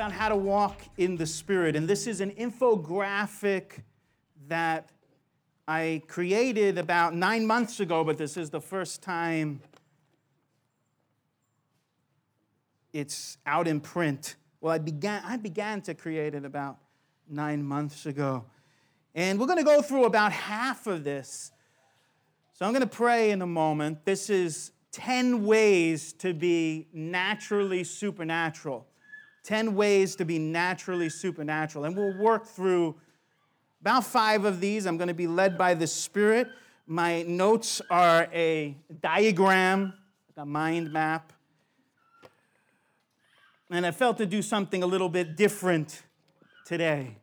About 0.00 0.12
how 0.12 0.30
to 0.30 0.36
walk 0.36 0.80
in 0.96 1.14
the 1.14 1.26
Spirit. 1.26 1.76
And 1.76 1.86
this 1.86 2.06
is 2.06 2.22
an 2.22 2.30
infographic 2.30 3.82
that 4.48 4.88
I 5.68 6.00
created 6.08 6.78
about 6.78 7.14
nine 7.14 7.46
months 7.46 7.80
ago, 7.80 8.02
but 8.02 8.16
this 8.16 8.38
is 8.38 8.48
the 8.48 8.62
first 8.62 9.02
time 9.02 9.60
it's 12.94 13.36
out 13.44 13.68
in 13.68 13.78
print. 13.78 14.36
Well, 14.62 14.72
I 14.72 14.78
began, 14.78 15.22
I 15.22 15.36
began 15.36 15.82
to 15.82 15.92
create 15.92 16.34
it 16.34 16.46
about 16.46 16.78
nine 17.28 17.62
months 17.62 18.06
ago. 18.06 18.46
And 19.14 19.38
we're 19.38 19.44
going 19.44 19.58
to 19.58 19.64
go 19.64 19.82
through 19.82 20.06
about 20.06 20.32
half 20.32 20.86
of 20.86 21.04
this. 21.04 21.52
So 22.54 22.64
I'm 22.64 22.72
going 22.72 22.80
to 22.80 22.88
pray 22.88 23.32
in 23.32 23.42
a 23.42 23.46
moment. 23.46 24.06
This 24.06 24.30
is 24.30 24.72
10 24.92 25.44
ways 25.44 26.14
to 26.14 26.32
be 26.32 26.88
naturally 26.94 27.84
supernatural. 27.84 28.86
10 29.44 29.74
ways 29.74 30.16
to 30.16 30.24
be 30.24 30.38
naturally 30.38 31.08
supernatural. 31.08 31.84
And 31.84 31.96
we'll 31.96 32.16
work 32.18 32.46
through 32.46 32.96
about 33.80 34.04
five 34.04 34.44
of 34.44 34.60
these. 34.60 34.86
I'm 34.86 34.96
going 34.96 35.08
to 35.08 35.14
be 35.14 35.26
led 35.26 35.56
by 35.56 35.74
the 35.74 35.86
Spirit. 35.86 36.48
My 36.86 37.22
notes 37.22 37.80
are 37.90 38.28
a 38.32 38.76
diagram, 39.00 39.94
a 40.36 40.44
mind 40.44 40.92
map. 40.92 41.32
And 43.70 43.86
I 43.86 43.92
felt 43.92 44.18
to 44.18 44.26
do 44.26 44.42
something 44.42 44.82
a 44.82 44.86
little 44.86 45.08
bit 45.08 45.36
different 45.36 46.02
today. 46.64 47.16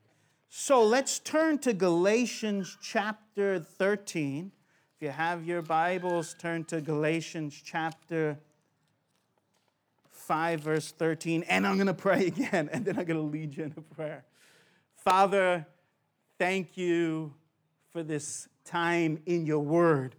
So 0.49 0.83
let's 0.83 1.19
turn 1.19 1.59
to 1.59 1.73
Galatians 1.73 2.77
chapter 2.81 3.59
13. 3.59 4.51
If 4.95 5.01
you 5.01 5.09
have 5.09 5.45
your 5.45 5.61
Bibles, 5.61 6.35
turn 6.39 6.63
to 6.65 6.79
Galatians 6.81 7.61
chapter 7.63 8.39
5, 10.27 10.59
verse 10.59 10.91
13. 10.91 11.43
And 11.43 11.65
I'm 11.65 11.75
going 11.75 11.87
to 11.87 11.93
pray 11.93 12.27
again, 12.27 12.69
and 12.73 12.83
then 12.83 12.99
I'm 12.99 13.05
going 13.05 13.19
to 13.19 13.23
lead 13.23 13.55
you 13.55 13.63
in 13.63 13.73
a 13.77 13.81
prayer. 13.81 14.25
Father, 14.97 15.65
thank 16.37 16.75
you 16.77 17.33
for 17.93 18.03
this 18.03 18.49
time 18.65 19.19
in 19.25 19.45
your 19.45 19.59
word. 19.59 20.15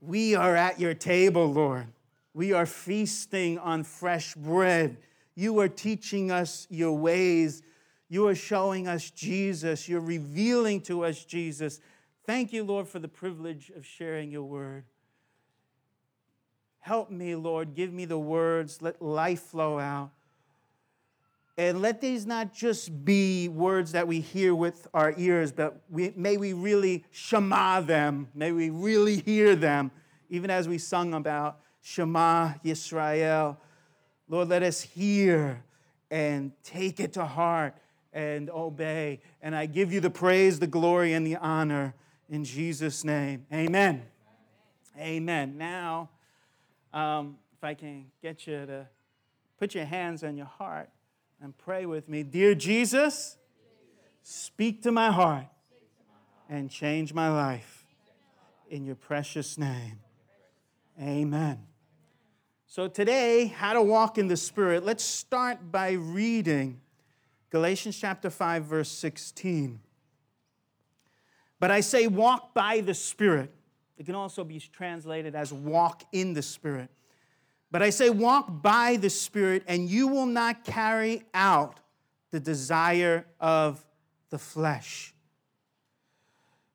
We 0.00 0.34
are 0.34 0.56
at 0.56 0.80
your 0.80 0.94
table, 0.94 1.52
Lord. 1.52 1.88
We 2.32 2.52
are 2.52 2.66
feasting 2.66 3.58
on 3.58 3.84
fresh 3.84 4.34
bread. 4.34 4.96
You 5.34 5.60
are 5.60 5.68
teaching 5.68 6.30
us 6.30 6.66
your 6.70 6.94
ways. 6.94 7.62
You 8.08 8.26
are 8.28 8.34
showing 8.34 8.88
us 8.88 9.10
Jesus. 9.10 9.86
You're 9.86 10.00
revealing 10.00 10.80
to 10.82 11.04
us 11.04 11.24
Jesus. 11.24 11.80
Thank 12.26 12.54
you, 12.54 12.64
Lord, 12.64 12.88
for 12.88 12.98
the 12.98 13.08
privilege 13.08 13.70
of 13.76 13.84
sharing 13.84 14.30
your 14.30 14.44
word. 14.44 14.84
Help 16.84 17.10
me, 17.10 17.34
Lord. 17.34 17.74
Give 17.74 17.90
me 17.90 18.04
the 18.04 18.18
words. 18.18 18.82
Let 18.82 19.00
life 19.00 19.40
flow 19.40 19.78
out. 19.78 20.10
And 21.56 21.80
let 21.80 22.02
these 22.02 22.26
not 22.26 22.52
just 22.52 23.06
be 23.06 23.48
words 23.48 23.92
that 23.92 24.06
we 24.06 24.20
hear 24.20 24.54
with 24.54 24.86
our 24.92 25.14
ears, 25.16 25.50
but 25.50 25.80
we, 25.88 26.12
may 26.14 26.36
we 26.36 26.52
really 26.52 27.06
shema 27.10 27.80
them. 27.80 28.28
May 28.34 28.52
we 28.52 28.68
really 28.68 29.16
hear 29.16 29.56
them, 29.56 29.92
even 30.28 30.50
as 30.50 30.68
we 30.68 30.76
sung 30.76 31.14
about 31.14 31.58
Shema 31.80 32.52
Yisrael. 32.62 33.56
Lord, 34.28 34.50
let 34.50 34.62
us 34.62 34.82
hear 34.82 35.64
and 36.10 36.52
take 36.62 37.00
it 37.00 37.14
to 37.14 37.24
heart 37.24 37.76
and 38.12 38.50
obey. 38.50 39.22
And 39.40 39.56
I 39.56 39.64
give 39.64 39.90
you 39.90 40.00
the 40.00 40.10
praise, 40.10 40.58
the 40.58 40.66
glory, 40.66 41.14
and 41.14 41.26
the 41.26 41.36
honor 41.36 41.94
in 42.28 42.44
Jesus' 42.44 43.04
name. 43.04 43.46
Amen. 43.50 44.02
Amen. 45.00 45.56
Now, 45.56 46.10
um, 46.94 47.36
if 47.52 47.62
I 47.62 47.74
can 47.74 48.06
get 48.22 48.46
you 48.46 48.64
to 48.64 48.86
put 49.58 49.74
your 49.74 49.84
hands 49.84 50.24
on 50.24 50.36
your 50.36 50.46
heart 50.46 50.88
and 51.42 51.56
pray 51.58 51.84
with 51.84 52.08
me. 52.08 52.22
Dear 52.22 52.54
Jesus, 52.54 53.36
speak 54.22 54.82
to 54.82 54.92
my 54.92 55.10
heart 55.10 55.46
and 56.48 56.70
change 56.70 57.12
my 57.12 57.28
life 57.30 57.84
in 58.70 58.84
your 58.84 58.94
precious 58.94 59.58
name. 59.58 59.98
Amen. 61.00 61.58
So, 62.66 62.88
today, 62.88 63.46
how 63.46 63.72
to 63.72 63.82
walk 63.82 64.18
in 64.18 64.28
the 64.28 64.36
Spirit. 64.36 64.84
Let's 64.84 65.04
start 65.04 65.70
by 65.70 65.92
reading 65.92 66.80
Galatians 67.50 67.98
chapter 67.98 68.30
5, 68.30 68.64
verse 68.64 68.88
16. 68.88 69.80
But 71.60 71.70
I 71.70 71.80
say, 71.80 72.08
walk 72.08 72.52
by 72.52 72.80
the 72.80 72.94
Spirit. 72.94 73.53
It 73.96 74.06
can 74.06 74.14
also 74.14 74.44
be 74.44 74.58
translated 74.58 75.34
as 75.34 75.52
walk 75.52 76.04
in 76.12 76.34
the 76.34 76.42
Spirit. 76.42 76.90
But 77.70 77.82
I 77.82 77.90
say, 77.90 78.10
walk 78.10 78.62
by 78.62 78.96
the 78.96 79.10
Spirit, 79.10 79.64
and 79.66 79.88
you 79.88 80.08
will 80.08 80.26
not 80.26 80.64
carry 80.64 81.22
out 81.32 81.80
the 82.30 82.40
desire 82.40 83.26
of 83.40 83.84
the 84.30 84.38
flesh. 84.38 85.14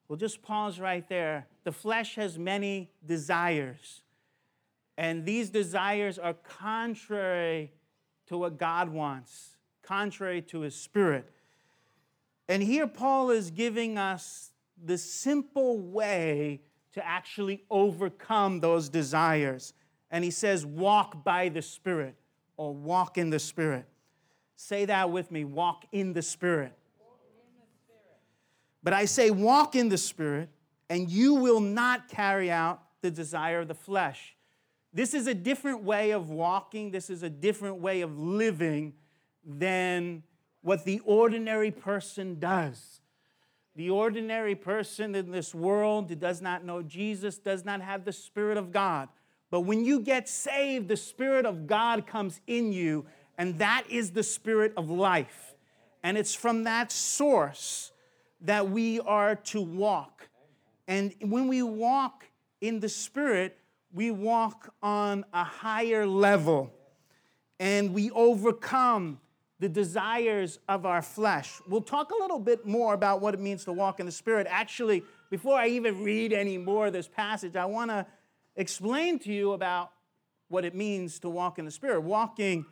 We'll 0.07 0.17
just 0.17 0.41
pause 0.41 0.79
right 0.79 1.07
there. 1.07 1.47
The 1.63 1.71
flesh 1.71 2.15
has 2.15 2.37
many 2.37 2.89
desires, 3.05 4.01
and 4.97 5.25
these 5.25 5.49
desires 5.49 6.17
are 6.17 6.33
contrary 6.33 7.71
to 8.27 8.37
what 8.37 8.57
God 8.57 8.89
wants, 8.89 9.57
contrary 9.83 10.41
to 10.43 10.61
His 10.61 10.75
Spirit. 10.75 11.29
And 12.47 12.63
here 12.63 12.87
Paul 12.87 13.29
is 13.29 13.51
giving 13.51 13.97
us 13.97 14.51
the 14.83 14.97
simple 14.97 15.77
way 15.79 16.61
to 16.93 17.05
actually 17.05 17.63
overcome 17.69 18.59
those 18.59 18.89
desires. 18.89 19.73
And 20.11 20.23
he 20.23 20.31
says, 20.31 20.65
walk 20.65 21.23
by 21.23 21.49
the 21.49 21.61
Spirit 21.61 22.15
or 22.57 22.73
walk 22.73 23.17
in 23.17 23.29
the 23.29 23.39
Spirit. 23.39 23.85
Say 24.55 24.85
that 24.85 25.09
with 25.11 25.31
me 25.31 25.45
walk 25.45 25.85
in 25.91 26.13
the 26.13 26.21
Spirit. 26.21 26.73
But 28.81 28.93
I 28.93 29.05
say, 29.05 29.29
walk 29.29 29.75
in 29.75 29.89
the 29.89 29.97
Spirit, 29.97 30.49
and 30.89 31.09
you 31.09 31.35
will 31.35 31.59
not 31.59 32.07
carry 32.07 32.49
out 32.49 32.81
the 33.01 33.11
desire 33.11 33.59
of 33.59 33.67
the 33.67 33.75
flesh. 33.75 34.35
This 34.93 35.13
is 35.13 35.27
a 35.27 35.33
different 35.33 35.83
way 35.83 36.11
of 36.11 36.29
walking, 36.29 36.91
this 36.91 37.09
is 37.09 37.21
a 37.21 37.29
different 37.29 37.77
way 37.77 38.01
of 38.01 38.17
living 38.17 38.93
than 39.45 40.23
what 40.61 40.83
the 40.85 40.99
ordinary 41.05 41.71
person 41.71 42.39
does. 42.39 42.98
The 43.75 43.89
ordinary 43.89 44.55
person 44.55 45.15
in 45.15 45.31
this 45.31 45.53
world 45.55 46.09
who 46.09 46.15
does 46.15 46.41
not 46.41 46.65
know 46.65 46.81
Jesus 46.81 47.37
does 47.37 47.63
not 47.63 47.81
have 47.81 48.05
the 48.05 48.11
Spirit 48.11 48.57
of 48.57 48.71
God. 48.71 49.09
But 49.51 49.61
when 49.61 49.85
you 49.85 49.99
get 49.99 50.27
saved, 50.27 50.87
the 50.87 50.97
Spirit 50.97 51.45
of 51.45 51.65
God 51.65 52.05
comes 52.05 52.41
in 52.45 52.71
you, 52.71 53.05
and 53.37 53.57
that 53.59 53.85
is 53.89 54.11
the 54.11 54.23
Spirit 54.23 54.73
of 54.77 54.89
life. 54.89 55.55
And 56.03 56.17
it's 56.17 56.35
from 56.35 56.63
that 56.63 56.91
source 56.91 57.91
that 58.41 58.69
we 58.69 58.99
are 59.01 59.35
to 59.35 59.61
walk. 59.61 60.29
And 60.87 61.13
when 61.21 61.47
we 61.47 61.61
walk 61.61 62.25
in 62.61 62.79
the 62.79 62.89
Spirit, 62.89 63.57
we 63.93 64.11
walk 64.11 64.73
on 64.81 65.25
a 65.33 65.43
higher 65.43 66.05
level 66.05 66.71
and 67.59 67.93
we 67.93 68.11
overcome 68.11 69.19
the 69.59 69.69
desires 69.69 70.59
of 70.69 70.85
our 70.85 71.01
flesh. 71.01 71.59
We'll 71.67 71.81
talk 71.81 72.11
a 72.11 72.15
little 72.15 72.39
bit 72.39 72.65
more 72.65 72.93
about 72.93 73.21
what 73.21 73.33
it 73.33 73.39
means 73.39 73.65
to 73.65 73.73
walk 73.73 73.99
in 73.99 74.05
the 74.05 74.11
Spirit. 74.11 74.47
Actually, 74.49 75.03
before 75.29 75.55
I 75.55 75.67
even 75.67 76.03
read 76.03 76.31
any 76.31 76.57
more 76.57 76.87
of 76.87 76.93
this 76.93 77.07
passage, 77.07 77.55
I 77.55 77.65
want 77.65 77.91
to 77.91 78.05
explain 78.55 79.19
to 79.19 79.31
you 79.31 79.51
about 79.51 79.91
what 80.47 80.65
it 80.65 80.73
means 80.73 81.19
to 81.19 81.29
walk 81.29 81.59
in 81.59 81.65
the 81.65 81.71
Spirit. 81.71 82.01
Walking 82.01 82.65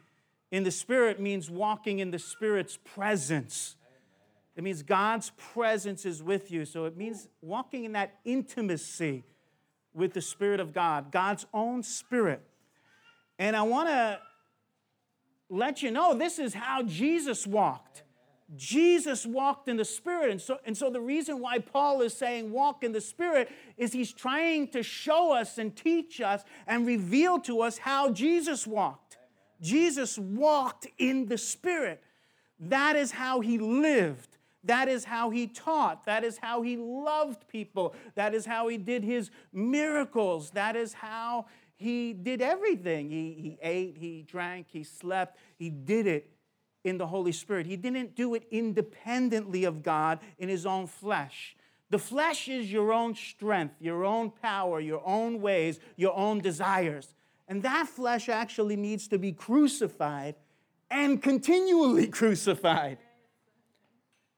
in 0.51 0.63
the 0.63 0.71
Spirit 0.71 1.19
means 1.19 1.49
walking 1.49 1.99
in 1.99 2.11
the 2.11 2.19
Spirit's 2.19 2.77
presence. 2.77 3.75
It 4.55 4.63
means 4.63 4.81
God's 4.81 5.31
presence 5.53 6.05
is 6.05 6.23
with 6.23 6.49
you. 6.49 6.65
So 6.65 6.85
it 6.85 6.97
means 6.97 7.27
walking 7.41 7.83
in 7.83 7.91
that 7.91 8.15
intimacy 8.23 9.23
with 9.93 10.13
the 10.13 10.21
Spirit 10.21 10.59
of 10.59 10.73
God, 10.73 11.11
God's 11.11 11.45
own 11.53 11.83
Spirit. 11.83 12.41
And 13.37 13.55
I 13.55 13.61
want 13.63 13.89
to 13.89 14.19
let 15.49 15.81
you 15.81 15.91
know 15.91 16.13
this 16.13 16.39
is 16.39 16.53
how 16.53 16.83
Jesus 16.83 17.47
walked. 17.47 18.03
Jesus 18.55 19.25
walked 19.25 19.67
in 19.67 19.75
the 19.75 19.85
Spirit. 19.85 20.31
And 20.31 20.41
so, 20.41 20.57
and 20.65 20.77
so 20.77 20.89
the 20.89 21.01
reason 21.01 21.39
why 21.39 21.59
Paul 21.59 22.01
is 22.01 22.13
saying 22.13 22.51
walk 22.51 22.83
in 22.83 22.93
the 22.93 23.01
Spirit 23.01 23.49
is 23.75 23.91
he's 23.91 24.13
trying 24.13 24.69
to 24.69 24.83
show 24.83 25.33
us 25.33 25.57
and 25.57 25.75
teach 25.75 26.21
us 26.21 26.43
and 26.65 26.87
reveal 26.87 27.39
to 27.41 27.61
us 27.61 27.77
how 27.77 28.11
Jesus 28.11 28.65
walked. 28.65 29.17
Jesus 29.61 30.17
walked 30.17 30.87
in 30.97 31.27
the 31.27 31.37
Spirit. 31.37 32.01
That 32.59 32.95
is 32.95 33.11
how 33.11 33.41
he 33.41 33.57
lived. 33.57 34.37
That 34.63 34.87
is 34.87 35.05
how 35.05 35.29
he 35.29 35.47
taught. 35.47 36.05
That 36.05 36.23
is 36.23 36.37
how 36.37 36.61
he 36.61 36.77
loved 36.77 37.47
people. 37.47 37.95
That 38.15 38.33
is 38.33 38.45
how 38.45 38.67
he 38.67 38.77
did 38.77 39.03
his 39.03 39.29
miracles. 39.53 40.51
That 40.51 40.75
is 40.75 40.93
how 40.93 41.45
he 41.77 42.13
did 42.13 42.41
everything. 42.41 43.09
He, 43.09 43.33
he 43.33 43.57
ate, 43.61 43.97
he 43.97 44.23
drank, 44.23 44.67
he 44.69 44.83
slept. 44.83 45.37
He 45.57 45.69
did 45.69 46.07
it 46.07 46.31
in 46.83 46.97
the 46.97 47.07
Holy 47.07 47.31
Spirit. 47.31 47.67
He 47.67 47.77
didn't 47.77 48.15
do 48.15 48.33
it 48.33 48.47
independently 48.49 49.63
of 49.63 49.83
God 49.83 50.19
in 50.39 50.49
his 50.49 50.65
own 50.65 50.87
flesh. 50.87 51.55
The 51.89 51.99
flesh 51.99 52.49
is 52.49 52.71
your 52.71 52.91
own 52.91 53.15
strength, 53.15 53.75
your 53.79 54.03
own 54.03 54.31
power, 54.31 54.79
your 54.79 55.01
own 55.05 55.39
ways, 55.39 55.79
your 55.95 56.15
own 56.17 56.39
desires. 56.39 57.13
And 57.47 57.63
that 57.63 57.87
flesh 57.87 58.27
actually 58.27 58.75
needs 58.75 59.07
to 59.09 59.19
be 59.19 59.31
crucified 59.31 60.35
and 60.89 61.21
continually 61.21 62.07
crucified. 62.19 62.97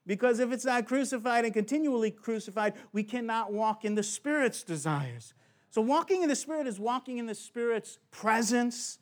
Because 0.06 0.40
if 0.40 0.52
it's 0.52 0.64
not 0.64 0.86
crucified 0.86 1.44
and 1.44 1.54
continually 1.54 2.10
crucified, 2.10 2.74
we 2.92 3.02
cannot 3.02 3.52
walk 3.52 3.84
in 3.84 3.94
the 3.94 4.02
Spirit's 4.02 4.62
desires. 4.62 5.34
So, 5.70 5.80
walking 5.80 6.22
in 6.22 6.28
the 6.28 6.36
Spirit 6.36 6.66
is 6.66 6.80
walking 6.80 7.18
in 7.18 7.26
the 7.26 7.34
Spirit's 7.34 7.98
presence, 8.10 8.98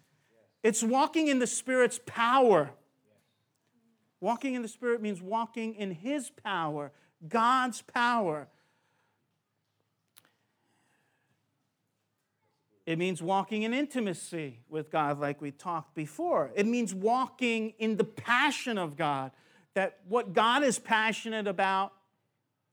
it's 0.63 0.83
walking 0.83 1.29
in 1.29 1.39
the 1.39 1.47
Spirit's 1.47 2.01
power. 2.05 2.71
Walking 4.21 4.55
in 4.55 4.63
the 4.63 4.69
Spirit 4.69 5.01
means 5.01 5.23
walking 5.23 5.75
in 5.77 5.93
His 5.93 6.31
power, 6.31 6.93
God's 7.27 7.83
power. 7.83 8.49
It 12.85 12.99
means 12.99 13.23
walking 13.23 13.63
in 13.63 13.75
intimacy 13.75 14.61
with 14.69 14.91
God, 14.91 15.21
like 15.21 15.41
we 15.41 15.51
talked 15.51 15.95
before. 15.95 16.51
It 16.55 16.67
means 16.67 16.95
walking 16.95 17.75
in 17.79 17.97
the 17.97 18.05
passion 18.05 18.79
of 18.79 18.97
God, 18.97 19.31
that 19.75 19.99
what 20.09 20.33
God 20.33 20.65
is 20.65 20.79
passionate 20.79 21.47
about, 21.47 21.93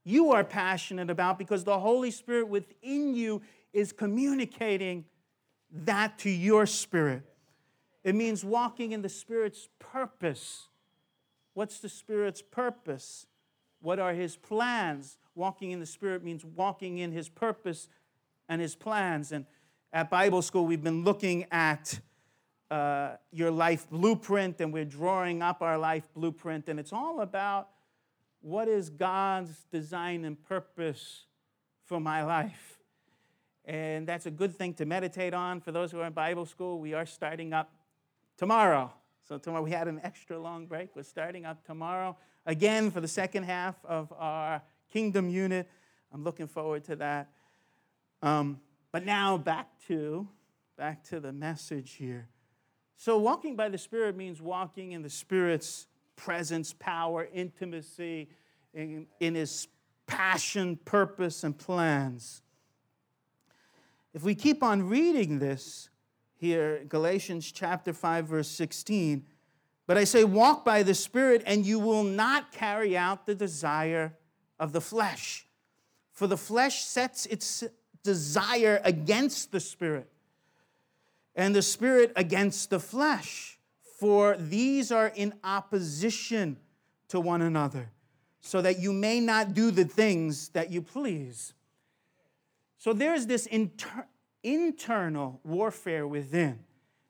you 0.04 0.32
are 0.32 0.42
passionate 0.42 1.10
about 1.10 1.38
because 1.38 1.64
the 1.64 1.78
Holy 1.78 2.10
Spirit 2.10 2.48
within 2.48 3.14
you 3.14 3.42
is 3.76 3.92
communicating 3.92 5.04
that 5.70 6.18
to 6.20 6.30
your 6.30 6.64
spirit. 6.64 7.24
It 8.02 8.14
means 8.14 8.42
walking 8.42 8.92
in 8.92 9.02
the 9.02 9.08
Spirit's 9.10 9.68
purpose. 9.78 10.68
What's 11.52 11.80
the 11.80 11.88
Spirit's 11.90 12.40
purpose? 12.40 13.26
What 13.80 13.98
are 13.98 14.14
His 14.14 14.36
plans? 14.36 15.18
Walking 15.34 15.72
in 15.72 15.80
the 15.80 15.86
Spirit 15.86 16.24
means 16.24 16.42
walking 16.42 16.98
in 16.98 17.12
His 17.12 17.28
purpose 17.28 17.88
and 18.48 18.62
His 18.62 18.74
plans. 18.74 19.30
And 19.30 19.44
at 19.92 20.08
Bible 20.08 20.40
school, 20.40 20.66
we've 20.66 20.82
been 20.82 21.04
looking 21.04 21.44
at 21.50 22.00
uh, 22.70 23.16
your 23.30 23.50
life 23.50 23.90
blueprint 23.90 24.60
and 24.60 24.72
we're 24.72 24.86
drawing 24.86 25.42
up 25.42 25.60
our 25.60 25.76
life 25.76 26.08
blueprint. 26.14 26.68
And 26.68 26.80
it's 26.80 26.94
all 26.94 27.20
about 27.20 27.68
what 28.40 28.68
is 28.68 28.88
God's 28.88 29.66
design 29.70 30.24
and 30.24 30.42
purpose 30.42 31.24
for 31.84 32.00
my 32.00 32.22
life. 32.22 32.75
And 33.66 34.06
that's 34.06 34.26
a 34.26 34.30
good 34.30 34.54
thing 34.54 34.74
to 34.74 34.86
meditate 34.86 35.34
on. 35.34 35.60
For 35.60 35.72
those 35.72 35.90
who 35.90 36.00
are 36.00 36.06
in 36.06 36.12
Bible 36.12 36.46
school, 36.46 36.78
we 36.78 36.94
are 36.94 37.04
starting 37.04 37.52
up 37.52 37.72
tomorrow. 38.36 38.92
So 39.26 39.38
tomorrow 39.38 39.62
we 39.62 39.72
had 39.72 39.88
an 39.88 40.00
extra 40.04 40.38
long 40.38 40.66
break. 40.66 40.94
We're 40.94 41.02
starting 41.02 41.44
up 41.44 41.64
tomorrow 41.66 42.16
again 42.46 42.92
for 42.92 43.00
the 43.00 43.08
second 43.08 43.42
half 43.42 43.74
of 43.84 44.12
our 44.16 44.62
kingdom 44.92 45.28
unit. 45.28 45.68
I'm 46.12 46.22
looking 46.22 46.46
forward 46.46 46.84
to 46.84 46.96
that. 46.96 47.28
Um, 48.22 48.60
but 48.92 49.04
now 49.04 49.36
back 49.36 49.68
to 49.88 50.28
back 50.76 51.02
to 51.04 51.18
the 51.20 51.32
message 51.32 51.94
here. 51.94 52.28
So 52.96 53.18
walking 53.18 53.56
by 53.56 53.68
the 53.68 53.78
Spirit 53.78 54.16
means 54.16 54.40
walking 54.40 54.92
in 54.92 55.02
the 55.02 55.10
Spirit's 55.10 55.86
presence, 56.14 56.72
power, 56.72 57.28
intimacy, 57.32 58.28
in, 58.72 59.06
in 59.20 59.34
His 59.34 59.68
passion, 60.06 60.78
purpose, 60.84 61.44
and 61.44 61.56
plans. 61.56 62.42
If 64.16 64.22
we 64.22 64.34
keep 64.34 64.62
on 64.62 64.88
reading 64.88 65.40
this, 65.40 65.90
here, 66.38 66.82
Galatians 66.88 67.52
chapter 67.52 67.92
5, 67.92 68.26
verse 68.26 68.48
16. 68.48 69.26
But 69.86 69.98
I 69.98 70.04
say, 70.04 70.24
walk 70.24 70.64
by 70.64 70.82
the 70.82 70.94
Spirit, 70.94 71.42
and 71.44 71.66
you 71.66 71.78
will 71.78 72.02
not 72.02 72.50
carry 72.50 72.96
out 72.96 73.26
the 73.26 73.34
desire 73.34 74.16
of 74.58 74.72
the 74.72 74.80
flesh. 74.80 75.46
For 76.14 76.26
the 76.26 76.38
flesh 76.38 76.82
sets 76.82 77.26
its 77.26 77.62
desire 78.02 78.80
against 78.84 79.52
the 79.52 79.60
Spirit, 79.60 80.10
and 81.34 81.54
the 81.54 81.60
Spirit 81.60 82.14
against 82.16 82.70
the 82.70 82.80
flesh. 82.80 83.58
For 84.00 84.34
these 84.38 84.90
are 84.90 85.12
in 85.14 85.34
opposition 85.44 86.56
to 87.08 87.20
one 87.20 87.42
another, 87.42 87.90
so 88.40 88.62
that 88.62 88.78
you 88.78 88.94
may 88.94 89.20
not 89.20 89.52
do 89.52 89.70
the 89.70 89.84
things 89.84 90.48
that 90.50 90.72
you 90.72 90.80
please. 90.80 91.52
So 92.86 92.92
there's 92.92 93.26
this 93.26 93.46
inter- 93.46 94.06
internal 94.44 95.40
warfare 95.42 96.06
within 96.06 96.60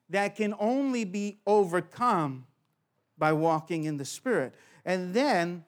that 0.09 0.35
can 0.35 0.55
only 0.59 1.05
be 1.05 1.39
overcome 1.47 2.47
by 3.19 3.35
walking 3.35 3.85
in 3.85 3.99
the 3.99 4.05
Spirit. 4.07 4.55
And 4.87 5.13
then, 5.13 5.67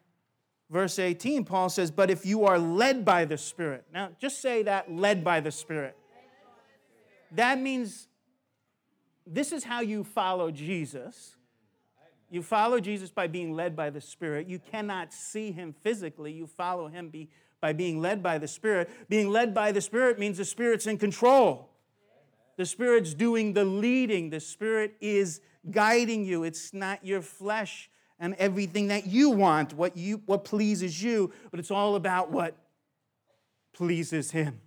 verse 0.71 0.99
18, 0.99 1.45
Paul 1.45 1.69
says, 1.69 1.91
But 1.91 2.09
if 2.11 2.25
you 2.25 2.47
are 2.47 2.59
led 2.59 3.05
by 3.05 3.27
the 3.27 3.37
Spirit. 3.37 3.85
Now, 3.93 4.09
just 4.19 4.41
say 4.41 4.63
that 4.63 4.91
led 4.91 5.23
by 5.23 5.41
the 5.41 5.51
Spirit. 5.51 5.95
That 7.33 7.61
means 7.61 8.09
this 9.27 9.53
is 9.53 9.63
how 9.63 9.83
you 9.83 10.05
follow 10.05 10.51
Jesus. 10.51 11.37
You 12.31 12.43
follow 12.43 12.81
Jesus 12.81 13.11
by 13.11 13.27
being 13.27 13.53
led 13.53 13.77
by 13.77 13.91
the 13.91 14.01
Spirit. 14.01 14.49
You 14.49 14.59
cannot 14.59 15.13
see 15.13 15.53
him 15.53 15.75
physically, 15.83 16.33
you 16.33 16.47
follow 16.47 16.89
him 16.89 17.11
be, 17.11 17.29
by 17.61 17.73
being 17.73 18.01
led 18.01 18.23
by 18.23 18.39
the 18.39 18.49
Spirit. 18.49 18.91
Being 19.09 19.31
led 19.31 19.55
by 19.55 19.73
the 19.73 19.81
Spirit 19.81 20.19
means 20.19 20.39
the 20.39 20.45
Spirit's 20.45 20.87
in 20.87 20.99
control. 20.99 21.71
The 22.57 22.67
Spirit's 22.67 23.15
doing 23.15 23.53
the 23.53 23.65
leading. 23.65 24.31
The 24.31 24.41
Spirit 24.41 24.97
is 25.01 25.41
guiding 25.71 26.25
you. 26.25 26.45
It's 26.45 26.73
not 26.73 27.05
your 27.05 27.23
flesh 27.23 27.91
and 28.21 28.35
everything 28.35 28.89
that 28.89 29.07
you 29.07 29.31
want, 29.31 29.75
what, 29.75 29.97
you, 29.97 30.23
what 30.27 30.45
pleases 30.45 31.03
you, 31.03 31.33
but 31.51 31.61
it's 31.61 31.71
all 31.71 31.95
about 31.95 32.31
what 32.31 32.57
pleases 33.73 34.33
Him. 34.33 34.61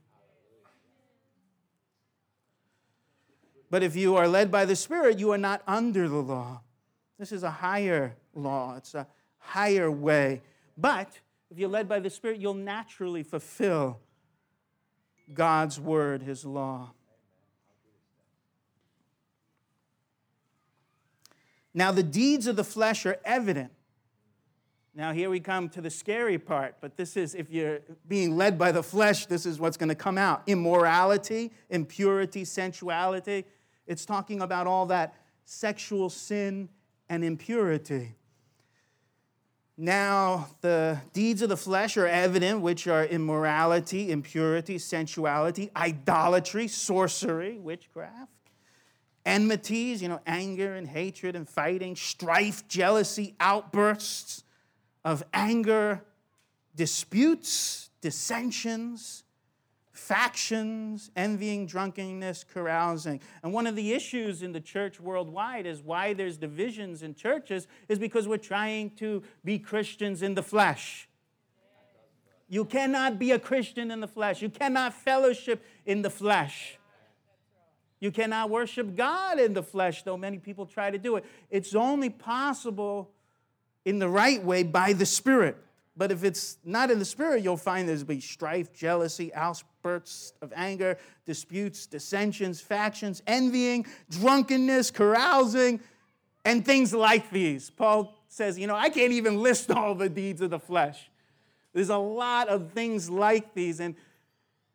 But 3.70 3.84
if 3.84 3.96
you 3.96 4.16
are 4.16 4.28
led 4.28 4.52
by 4.52 4.66
the 4.66 4.76
Spirit, 4.76 5.20
you 5.20 5.32
are 5.32 5.38
not 5.38 5.62
under 5.68 6.08
the 6.08 6.22
law. 6.22 6.62
This 7.18 7.32
is 7.32 7.44
a 7.44 7.52
higher 7.52 8.16
law, 8.34 8.76
it's 8.78 8.96
a 8.96 9.08
higher 9.38 9.92
way. 9.92 10.42
But 10.78 11.20
if 11.52 11.60
you're 11.60 11.70
led 11.70 11.90
by 11.90 12.00
the 12.00 12.10
Spirit, 12.10 12.40
you'll 12.40 12.54
naturally 12.54 13.24
fulfill 13.24 14.00
God's 15.34 15.80
word, 15.80 16.22
His 16.22 16.46
law. 16.46 16.92
Now, 21.74 21.92
the 21.92 22.04
deeds 22.04 22.48
of 22.48 22.56
the 22.56 22.64
flesh 22.64 23.06
are 23.06 23.18
evident. 23.26 23.72
Now, 24.94 25.14
here 25.14 25.30
we 25.30 25.40
come 25.40 25.70
to 25.70 25.82
the 25.82 25.90
scary 25.90 26.38
part, 26.38 26.76
but 26.82 26.98
this 26.98 27.16
is, 27.16 27.36
if 27.36 27.50
you're 27.50 27.80
being 28.08 28.36
led 28.36 28.58
by 28.58 28.72
the 28.72 28.84
flesh, 28.84 29.26
this 29.26 29.46
is 29.46 29.60
what's 29.60 29.78
going 29.78 29.90
to 29.90 29.96
come 29.96 30.18
out 30.18 30.44
immorality, 30.48 31.52
impurity, 31.70 32.44
sensuality. 32.46 33.46
It's 33.88 34.06
talking 34.06 34.42
about 34.42 34.68
all 34.68 34.86
that 34.88 35.16
sexual 35.46 36.10
sin 36.10 36.70
and 37.10 37.24
impurity. 37.24 38.16
Now, 39.84 40.48
the 40.62 41.02
deeds 41.12 41.42
of 41.42 41.50
the 41.50 41.58
flesh 41.58 41.98
are 41.98 42.06
evident, 42.06 42.62
which 42.62 42.88
are 42.88 43.04
immorality, 43.04 44.12
impurity, 44.12 44.78
sensuality, 44.78 45.72
idolatry, 45.76 46.68
sorcery, 46.68 47.58
witchcraft 47.58 48.32
enmities, 49.26 50.02
you 50.02 50.08
know, 50.08 50.20
anger 50.26 50.76
and 50.76 50.88
hatred 50.88 51.36
and 51.36 51.48
fighting, 51.48 51.96
strife, 51.96 52.68
jealousy, 52.68 53.36
outbursts 53.40 54.44
of 55.04 55.24
anger, 55.34 56.04
disputes, 56.76 57.90
dissensions, 58.02 59.24
factions, 60.02 61.12
envying, 61.16 61.68
drunkenness, 61.68 62.44
carousing. 62.44 63.22
And 63.44 63.54
one 63.54 63.68
of 63.68 63.76
the 63.76 63.94
issues 63.94 64.42
in 64.42 64.52
the 64.52 64.60
church 64.60 65.00
worldwide 65.00 65.68
is 65.68 65.82
why 65.82 66.14
there's 66.14 66.38
divisions 66.38 67.04
in 67.04 67.14
churches 67.14 67.68
is 67.88 68.00
because 68.00 68.28
we're 68.28 68.38
trying 68.38 68.90
to 68.96 69.22
be 69.46 69.60
Christians 69.60 70.24
in 70.24 70.34
the 70.34 70.42
flesh. 70.42 71.08
You 72.50 72.66
cannot 72.66 73.20
be 73.20 73.32
a 73.32 73.40
Christian 73.40 73.92
in 73.92 74.02
the 74.02 74.08
flesh. 74.08 74.42
You 74.42 74.50
cannot 74.50 74.94
fellowship 74.94 75.64
in 75.86 76.02
the 76.02 76.10
flesh. 76.10 76.78
You 78.00 78.12
cannot 78.12 78.50
worship 78.50 78.96
God 78.96 79.40
in 79.40 79.54
the 79.54 79.64
flesh, 79.64 80.02
though 80.02 80.18
many 80.18 80.40
people 80.40 80.66
try 80.66 80.90
to 80.90 80.98
do 80.98 81.16
it. 81.16 81.26
It's 81.52 81.76
only 81.76 82.10
possible 82.10 83.12
in 83.86 84.00
the 84.00 84.10
right 84.10 84.44
way 84.44 84.64
by 84.64 84.94
the 84.94 85.06
Spirit. 85.06 85.58
But 85.98 86.12
if 86.12 86.24
it's 86.24 86.58
not 86.64 86.90
in 86.90 87.00
the 87.00 87.06
Spirit, 87.06 87.44
you'll 87.44 87.58
find 87.58 87.88
there's 87.88 88.04
be 88.04 88.22
strife, 88.22 88.72
jealousy, 88.74 89.34
outbursts 89.34 90.34
of 90.42 90.54
anger, 90.56 90.98
disputes, 91.26 91.86
dissensions, 91.86 92.62
factions, 92.62 93.22
envying, 93.28 93.86
drunkenness, 94.10 94.90
carousing, 94.90 95.82
and 96.46 96.66
things 96.66 96.94
like 96.94 97.30
these. 97.30 97.70
Paul 97.70 98.18
says, 98.28 98.58
you 98.58 98.68
know, 98.68 98.76
I 98.76 98.90
can't 98.90 99.12
even 99.12 99.42
list 99.42 99.70
all 99.72 99.94
the 99.94 100.10
deeds 100.10 100.42
of 100.42 100.50
the 100.50 100.60
flesh. 100.60 101.10
There's 101.74 101.90
a 101.90 101.98
lot 101.98 102.48
of 102.48 102.72
things 102.72 103.10
like 103.10 103.54
these. 103.54 103.80
And 103.80 103.96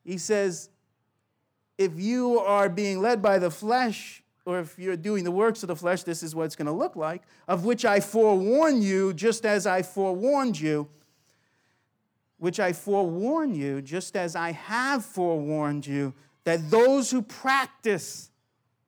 he 0.04 0.18
says, 0.18 0.70
if 1.78 1.98
you 1.98 2.38
are 2.40 2.68
being 2.68 3.00
led 3.00 3.20
by 3.22 3.38
the 3.38 3.50
flesh, 3.50 4.22
or 4.44 4.60
if 4.60 4.78
you're 4.78 4.96
doing 4.96 5.24
the 5.24 5.30
works 5.30 5.62
of 5.62 5.66
the 5.66 5.76
flesh, 5.76 6.04
this 6.04 6.22
is 6.22 6.34
what 6.34 6.44
it's 6.44 6.56
going 6.56 6.66
to 6.66 6.72
look 6.72 6.94
like, 6.94 7.22
of 7.48 7.64
which 7.64 7.84
I 7.84 8.00
forewarn 8.00 8.80
you, 8.80 9.12
just 9.12 9.44
as 9.44 9.66
I 9.66 9.82
forewarned 9.82 10.58
you, 10.58 10.88
which 12.38 12.60
I 12.60 12.72
forewarn 12.72 13.54
you, 13.54 13.80
just 13.80 14.16
as 14.16 14.36
I 14.36 14.52
have 14.52 15.04
forewarned 15.04 15.86
you, 15.86 16.14
that 16.44 16.70
those 16.70 17.10
who 17.10 17.22
practice 17.22 18.30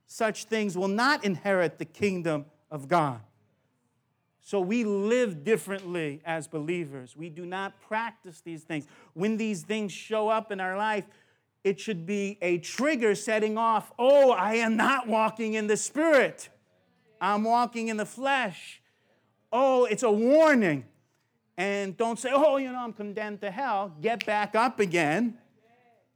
such 0.06 0.44
things 0.44 0.76
will 0.76 0.88
not 0.88 1.24
inherit 1.24 1.78
the 1.78 1.84
kingdom 1.84 2.46
of 2.70 2.88
God. 2.88 3.20
So 4.40 4.60
we 4.60 4.84
live 4.84 5.44
differently 5.44 6.22
as 6.24 6.48
believers. 6.48 7.14
We 7.14 7.28
do 7.28 7.44
not 7.44 7.78
practice 7.82 8.40
these 8.40 8.62
things. 8.62 8.86
When 9.12 9.36
these 9.36 9.62
things 9.62 9.92
show 9.92 10.30
up 10.30 10.50
in 10.50 10.58
our 10.58 10.76
life, 10.76 11.04
it 11.64 11.78
should 11.78 12.06
be 12.06 12.38
a 12.40 12.56
trigger 12.58 13.14
setting 13.14 13.58
off 13.58 13.92
oh, 13.98 14.30
I 14.30 14.54
am 14.54 14.76
not 14.76 15.06
walking 15.06 15.54
in 15.54 15.66
the 15.66 15.76
spirit, 15.76 16.48
I'm 17.20 17.44
walking 17.44 17.88
in 17.88 17.96
the 17.96 18.06
flesh. 18.06 18.80
Oh, 19.52 19.84
it's 19.84 20.02
a 20.02 20.10
warning. 20.10 20.84
And 21.58 21.94
don't 21.94 22.18
say, 22.18 22.30
oh, 22.32 22.56
you 22.56 22.72
know, 22.72 22.78
I'm 22.78 22.94
condemned 22.94 23.42
to 23.42 23.50
hell. 23.50 23.92
Get 24.00 24.24
back 24.24 24.54
up 24.54 24.80
again. 24.80 25.36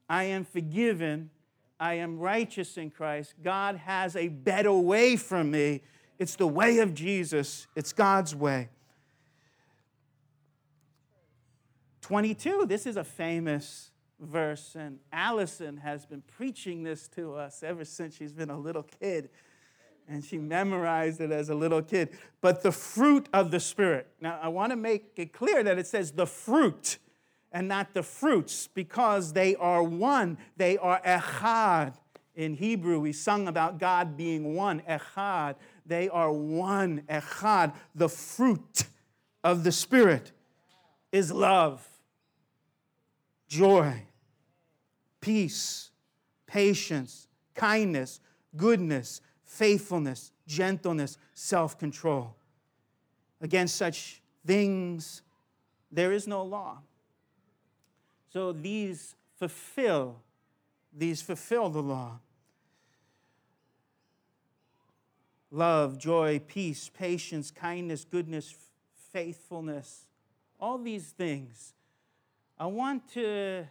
I 0.08 0.24
am 0.24 0.44
forgiven. 0.44 1.28
I 1.78 1.94
am 1.94 2.18
righteous 2.18 2.78
in 2.78 2.90
Christ. 2.90 3.34
God 3.42 3.76
has 3.76 4.16
a 4.16 4.28
better 4.28 4.72
way 4.72 5.16
for 5.16 5.44
me 5.44 5.82
it's 6.22 6.36
the 6.36 6.46
way 6.46 6.78
of 6.78 6.94
Jesus, 6.94 7.66
it's 7.74 7.92
God's 7.92 8.32
way. 8.32 8.68
22, 12.02 12.66
this 12.66 12.86
is 12.86 12.96
a 12.96 13.02
famous 13.02 13.90
verse, 14.20 14.76
and 14.76 15.00
Allison 15.12 15.78
has 15.78 16.06
been 16.06 16.22
preaching 16.36 16.84
this 16.84 17.08
to 17.08 17.34
us 17.34 17.64
ever 17.64 17.84
since 17.84 18.16
she's 18.16 18.32
been 18.32 18.50
a 18.50 18.56
little 18.56 18.84
kid. 19.00 19.30
And 20.08 20.24
she 20.24 20.38
memorized 20.38 21.20
it 21.20 21.30
as 21.30 21.48
a 21.48 21.54
little 21.54 21.82
kid. 21.82 22.10
But 22.40 22.62
the 22.62 22.72
fruit 22.72 23.28
of 23.32 23.50
the 23.50 23.60
Spirit. 23.60 24.08
Now, 24.20 24.38
I 24.42 24.48
want 24.48 24.70
to 24.70 24.76
make 24.76 25.12
it 25.16 25.32
clear 25.32 25.62
that 25.62 25.78
it 25.78 25.86
says 25.86 26.12
the 26.12 26.26
fruit 26.26 26.98
and 27.52 27.68
not 27.68 27.94
the 27.94 28.02
fruits 28.02 28.68
because 28.74 29.32
they 29.32 29.54
are 29.56 29.82
one. 29.82 30.38
They 30.56 30.78
are 30.78 31.00
echad. 31.02 31.94
In 32.34 32.54
Hebrew, 32.54 32.98
we 32.98 33.12
sung 33.12 33.46
about 33.46 33.78
God 33.78 34.16
being 34.16 34.54
one, 34.54 34.80
echad. 34.88 35.56
They 35.84 36.08
are 36.08 36.32
one, 36.32 37.02
echad. 37.08 37.74
The 37.94 38.08
fruit 38.08 38.84
of 39.44 39.64
the 39.64 39.72
Spirit 39.72 40.32
is 41.10 41.30
love, 41.30 41.86
joy, 43.48 44.04
peace, 45.20 45.90
patience, 46.46 47.28
kindness, 47.54 48.20
goodness, 48.56 49.20
faithfulness, 49.52 50.32
gentleness, 50.46 51.18
self 51.34 51.78
control. 51.78 52.34
Against 53.40 53.76
such 53.76 54.22
things, 54.46 55.22
there 55.90 56.12
is 56.12 56.26
no 56.26 56.42
law. 56.42 56.78
So 58.32 58.52
these 58.52 59.14
fulfill, 59.36 60.16
these 60.96 61.20
fulfill 61.20 61.68
the 61.68 61.82
law. 61.82 62.18
love, 65.52 65.98
joy, 65.98 66.40
peace, 66.48 66.88
patience, 66.88 67.50
kindness, 67.50 68.04
goodness, 68.04 68.54
faithfulness, 69.12 70.06
all 70.58 70.78
these 70.78 71.10
things. 71.10 71.74
I 72.58 72.66
want 72.66 73.08
to 73.12 73.66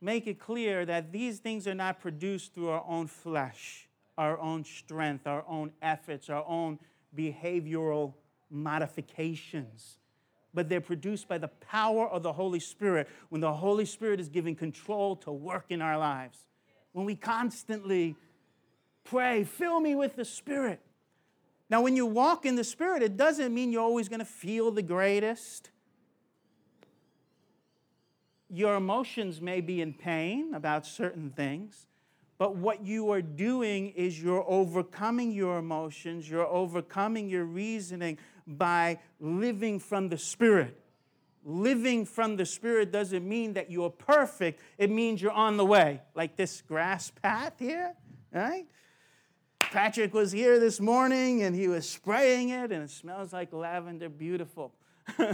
make 0.00 0.26
it 0.26 0.40
clear 0.40 0.84
that 0.84 1.12
these 1.12 1.38
things 1.38 1.66
are 1.68 1.74
not 1.74 2.00
produced 2.00 2.54
through 2.54 2.68
our 2.68 2.84
own 2.86 3.06
flesh, 3.06 3.88
our 4.20 4.38
own 4.38 4.64
strength, 4.64 5.26
our 5.26 5.44
own 5.48 5.72
efforts, 5.82 6.28
our 6.28 6.44
own 6.46 6.78
behavioral 7.16 8.14
modifications. 8.50 9.98
But 10.52 10.68
they're 10.68 10.80
produced 10.80 11.28
by 11.28 11.38
the 11.38 11.48
power 11.48 12.08
of 12.08 12.22
the 12.22 12.32
Holy 12.32 12.60
Spirit 12.60 13.08
when 13.28 13.40
the 13.40 13.52
Holy 13.52 13.84
Spirit 13.84 14.20
is 14.20 14.28
giving 14.28 14.54
control 14.54 15.16
to 15.16 15.32
work 15.32 15.66
in 15.70 15.80
our 15.80 15.98
lives. 15.98 16.46
When 16.92 17.06
we 17.06 17.14
constantly 17.14 18.16
Pray, 19.04 19.44
fill 19.44 19.80
me 19.80 19.94
with 19.94 20.16
the 20.16 20.24
Spirit. 20.24 20.80
Now, 21.68 21.82
when 21.82 21.96
you 21.96 22.06
walk 22.06 22.44
in 22.44 22.56
the 22.56 22.64
Spirit, 22.64 23.02
it 23.02 23.16
doesn't 23.16 23.52
mean 23.52 23.72
you're 23.72 23.82
always 23.82 24.08
going 24.08 24.20
to 24.20 24.24
feel 24.24 24.70
the 24.70 24.82
greatest. 24.82 25.70
Your 28.48 28.74
emotions 28.74 29.40
may 29.40 29.60
be 29.60 29.80
in 29.80 29.94
pain 29.94 30.54
about 30.54 30.84
certain 30.84 31.30
things, 31.30 31.86
but 32.40 32.56
what 32.56 32.86
you 32.86 33.10
are 33.10 33.20
doing 33.20 33.90
is 33.90 34.18
you're 34.22 34.48
overcoming 34.48 35.30
your 35.30 35.58
emotions, 35.58 36.26
you're 36.26 36.46
overcoming 36.46 37.28
your 37.28 37.44
reasoning 37.44 38.16
by 38.46 38.98
living 39.20 39.78
from 39.78 40.08
the 40.08 40.16
Spirit. 40.16 40.80
Living 41.44 42.06
from 42.06 42.36
the 42.36 42.46
Spirit 42.46 42.90
doesn't 42.92 43.28
mean 43.28 43.52
that 43.52 43.70
you're 43.70 43.90
perfect, 43.90 44.62
it 44.78 44.90
means 44.90 45.20
you're 45.20 45.30
on 45.32 45.58
the 45.58 45.66
way, 45.66 46.00
like 46.14 46.34
this 46.36 46.62
grass 46.62 47.12
path 47.22 47.52
here, 47.58 47.92
right? 48.32 48.64
Patrick 49.60 50.14
was 50.14 50.32
here 50.32 50.58
this 50.58 50.80
morning 50.80 51.42
and 51.42 51.54
he 51.54 51.68
was 51.68 51.86
spraying 51.86 52.48
it 52.48 52.72
and 52.72 52.84
it 52.84 52.90
smells 52.90 53.34
like 53.34 53.52
lavender, 53.52 54.08
beautiful. 54.08 54.72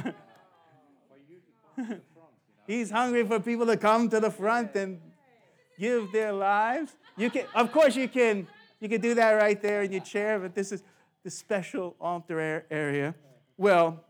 He's 2.67 2.91
hungry 2.91 3.25
for 3.25 3.39
people 3.39 3.67
to 3.67 3.77
come 3.77 4.09
to 4.09 4.19
the 4.19 4.33
front 4.33 4.75
and 4.75 5.01
give 5.79 6.13
their 6.13 6.33
lives. 6.33 6.97
You 7.17 7.31
can, 7.31 7.45
of 7.55 7.73
course, 7.73 7.97
you 7.97 8.09
can, 8.09 8.47
you 8.81 8.89
can 8.89 9.01
do 9.01 9.15
that 9.15 9.33
right 9.33 9.61
there 9.61 9.83
in 9.83 9.93
your 9.93 10.03
chair, 10.03 10.39
but 10.39 10.55
this 10.55 10.73
is 10.73 10.83
the 11.23 11.31
special 11.31 11.97
altar 12.01 12.65
area. 12.71 13.15
Well, 13.57 14.05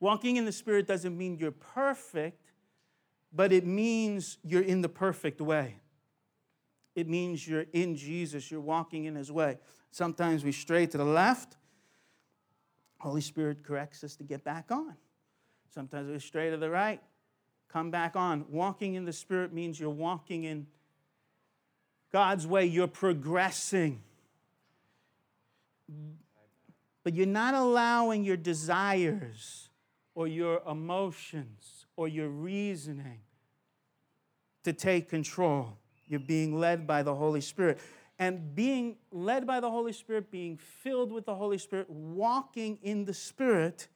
walking 0.00 0.36
in 0.36 0.44
the 0.44 0.52
Spirit 0.52 0.86
doesn't 0.86 1.16
mean 1.16 1.38
you're 1.38 1.50
perfect, 1.50 2.52
but 3.32 3.52
it 3.52 3.66
means 3.66 4.38
you're 4.42 4.62
in 4.62 4.80
the 4.80 4.88
perfect 4.88 5.40
way 5.40 5.76
it 6.98 7.08
means 7.08 7.46
you're 7.46 7.66
in 7.72 7.94
Jesus, 7.94 8.50
you're 8.50 8.60
walking 8.60 9.04
in 9.04 9.14
His 9.14 9.30
way. 9.30 9.58
Sometimes 9.92 10.42
we 10.42 10.50
stray 10.50 10.84
to 10.86 10.98
the 10.98 11.04
left, 11.04 11.56
Holy 12.98 13.20
Spirit 13.20 13.62
corrects 13.62 14.02
us 14.02 14.16
to 14.16 14.24
get 14.24 14.42
back 14.42 14.72
on. 14.72 14.96
Sometimes 15.72 16.10
we 16.10 16.18
stray 16.18 16.50
to 16.50 16.56
the 16.56 16.68
right, 16.68 17.00
come 17.72 17.90
back 17.90 18.16
on. 18.16 18.44
Walking 18.48 18.94
in 18.94 19.04
the 19.04 19.12
Spirit 19.12 19.52
means 19.52 19.78
you're 19.78 19.90
walking 19.90 20.44
in 20.44 20.66
God's 22.12 22.46
way, 22.46 22.64
you're 22.64 22.86
progressing. 22.86 24.02
But 27.04 27.14
you're 27.14 27.26
not 27.26 27.54
allowing 27.54 28.24
your 28.24 28.36
desires 28.36 29.68
or 30.14 30.26
your 30.26 30.62
emotions 30.68 31.86
or 31.96 32.08
your 32.08 32.28
reasoning 32.28 33.20
to 34.64 34.72
take 34.72 35.08
control. 35.08 35.76
You're 36.06 36.20
being 36.20 36.58
led 36.58 36.86
by 36.86 37.02
the 37.02 37.14
Holy 37.14 37.40
Spirit. 37.40 37.78
And 38.18 38.54
being 38.54 38.96
led 39.12 39.46
by 39.46 39.60
the 39.60 39.70
Holy 39.70 39.92
Spirit, 39.92 40.30
being 40.30 40.56
filled 40.56 41.12
with 41.12 41.24
the 41.24 41.34
Holy 41.34 41.58
Spirit, 41.58 41.88
walking 41.88 42.78
in 42.82 43.04
the 43.04 43.14
Spirit 43.14 43.88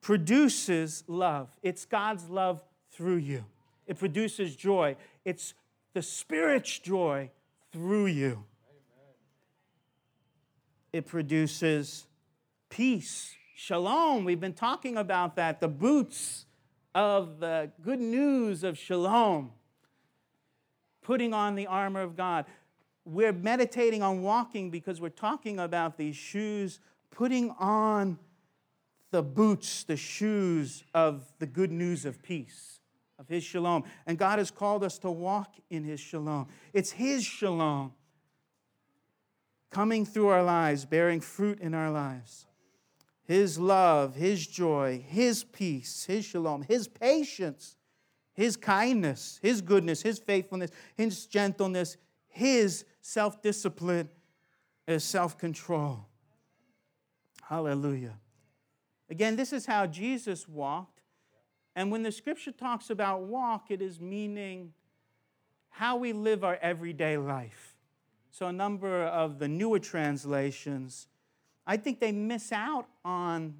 produces 0.00 1.04
love. 1.06 1.48
It's 1.62 1.84
God's 1.84 2.28
love 2.28 2.62
through 2.98 3.16
you. 3.16 3.44
It 3.86 3.96
produces 3.96 4.56
joy. 4.56 4.96
It's 5.24 5.54
the 5.94 6.02
Spirit's 6.02 6.80
joy 6.80 7.30
through 7.72 8.06
you. 8.06 8.44
It 10.92 11.06
produces 11.06 12.06
peace, 12.68 13.36
shalom. 13.54 14.24
We've 14.24 14.40
been 14.40 14.52
talking 14.52 14.96
about 14.96 15.36
that, 15.36 15.60
the 15.60 15.68
boots 15.68 16.46
of 16.92 17.38
the 17.38 17.70
good 17.82 18.00
news 18.00 18.64
of 18.64 18.76
shalom 18.76 19.52
putting 21.00 21.32
on 21.32 21.54
the 21.54 21.68
armor 21.68 22.02
of 22.02 22.16
God. 22.16 22.46
We're 23.04 23.32
meditating 23.32 24.02
on 24.02 24.22
walking 24.22 24.70
because 24.70 25.00
we're 25.00 25.08
talking 25.08 25.60
about 25.60 25.96
these 25.96 26.16
shoes, 26.16 26.80
putting 27.12 27.50
on 27.60 28.18
the 29.12 29.22
boots, 29.22 29.84
the 29.84 29.96
shoes 29.96 30.82
of 30.92 31.32
the 31.38 31.46
good 31.46 31.70
news 31.70 32.04
of 32.04 32.22
peace, 32.22 32.77
of 33.18 33.28
His 33.28 33.44
shalom. 33.44 33.84
And 34.06 34.16
God 34.16 34.38
has 34.38 34.50
called 34.50 34.84
us 34.84 34.98
to 34.98 35.10
walk 35.10 35.54
in 35.70 35.84
His 35.84 36.00
shalom. 36.00 36.48
It's 36.72 36.90
His 36.90 37.24
shalom 37.24 37.92
coming 39.70 40.06
through 40.06 40.28
our 40.28 40.42
lives, 40.42 40.84
bearing 40.84 41.20
fruit 41.20 41.60
in 41.60 41.74
our 41.74 41.90
lives. 41.90 42.46
His 43.24 43.58
love, 43.58 44.14
His 44.14 44.46
joy, 44.46 45.04
His 45.06 45.44
peace, 45.44 46.04
His 46.04 46.24
shalom, 46.24 46.62
His 46.62 46.88
patience, 46.88 47.76
His 48.32 48.56
kindness, 48.56 49.38
His 49.42 49.60
goodness, 49.60 50.02
His 50.02 50.18
faithfulness, 50.18 50.70
His 50.96 51.26
gentleness, 51.26 51.96
His 52.28 52.84
self 53.02 53.42
discipline, 53.42 54.08
His 54.86 55.04
self 55.04 55.36
control. 55.36 56.06
Hallelujah. 57.42 58.18
Again, 59.10 59.36
this 59.36 59.52
is 59.52 59.66
how 59.66 59.86
Jesus 59.86 60.46
walked. 60.46 60.97
And 61.78 61.92
when 61.92 62.02
the 62.02 62.10
scripture 62.10 62.50
talks 62.50 62.90
about 62.90 63.22
walk, 63.22 63.66
it 63.70 63.80
is 63.80 64.00
meaning 64.00 64.72
how 65.70 65.96
we 65.96 66.12
live 66.12 66.42
our 66.42 66.58
everyday 66.60 67.16
life. 67.16 67.76
So, 68.32 68.48
a 68.48 68.52
number 68.52 69.04
of 69.04 69.38
the 69.38 69.46
newer 69.46 69.78
translations, 69.78 71.06
I 71.68 71.76
think 71.76 72.00
they 72.00 72.10
miss 72.10 72.50
out 72.50 72.86
on 73.04 73.58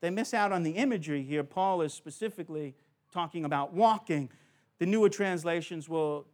they 0.00 0.08
miss 0.08 0.32
out 0.32 0.50
on 0.50 0.62
the 0.62 0.70
imagery 0.70 1.22
here. 1.22 1.44
Paul 1.44 1.82
is 1.82 1.92
specifically 1.92 2.74
talking 3.12 3.44
about 3.44 3.74
walking. 3.74 4.30
The 4.78 4.86
newer 4.86 5.10
translations 5.10 5.90
will 5.90 6.24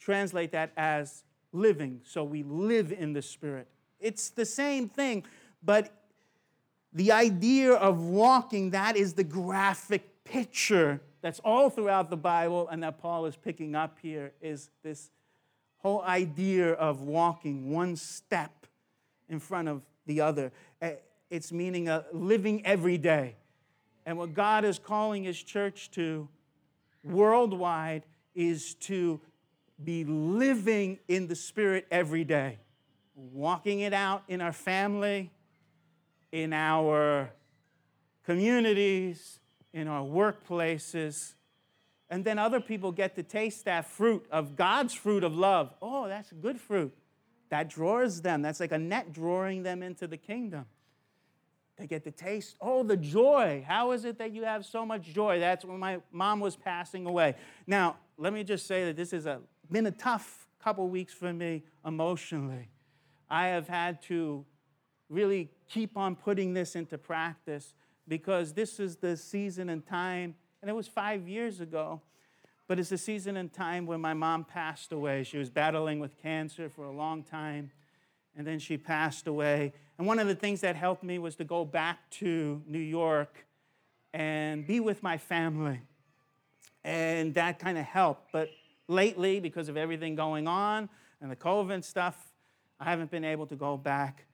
translate 0.00 0.50
that 0.50 0.72
as 0.76 1.22
living. 1.52 2.00
So 2.02 2.24
we 2.24 2.42
live 2.42 2.90
in 2.90 3.12
the 3.12 3.22
Spirit. 3.22 3.68
It's 4.00 4.30
the 4.30 4.44
same 4.44 4.88
thing, 4.88 5.26
but 5.62 5.92
the 6.92 7.12
idea 7.12 7.72
of 7.72 8.00
walking, 8.00 8.70
that 8.70 8.96
is 8.96 9.14
the 9.14 9.22
graphic 9.22 10.15
picture 10.26 11.00
that's 11.22 11.40
all 11.40 11.70
throughout 11.70 12.10
the 12.10 12.16
Bible 12.16 12.68
and 12.68 12.82
that 12.82 12.98
Paul 12.98 13.26
is 13.26 13.36
picking 13.36 13.74
up 13.74 13.98
here 14.00 14.32
is 14.40 14.70
this 14.82 15.10
whole 15.78 16.02
idea 16.02 16.72
of 16.72 17.02
walking 17.02 17.70
one 17.70 17.96
step 17.96 18.66
in 19.28 19.40
front 19.40 19.68
of 19.68 19.82
the 20.06 20.20
other. 20.20 20.52
Eh, 20.80 20.94
it's 21.30 21.52
meaning 21.52 21.88
a 21.88 22.04
living 22.12 22.64
every 22.64 22.98
day. 22.98 23.36
And 24.04 24.18
what 24.18 24.34
God 24.34 24.64
is 24.64 24.78
calling 24.78 25.24
his 25.24 25.42
church 25.42 25.90
to 25.92 26.28
worldwide 27.02 28.04
is 28.34 28.74
to 28.74 29.20
be 29.82 30.04
living 30.04 30.98
in 31.08 31.26
the 31.26 31.34
Spirit 31.34 31.86
every 31.90 32.24
day, 32.24 32.58
walking 33.14 33.80
it 33.80 33.92
out 33.92 34.22
in 34.28 34.40
our 34.40 34.52
family, 34.52 35.30
in 36.30 36.52
our 36.52 37.30
communities, 38.24 39.40
in 39.76 39.88
our 39.88 40.02
workplaces. 40.02 41.34
And 42.08 42.24
then 42.24 42.38
other 42.38 42.60
people 42.60 42.92
get 42.92 43.14
to 43.16 43.22
taste 43.22 43.66
that 43.66 43.84
fruit 43.84 44.26
of 44.32 44.56
God's 44.56 44.94
fruit 44.94 45.22
of 45.22 45.36
love. 45.36 45.74
Oh, 45.82 46.08
that's 46.08 46.32
good 46.32 46.58
fruit. 46.58 46.96
That 47.50 47.68
draws 47.68 48.22
them. 48.22 48.40
That's 48.40 48.58
like 48.58 48.72
a 48.72 48.78
net 48.78 49.12
drawing 49.12 49.62
them 49.62 49.82
into 49.82 50.06
the 50.06 50.16
kingdom. 50.16 50.64
They 51.76 51.86
get 51.86 52.04
to 52.04 52.10
taste, 52.10 52.56
oh, 52.58 52.84
the 52.84 52.96
joy. 52.96 53.64
How 53.68 53.92
is 53.92 54.06
it 54.06 54.16
that 54.18 54.32
you 54.32 54.44
have 54.44 54.64
so 54.64 54.86
much 54.86 55.02
joy? 55.02 55.38
That's 55.38 55.62
when 55.62 55.78
my 55.78 55.98
mom 56.10 56.40
was 56.40 56.56
passing 56.56 57.04
away. 57.04 57.34
Now, 57.66 57.96
let 58.16 58.32
me 58.32 58.44
just 58.44 58.66
say 58.66 58.86
that 58.86 58.96
this 58.96 59.10
has 59.10 59.28
been 59.70 59.86
a 59.86 59.90
tough 59.90 60.48
couple 60.64 60.88
weeks 60.88 61.12
for 61.12 61.34
me 61.34 61.64
emotionally. 61.84 62.70
I 63.28 63.48
have 63.48 63.68
had 63.68 64.00
to 64.04 64.46
really 65.10 65.50
keep 65.68 65.98
on 65.98 66.16
putting 66.16 66.54
this 66.54 66.76
into 66.76 66.96
practice 66.96 67.74
because 68.08 68.52
this 68.52 68.78
is 68.78 68.96
the 68.96 69.16
season 69.16 69.68
and 69.68 69.86
time, 69.86 70.34
and 70.62 70.70
it 70.70 70.74
was 70.74 70.88
five 70.88 71.28
years 71.28 71.60
ago, 71.60 72.00
but 72.68 72.78
it's 72.78 72.90
the 72.90 72.98
season 72.98 73.36
and 73.36 73.52
time 73.52 73.86
when 73.86 74.00
my 74.00 74.14
mom 74.14 74.44
passed 74.44 74.92
away. 74.92 75.22
She 75.22 75.38
was 75.38 75.50
battling 75.50 76.00
with 76.00 76.20
cancer 76.20 76.68
for 76.68 76.84
a 76.84 76.92
long 76.92 77.22
time, 77.22 77.70
and 78.36 78.46
then 78.46 78.58
she 78.58 78.76
passed 78.76 79.26
away. 79.26 79.72
And 79.98 80.06
one 80.06 80.18
of 80.18 80.26
the 80.26 80.34
things 80.34 80.60
that 80.60 80.76
helped 80.76 81.02
me 81.02 81.18
was 81.18 81.36
to 81.36 81.44
go 81.44 81.64
back 81.64 82.10
to 82.10 82.62
New 82.66 82.78
York 82.78 83.46
and 84.12 84.66
be 84.66 84.80
with 84.80 85.02
my 85.02 85.16
family. 85.16 85.80
And 86.84 87.34
that 87.34 87.58
kind 87.58 87.78
of 87.78 87.84
helped. 87.84 88.32
But 88.32 88.50
lately, 88.88 89.40
because 89.40 89.68
of 89.68 89.76
everything 89.76 90.14
going 90.14 90.46
on 90.46 90.88
and 91.20 91.30
the 91.30 91.36
COVID 91.36 91.82
stuff, 91.84 92.32
I 92.78 92.84
haven't 92.84 93.10
been 93.10 93.24
able 93.24 93.46
to 93.46 93.56
go 93.56 93.76
back. 93.76 94.26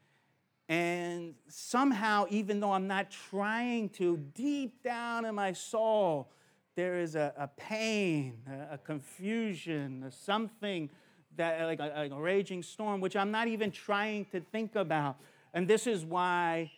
And 0.73 1.35
somehow, 1.49 2.25
even 2.31 2.59
though 2.59 2.73
I'm 2.73 2.87
not 2.87 3.11
trying 3.11 3.91
to, 3.91 4.17
deep 4.17 4.83
down 4.83 5.27
in 5.27 5.35
my 5.35 5.53
soul, 5.53 6.31
there 6.77 6.99
is 6.99 7.15
a, 7.15 7.35
a 7.37 7.47
pain, 7.47 8.39
a, 8.49 8.77
a 8.77 8.79
confusion, 8.79 10.03
a 10.09 10.11
something 10.11 10.89
that 11.37 11.63
like 11.67 11.79
a, 11.79 12.09
a 12.11 12.19
raging 12.19 12.63
storm, 12.63 13.03
which 13.03 13.17
I'm 13.17 13.31
not 13.31 13.49
even 13.49 13.71
trying 13.71 14.25
to 14.33 14.41
think 14.41 14.75
about. 14.75 15.17
And 15.53 15.69
this 15.69 15.87
is 15.87 16.07
why, 16.07 16.73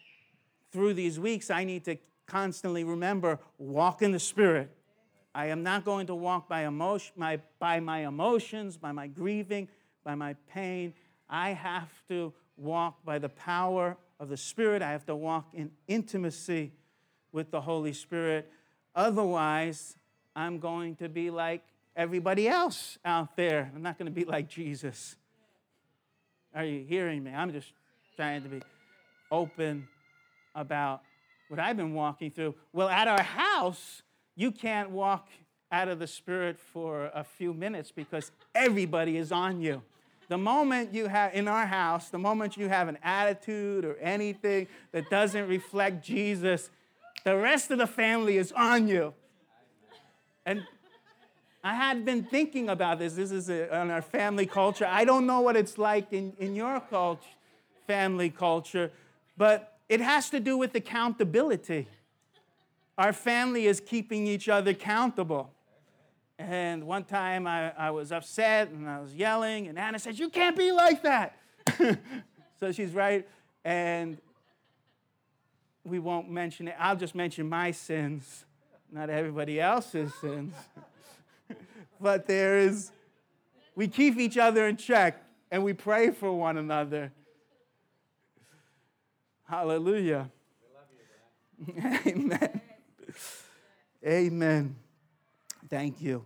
through 0.73 0.95
these 0.95 1.21
weeks, 1.21 1.49
I 1.49 1.63
need 1.63 1.85
to 1.85 1.97
constantly 2.27 2.83
remember 2.83 3.39
walk 3.59 4.03
in 4.03 4.11
the 4.11 4.19
Spirit. 4.19 4.73
I 5.37 5.47
am 5.47 5.63
not 5.63 5.85
going 5.85 6.09
to 6.09 6.17
walk 6.17 6.49
by, 6.49 6.67
emotion, 6.67 7.13
my, 7.15 7.39
by 7.61 7.79
my 7.79 8.09
emotions, 8.09 8.77
by 8.77 8.91
my 8.91 9.07
grieving, 9.07 9.69
by 10.03 10.17
my 10.17 10.35
pain. 10.53 10.95
I 11.31 11.51
have 11.51 11.91
to 12.09 12.33
walk 12.57 13.05
by 13.05 13.19
the 13.19 13.29
power 13.29 13.97
of 14.21 14.29
the 14.29 14.37
Spirit. 14.37 14.83
I 14.83 14.91
have 14.91 15.07
to 15.07 15.17
walk 15.17 15.49
in 15.53 15.71
intimacy 15.89 16.73
with 17.33 17.51
the 17.51 17.61
Holy 17.61 17.93
Spirit. 17.93 18.51
Otherwise, 18.95 19.97
I'm 20.37 20.59
going 20.59 20.97
to 20.97 21.09
be 21.09 21.31
like 21.31 21.63
everybody 21.97 22.49
else 22.49 22.99
out 23.05 23.37
there. 23.37 23.71
I'm 23.75 23.83
not 23.83 23.99
going 23.99 24.07
to 24.07 24.13
be 24.13 24.25
like 24.25 24.49
Jesus. 24.49 25.17
Are 26.55 26.65
you 26.65 26.85
hearing 26.85 27.25
me? 27.25 27.33
I'm 27.33 27.53
just 27.53 27.73
trying 28.17 28.43
to 28.43 28.49
be 28.49 28.63
open 29.31 29.89
about 30.55 31.03
what 31.49 31.59
I've 31.59 31.77
been 31.77 31.95
walking 31.95 32.31
through. 32.31 32.55
Well, 32.73 32.89
at 32.89 33.09
our 33.09 33.23
house, 33.23 34.03
you 34.37 34.51
can't 34.51 34.91
walk 34.91 35.29
out 35.73 35.89
of 35.89 35.99
the 35.99 36.07
Spirit 36.07 36.59
for 36.59 37.11
a 37.15 37.25
few 37.25 37.53
minutes 37.53 37.91
because 37.91 38.31
everybody 38.55 39.17
is 39.17 39.33
on 39.33 39.61
you. 39.61 39.83
The 40.29 40.39
moment 40.39 40.95
you 40.95 41.07
have, 41.07 41.35
in 41.35 41.49
our 41.49 41.67
house, 41.67 42.09
the 42.09 42.19
moment 42.19 42.57
you 42.57 42.69
have 42.69 42.89
an 42.89 42.99
attitude 43.03 43.85
or 43.85 43.97
anything 43.97 44.69
that 44.93 45.11
doesn't 45.11 45.49
reflect 45.49 46.05
Jesus, 46.05 46.71
the 47.25 47.37
rest 47.37 47.71
of 47.71 47.79
the 47.79 47.87
family 47.87 48.37
is 48.37 48.53
on 48.53 48.89
you. 48.89 49.15
And 50.47 50.63
I 51.63 51.75
had 51.75 52.05
been 52.05 52.25
thinking 52.25 52.69
about 52.69 52.99
this. 52.99 53.15
This 53.15 53.33
is 53.33 53.49
a, 53.49 53.75
on 53.75 53.91
our 53.91 54.03
family 54.03 54.45
culture. 54.45 54.87
I 54.87 55.07
don't 55.07 55.27
know 55.27 55.41
what 55.41 55.57
it's 55.57 55.79
like 55.79 56.13
in, 56.13 56.35
in 56.39 56.55
your 56.55 56.79
culture, 56.81 57.23
family 57.87 58.29
culture, 58.29 58.93
but 59.39 59.79
it 59.89 60.03
has 60.03 60.29
to 60.31 60.41
do 60.41 60.59
with 60.59 60.75
accountability. 60.75 61.89
Our 62.99 63.15
family 63.15 63.67
is 63.67 63.81
keeping 63.81 64.27
each 64.27 64.49
other 64.49 64.73
accountable. 64.73 65.54
And 66.39 66.85
one 66.85 67.05
time 67.05 67.47
I, 67.47 67.73
I 67.73 67.91
was 67.91 68.11
upset 68.11 68.71
and 68.71 68.89
I 68.89 69.01
was 69.01 69.15
yelling, 69.15 69.69
and 69.69 69.79
Anna 69.79 69.99
says, 69.99 70.19
You 70.19 70.29
can't 70.29 70.57
be 70.57 70.73
like 70.73 71.03
that. 71.03 71.37
so 72.61 72.73
she's 72.73 72.93
right. 72.93 73.27
And 73.65 74.19
we 75.85 75.99
won't 75.99 76.31
mention 76.31 76.69
it. 76.69 76.75
I'll 76.79 76.97
just 76.97 77.15
mention 77.15 77.49
my 77.49 77.71
sins, 77.71 78.45
not 78.91 79.11
everybody 79.11 79.61
else's 79.61 80.13
sins. 80.15 80.55
but 82.01 82.27
there 82.27 82.59
is, 82.59 82.91
we 83.77 83.87
keep 83.87 84.19
each 84.19 84.39
other 84.39 84.67
in 84.67 84.77
check 84.77 85.23
and 85.51 85.63
we 85.63 85.73
pray 85.73 86.11
for 86.11 86.33
one 86.33 86.59
another. 86.59 87.13
Hallelujah. 89.45 90.31
You, 91.67 91.75
Amen. 92.07 92.61
Amen. 94.05 94.77
Thank 95.69 96.01
you. 96.01 96.25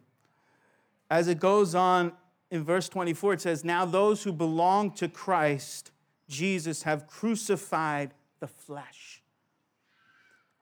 As 1.11 1.29
it 1.29 1.39
goes 1.39 1.75
on 1.75 2.13
in 2.51 2.65
verse 2.65 2.89
24, 2.89 3.35
it 3.35 3.41
says, 3.41 3.65
Now 3.65 3.85
those 3.85 4.23
who 4.23 4.33
belong 4.33 4.93
to 4.93 5.09
Christ, 5.09 5.91
Jesus, 6.29 6.83
have 6.83 7.07
crucified 7.07 8.13
the 8.41 8.47
flesh 8.47 9.23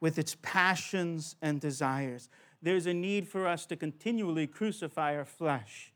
with 0.01 0.19
its 0.19 0.37
passions 0.43 1.37
and 1.43 1.61
desires. 1.61 2.29
There's 2.62 2.87
a 2.87 2.95
need 2.95 3.29
for 3.29 3.47
us 3.47 3.67
to 3.67 3.77
continually 3.77 4.47
crucify 4.47 5.17
our 5.17 5.25
flesh. 5.25 5.93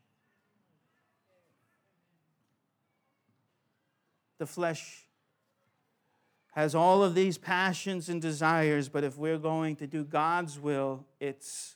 The 4.37 4.45
flesh 4.47 5.07
has 6.53 6.75
all 6.75 7.03
of 7.03 7.15
these 7.15 7.37
passions 7.37 8.09
and 8.09 8.21
desires, 8.21 8.89
but 8.89 9.03
if 9.03 9.17
we're 9.17 9.37
going 9.37 9.75
to 9.77 9.87
do 9.87 10.03
God's 10.03 10.59
will, 10.59 11.05
it's 11.19 11.75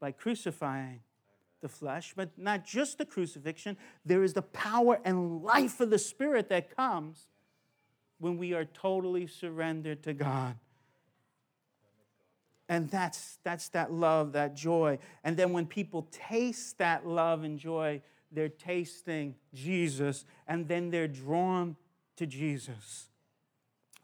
by 0.00 0.12
crucifying 0.12 1.00
the 1.60 1.68
flesh, 1.68 2.14
but 2.16 2.30
not 2.38 2.64
just 2.64 2.98
the 2.98 3.04
crucifixion. 3.04 3.76
There 4.04 4.24
is 4.24 4.32
the 4.32 4.42
power 4.42 4.98
and 5.04 5.42
life 5.42 5.80
of 5.80 5.90
the 5.90 5.98
Spirit 5.98 6.48
that 6.48 6.74
comes 6.74 7.28
when 8.18 8.38
we 8.38 8.54
are 8.54 8.64
totally 8.64 9.26
surrendered 9.26 10.02
to 10.04 10.14
God. 10.14 10.56
And 12.68 12.88
that's, 12.88 13.38
that's 13.42 13.68
that 13.70 13.92
love, 13.92 14.32
that 14.32 14.54
joy. 14.54 14.98
And 15.24 15.36
then 15.36 15.52
when 15.52 15.66
people 15.66 16.06
taste 16.12 16.78
that 16.78 17.06
love 17.06 17.42
and 17.42 17.58
joy, 17.58 18.00
they're 18.30 18.48
tasting 18.48 19.34
Jesus, 19.52 20.24
and 20.46 20.68
then 20.68 20.90
they're 20.90 21.08
drawn 21.08 21.76
to 22.16 22.26
Jesus. 22.26 23.08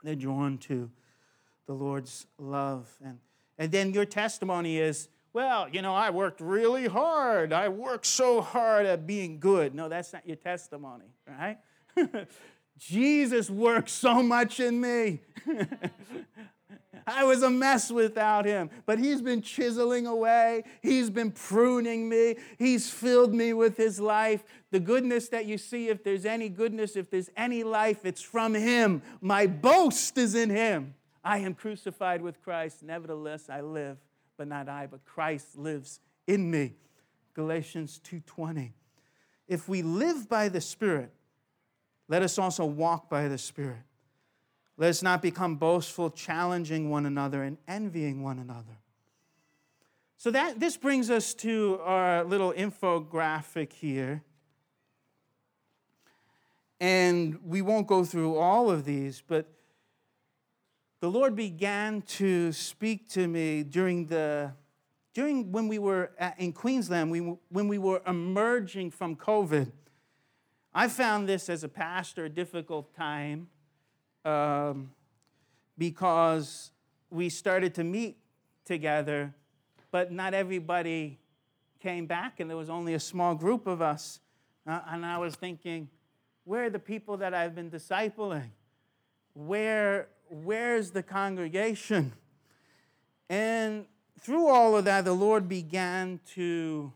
They're 0.03 0.17
drawn 0.17 0.59
to 0.59 0.91
the 1.67 1.75
Lord's 1.75 2.27
love. 2.39 2.89
And, 3.05 3.19
and 3.57 3.71
then 3.71 3.93
your 3.93 4.05
testimony 4.05 4.79
is, 4.79 5.09
well, 5.37 5.69
you 5.69 5.83
know, 5.83 5.95
I 5.95 6.09
worked 6.09 6.41
really 6.41 6.87
hard. 6.87 7.53
I 7.53 7.69
worked 7.69 8.07
so 8.07 8.41
hard 8.41 8.87
at 8.87 9.07
being 9.07 9.39
good. 9.39 9.75
No, 9.75 9.87
that's 9.87 10.15
not 10.15 10.27
your 10.27 10.37
testimony, 10.39 11.05
right? 11.29 11.59
Jesus 12.79 13.51
worked 13.51 13.91
so 13.91 14.23
much 14.23 14.61
in 14.61 14.81
me. 14.81 15.21
I 17.07 17.25
was 17.25 17.43
a 17.43 17.51
mess 17.51 17.91
without 17.91 18.47
him, 18.47 18.71
but 18.87 18.99
he's 18.99 19.21
been 19.21 19.43
chiseling 19.43 20.07
away. 20.07 20.65
He's 20.81 21.11
been 21.11 21.33
pruning 21.33 22.09
me. 22.09 22.37
He's 22.59 22.89
filled 22.89 23.35
me 23.35 23.53
with 23.53 23.77
his 23.77 24.01
life. 24.01 24.43
The 24.71 24.81
goodness 24.81 25.29
that 25.29 25.45
you 25.45 25.59
see, 25.59 25.91
if 25.91 26.03
there's 26.03 26.25
any 26.25 26.49
goodness, 26.49 26.97
if 26.97 27.11
there's 27.11 27.29
any 27.37 27.63
life, 27.63 28.07
it's 28.07 28.23
from 28.23 28.55
him. 28.55 29.03
My 29.21 29.47
boast 29.47 30.17
is 30.17 30.35
in 30.35 30.49
him. 30.49 30.95
I 31.23 31.41
am 31.41 31.53
crucified 31.53 32.23
with 32.23 32.41
Christ. 32.41 32.83
Nevertheless, 32.83 33.51
I 33.51 33.61
live, 33.61 33.99
but 34.37 34.49
not 34.49 34.69
I, 34.69 34.87
but 34.87 35.05
Christ 35.05 35.57
lives 35.57 36.01
in 36.27 36.51
me. 36.51 36.77
Galatians 37.35 38.01
2:20. 38.01 38.73
If 39.49 39.69
we 39.69 39.83
live 39.83 40.29
by 40.29 40.49
the 40.49 40.61
Spirit, 40.61 41.13
let 42.09 42.23
us 42.23 42.39
also 42.39 42.65
walk 42.65 43.09
by 43.09 43.29
the 43.29 43.39
Spirit. 43.39 43.85
Let 44.77 44.91
us 44.91 45.03
not 45.03 45.23
become 45.23 45.57
boastful, 45.57 46.11
challenging 46.11 46.91
one 46.91 47.07
another 47.07 47.43
and 47.43 47.57
envying 47.67 48.23
one 48.23 48.39
another. 48.39 48.79
So 50.19 50.31
that 50.31 50.61
this 50.61 50.77
brings 50.77 51.11
us 51.11 51.35
to 51.35 51.79
our 51.83 52.25
little 52.25 52.53
infographic 52.53 53.73
here. 53.73 54.23
And 56.81 57.39
we 57.43 57.63
won't 57.63 57.87
go 57.87 58.05
through 58.05 58.37
all 58.37 58.71
of 58.71 58.85
these, 58.85 59.23
but 59.27 59.47
the 61.01 61.11
Lord 61.11 61.37
began 61.37 62.03
to 62.03 62.53
speak 62.53 63.09
to 63.11 63.27
me 63.29 63.63
during 63.63 64.07
the 64.07 64.53
during 65.13 65.51
when 65.51 65.67
we 65.67 65.79
were 65.79 66.11
at, 66.19 66.39
in 66.39 66.53
Queensland, 66.53 67.11
we, 67.11 67.21
when 67.49 67.69
we 67.69 67.79
were 67.79 68.03
emerging 68.07 68.91
from 68.91 69.17
COVID. 69.17 69.73
I 70.75 70.89
found 70.89 71.27
this 71.27 71.49
as 71.49 71.65
a 71.65 71.69
pastor 71.71 72.27
a 72.27 72.29
difficult 72.29 72.95
time 72.95 73.49
um, 74.27 74.91
because 75.79 76.71
we 77.09 77.31
started 77.31 77.75
to 77.77 77.85
meet 77.85 78.19
together, 78.67 79.35
but 79.91 80.13
not 80.13 80.35
everybody 80.35 81.19
came 81.81 82.05
back, 82.05 82.41
and 82.41 82.51
there 82.51 82.57
was 82.59 82.69
only 82.69 82.93
a 82.93 83.01
small 83.01 83.35
group 83.35 83.67
of 83.67 83.81
us. 83.81 84.21
Uh, 84.67 84.81
and 84.89 85.07
I 85.07 85.17
was 85.17 85.35
thinking, 85.35 85.89
where 86.45 86.65
are 86.65 86.71
the 86.71 86.79
people 86.79 87.17
that 87.17 87.33
I've 87.33 87.55
been 87.55 87.71
discipling? 87.71 88.51
Where, 89.33 90.09
where's 90.29 90.91
the 90.91 91.03
congregation? 91.03 92.13
And 93.29 93.87
through 94.21 94.49
all 94.49 94.77
of 94.77 94.85
that, 94.85 95.05
the 95.05 95.13
Lord 95.13 95.49
began 95.49 96.21
to 96.35 96.93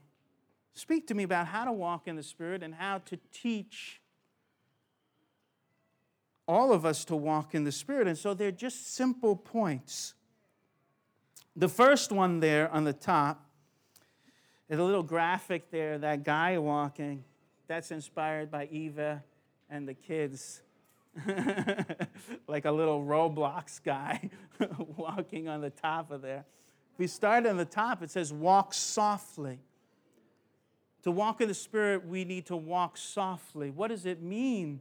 speak 0.75 1.07
to 1.09 1.15
me 1.15 1.23
about 1.23 1.47
how 1.47 1.65
to 1.65 1.73
walk 1.73 2.09
in 2.09 2.17
the 2.17 2.23
Spirit 2.23 2.63
and 2.63 2.75
how 2.75 2.99
to 3.07 3.19
teach 3.33 4.01
all 6.47 6.73
of 6.73 6.85
us 6.85 7.05
to 7.05 7.17
walk 7.17 7.55
in 7.55 7.65
the 7.65 7.73
Spirit. 7.73 8.09
And 8.09 8.19
so 8.19 8.35
they're 8.35 8.51
just 8.51 8.95
simple 8.95 9.37
points. 9.37 10.15
The 11.55 11.69
first 11.69 12.11
one 12.11 12.41
there 12.41 12.71
on 12.73 12.85
the 12.85 12.93
top 12.93 13.45
is 14.69 14.79
a 14.79 14.83
little 14.83 15.03
graphic 15.03 15.71
there, 15.71 15.99
that 15.99 16.25
guy 16.25 16.59
walking. 16.59 17.25
That's 17.67 17.91
inspired 17.91 18.51
by 18.51 18.69
Eva 18.73 19.23
and 19.69 19.87
the 19.87 19.95
kids. 19.95 20.63
like 22.47 22.65
a 22.65 22.71
little 22.71 23.05
Roblox 23.05 23.83
guy 23.83 24.31
walking 24.97 25.49
on 25.49 25.61
the 25.61 25.71
top 25.71 26.11
of 26.11 26.23
there. 26.23 26.45
If 26.93 26.99
we 26.99 27.07
start 27.07 27.47
on 27.47 27.57
the 27.57 27.65
top, 27.65 28.03
it 28.03 28.11
says, 28.11 28.33
walk 28.33 28.75
softly. 28.75 29.59
To 31.03 31.11
walk 31.11 31.41
in 31.41 31.49
the 31.49 31.55
Spirit, 31.55 32.07
we 32.07 32.25
need 32.25 32.47
to 32.47 32.57
walk 32.57 32.97
softly. 32.97 33.71
What 33.71 33.89
does 33.89 34.07
it 34.07 34.23
mean 34.23 34.81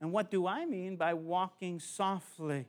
and 0.00 0.12
what 0.12 0.30
do 0.30 0.46
I 0.46 0.64
mean 0.64 0.96
by 0.96 1.14
walking 1.14 1.80
softly? 1.80 2.66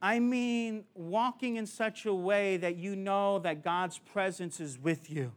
I 0.00 0.18
mean 0.18 0.84
walking 0.94 1.56
in 1.56 1.66
such 1.66 2.04
a 2.04 2.14
way 2.14 2.58
that 2.58 2.76
you 2.76 2.94
know 2.94 3.38
that 3.38 3.64
God's 3.64 3.98
presence 3.98 4.60
is 4.60 4.78
with 4.78 5.10
you. 5.10 5.32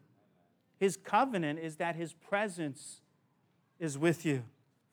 His 0.80 0.98
covenant 0.98 1.60
is 1.60 1.78
that 1.78 1.96
His 1.96 2.14
presence 2.14 3.02
is 3.80 3.98
with 3.98 4.26
you. 4.26 4.44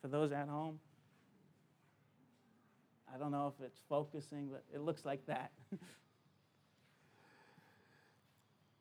For 0.01 0.09
those 0.09 0.31
at 0.31 0.49
home, 0.49 0.79
I 3.12 3.19
don't 3.19 3.31
know 3.31 3.53
if 3.57 3.64
it's 3.64 3.81
focusing, 3.88 4.49
but 4.51 4.64
it 4.75 4.81
looks 4.81 5.05
like 5.05 5.25
that. 5.27 5.53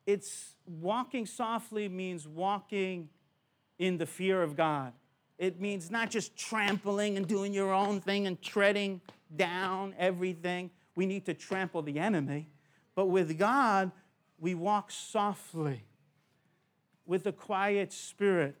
it's 0.06 0.54
walking 0.66 1.26
softly 1.26 1.88
means 1.88 2.26
walking 2.26 3.08
in 3.78 3.98
the 3.98 4.06
fear 4.06 4.42
of 4.42 4.56
God. 4.56 4.92
It 5.38 5.60
means 5.60 5.90
not 5.90 6.10
just 6.10 6.36
trampling 6.36 7.16
and 7.16 7.26
doing 7.26 7.52
your 7.52 7.72
own 7.72 8.00
thing 8.00 8.26
and 8.26 8.40
treading 8.40 9.00
down 9.34 9.94
everything. 9.98 10.70
We 10.94 11.06
need 11.06 11.26
to 11.26 11.34
trample 11.34 11.82
the 11.82 11.98
enemy. 11.98 12.48
But 12.94 13.06
with 13.06 13.38
God, 13.38 13.92
we 14.38 14.54
walk 14.54 14.90
softly 14.90 15.84
with 17.04 17.26
a 17.26 17.32
quiet 17.32 17.92
spirit, 17.92 18.56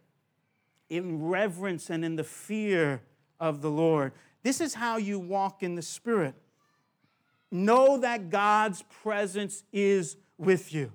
in 0.88 1.24
reverence 1.24 1.90
and 1.90 2.04
in 2.04 2.16
the 2.16 2.24
fear 2.24 3.02
of 3.40 3.60
the 3.60 3.70
Lord. 3.70 4.12
This 4.46 4.60
is 4.60 4.74
how 4.74 4.96
you 4.96 5.18
walk 5.18 5.62
in 5.62 5.74
the 5.74 5.82
Spirit. 5.82 6.34
Know 7.50 7.98
that 7.98 8.30
God's 8.30 8.82
presence 9.02 9.64
is 9.72 10.16
with 10.38 10.72
you. 10.72 10.92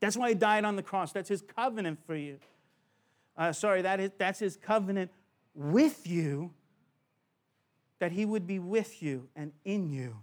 That's 0.00 0.16
why 0.16 0.30
He 0.30 0.34
died 0.34 0.64
on 0.64 0.76
the 0.76 0.82
cross. 0.82 1.12
That's 1.12 1.28
His 1.28 1.42
covenant 1.42 1.98
for 2.06 2.16
you 2.16 2.38
uh, 3.36 3.52
sorry, 3.52 3.82
that 3.82 4.00
is, 4.00 4.10
that's 4.18 4.38
his 4.38 4.56
covenant 4.56 5.10
with 5.54 6.06
you, 6.06 6.52
that 7.98 8.12
he 8.12 8.24
would 8.24 8.46
be 8.46 8.58
with 8.58 9.02
you 9.02 9.28
and 9.34 9.52
in 9.64 9.90
you. 9.90 10.16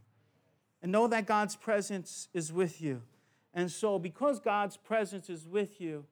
And 0.81 0.91
know 0.91 1.07
that 1.07 1.25
God's 1.25 1.55
presence 1.55 2.27
is 2.33 2.51
with 2.51 2.81
you. 2.81 3.01
And 3.53 3.69
so, 3.69 3.99
because 3.99 4.39
God's 4.39 4.77
presence 4.77 5.29
is 5.29 5.45
with 5.45 5.81
you, 5.81 6.05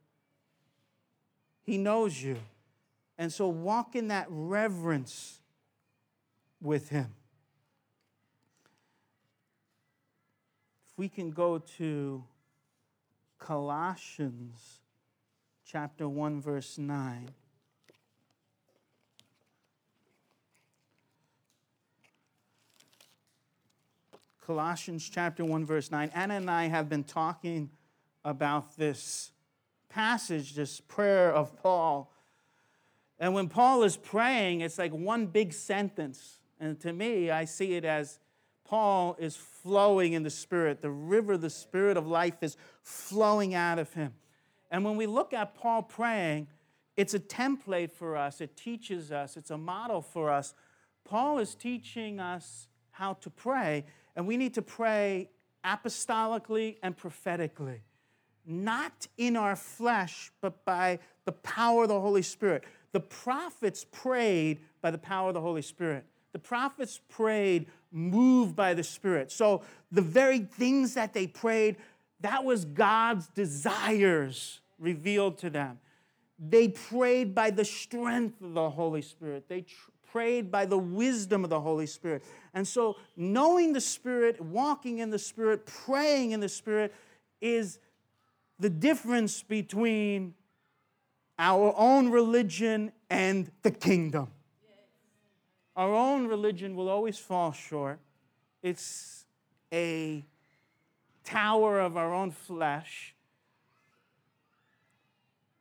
he 1.62 1.78
knows 1.78 2.21
you. 2.21 2.38
And 3.17 3.32
so, 3.32 3.47
walk 3.47 3.95
in 3.95 4.10
that 4.10 4.28
reverence 4.30 5.38
with 6.62 6.89
him. 6.89 7.13
If 10.89 10.98
we 10.98 11.10
can 11.10 11.32
go 11.32 11.60
to 11.78 12.24
Colossians 13.38 14.80
chapter 15.65 16.10
1, 16.10 16.41
verse 16.41 16.78
9. 16.78 17.30
Colossians 24.41 25.08
chapter 25.08 25.45
1, 25.45 25.63
verse 25.63 25.91
9. 25.91 26.10
Anna 26.15 26.34
and 26.34 26.50
I 26.50 26.69
have 26.69 26.89
been 26.89 27.04
talking 27.04 27.69
about 28.26 28.76
this 28.78 29.32
passage, 29.89 30.56
this 30.56 30.82
prayer 30.82 31.32
of 31.32 31.56
Paul. 31.62 32.12
And 33.19 33.36
when 33.36 33.48
Paul 33.48 33.84
is 33.84 33.95
praying, 33.95 34.62
it's 34.62 34.80
like 34.80 34.91
one 34.91 35.28
big 35.28 35.54
sentence. 35.54 36.38
And 36.60 36.80
to 36.82 36.91
me, 36.93 37.32
I 37.32 37.45
see 37.45 37.76
it 37.76 37.86
as 37.86 38.19
Paul 38.65 39.15
is 39.17 39.36
flowing 39.36 40.13
in 40.13 40.24
the 40.24 40.30
Spirit. 40.30 40.82
The 40.82 40.91
river, 40.91 41.38
the 41.38 41.50
Spirit 41.50 41.98
of 41.98 42.06
life 42.06 42.43
is 42.43 42.58
flowing 42.82 43.56
out 43.56 43.80
of 43.80 43.93
him. 43.93 44.13
And 44.69 44.86
when 44.86 44.95
we 44.95 45.08
look 45.08 45.34
at 45.34 45.56
Paul 45.56 45.82
praying, 45.84 46.48
it's 46.95 47.13
a 47.13 47.19
template 47.19 47.91
for 47.91 48.17
us, 48.17 48.41
it 48.41 48.58
teaches 48.58 49.12
us, 49.12 49.38
it's 49.38 49.52
a 49.52 49.58
model 49.58 50.02
for 50.02 50.30
us. 50.30 50.54
Paul 51.06 51.39
is 51.39 51.56
teaching 51.56 52.19
us 52.19 52.67
how 52.91 53.13
to 53.13 53.30
pray, 53.30 53.86
and 54.15 54.28
we 54.28 54.38
need 54.38 54.54
to 54.56 54.62
pray 54.62 55.30
apostolically 55.63 56.76
and 56.84 56.95
prophetically, 56.95 57.82
not 58.45 59.08
in 59.17 59.38
our 59.38 59.56
flesh, 59.56 60.32
but 60.41 60.65
by 60.65 61.00
the 61.26 61.32
power 61.32 61.84
of 61.84 61.89
the 61.89 62.00
Holy 62.00 62.22
Spirit. 62.22 62.65
The 62.91 63.00
prophets 63.00 63.86
prayed 63.91 64.60
by 64.82 64.91
the 64.91 64.98
power 64.98 65.30
of 65.30 65.36
the 65.36 65.41
Holy 65.41 65.62
Spirit. 65.62 66.06
The 66.32 66.39
prophets 66.39 67.00
prayed 67.10 67.68
moved 67.92 68.56
by 68.56 68.74
the 68.74 68.84
Spirit. 68.84 69.32
So 69.32 69.63
the 69.92 70.02
very 70.02 70.39
things 70.39 70.94
that 70.94 71.13
they 71.13 71.28
prayed, 71.28 71.78
that 72.22 72.44
was 72.44 72.65
God's 72.65 73.28
desires 73.28 74.60
revealed 74.78 75.38
to 75.39 75.50
them. 75.50 75.80
They 76.38 76.70
prayed 76.70 77.36
by 77.36 77.50
the 77.50 77.65
strength 77.65 78.42
of 78.42 78.54
the 78.54 78.70
Holy 78.70 79.02
Spirit. 79.02 79.50
They 79.50 79.62
tr- 79.62 79.92
prayed 80.12 80.52
by 80.52 80.65
the 80.65 80.78
wisdom 80.78 81.44
of 81.44 81.50
the 81.50 81.60
Holy 81.60 81.86
Spirit. 81.86 82.24
And 82.54 82.68
so, 82.68 82.98
knowing 83.15 83.74
the 83.74 83.82
Spirit, 83.82 84.39
walking 84.39 85.00
in 85.00 85.10
the 85.10 85.20
Spirit, 85.20 85.65
praying 85.65 86.32
in 86.32 86.39
the 86.39 86.50
Spirit 86.50 86.94
is 87.42 87.80
the 88.60 88.70
difference 88.70 89.44
between 89.44 90.34
our 91.38 91.74
own 91.78 92.10
religion 92.10 92.92
and 93.10 93.50
the 93.63 93.72
kingdom. 93.72 94.30
Our 95.80 95.96
own 95.96 96.28
religion 96.28 96.76
will 96.76 96.89
always 96.89 97.18
fall 97.18 97.54
short. 97.54 98.02
It's 98.62 99.24
a 99.72 100.26
tower 101.24 101.80
of 101.80 101.96
our 101.96 102.13
own 102.13 102.32
flesh. 102.32 103.15